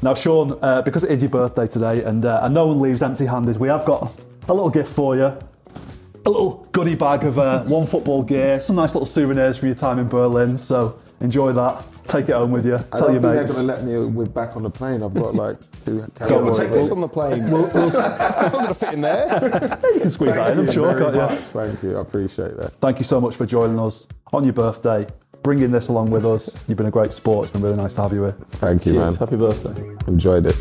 Now, 0.03 0.13
Shaun, 0.13 0.59
uh, 0.61 0.81
because 0.81 1.05
it 1.05 1.11
is 1.11 1.21
your 1.21 1.29
birthday 1.29 1.65
today, 1.65 2.03
and, 2.03 2.25
uh, 2.25 2.41
and 2.43 2.53
no 2.53 2.67
one 2.67 2.81
leaves 2.81 3.01
empty-handed, 3.01 3.55
we 3.57 3.69
have 3.69 3.85
got 3.85 4.11
a 4.49 4.53
little 4.53 4.69
gift 4.69 4.91
for 4.93 5.15
you. 5.15 5.31
A 6.25 6.29
little 6.29 6.67
goodie 6.73 6.95
bag 6.95 7.23
of 7.23 7.39
uh, 7.39 7.63
OneFootball 7.67 8.27
gear, 8.27 8.59
some 8.59 8.75
nice 8.75 8.95
little 8.95 9.05
souvenirs 9.05 9.57
from 9.57 9.69
your 9.69 9.77
time 9.77 9.99
in 9.99 10.09
Berlin. 10.09 10.57
So 10.57 10.99
enjoy 11.21 11.53
that. 11.53 11.85
Take 12.07 12.29
it 12.29 12.33
home 12.35 12.51
with 12.51 12.65
you. 12.65 12.75
I 12.75 12.77
Tell 12.79 13.01
don't 13.07 13.13
your 13.13 13.21
think 13.21 13.33
they're 13.33 13.41
mates. 13.43 13.53
going 13.55 13.67
to 13.67 13.73
let 13.73 13.83
me 13.83 14.05
with 14.05 14.33
back 14.33 14.55
on 14.55 14.63
the 14.63 14.69
plane. 14.69 15.01
I've 15.03 15.13
got 15.13 15.35
like 15.35 15.57
two. 15.85 15.99
Go, 16.27 16.43
we'll 16.43 16.53
take 16.53 16.69
this 16.69 16.91
on 16.91 17.01
the 17.01 17.07
plane. 17.07 17.43
it's 17.43 17.53
not 17.95 18.51
going 18.51 18.67
to 18.67 18.73
fit 18.73 18.93
in 18.93 19.01
there. 19.01 19.79
You 19.93 19.99
can 20.01 20.09
squeeze 20.09 20.35
that 20.35 20.51
in, 20.51 20.59
I'm 20.67 20.71
sure, 20.71 20.93
very 20.93 21.01
can't 21.01 21.15
you? 21.15 21.21
much. 21.21 21.39
Thank 21.51 21.83
you. 21.83 21.97
I 21.97 22.01
appreciate 22.01 22.57
that. 22.57 22.73
Thank 22.73 22.99
you 22.99 23.05
so 23.05 23.21
much 23.21 23.35
for 23.35 23.45
joining 23.45 23.79
us 23.79 24.07
on 24.33 24.43
your 24.43 24.53
birthday, 24.53 25.07
bringing 25.43 25.71
this 25.71 25.87
along 25.87 26.09
with 26.11 26.25
us. 26.25 26.57
You've 26.67 26.77
been 26.77 26.87
a 26.87 26.91
great 26.91 27.11
sport. 27.13 27.45
It's 27.45 27.51
been 27.51 27.61
really 27.61 27.77
nice 27.77 27.95
to 27.95 28.01
have 28.01 28.13
you 28.13 28.23
here. 28.23 28.31
Thank 28.53 28.85
you, 28.85 28.93
man. 28.95 29.15
Happy 29.15 29.35
birthday. 29.37 29.95
Enjoyed 30.07 30.45
it. 30.47 30.55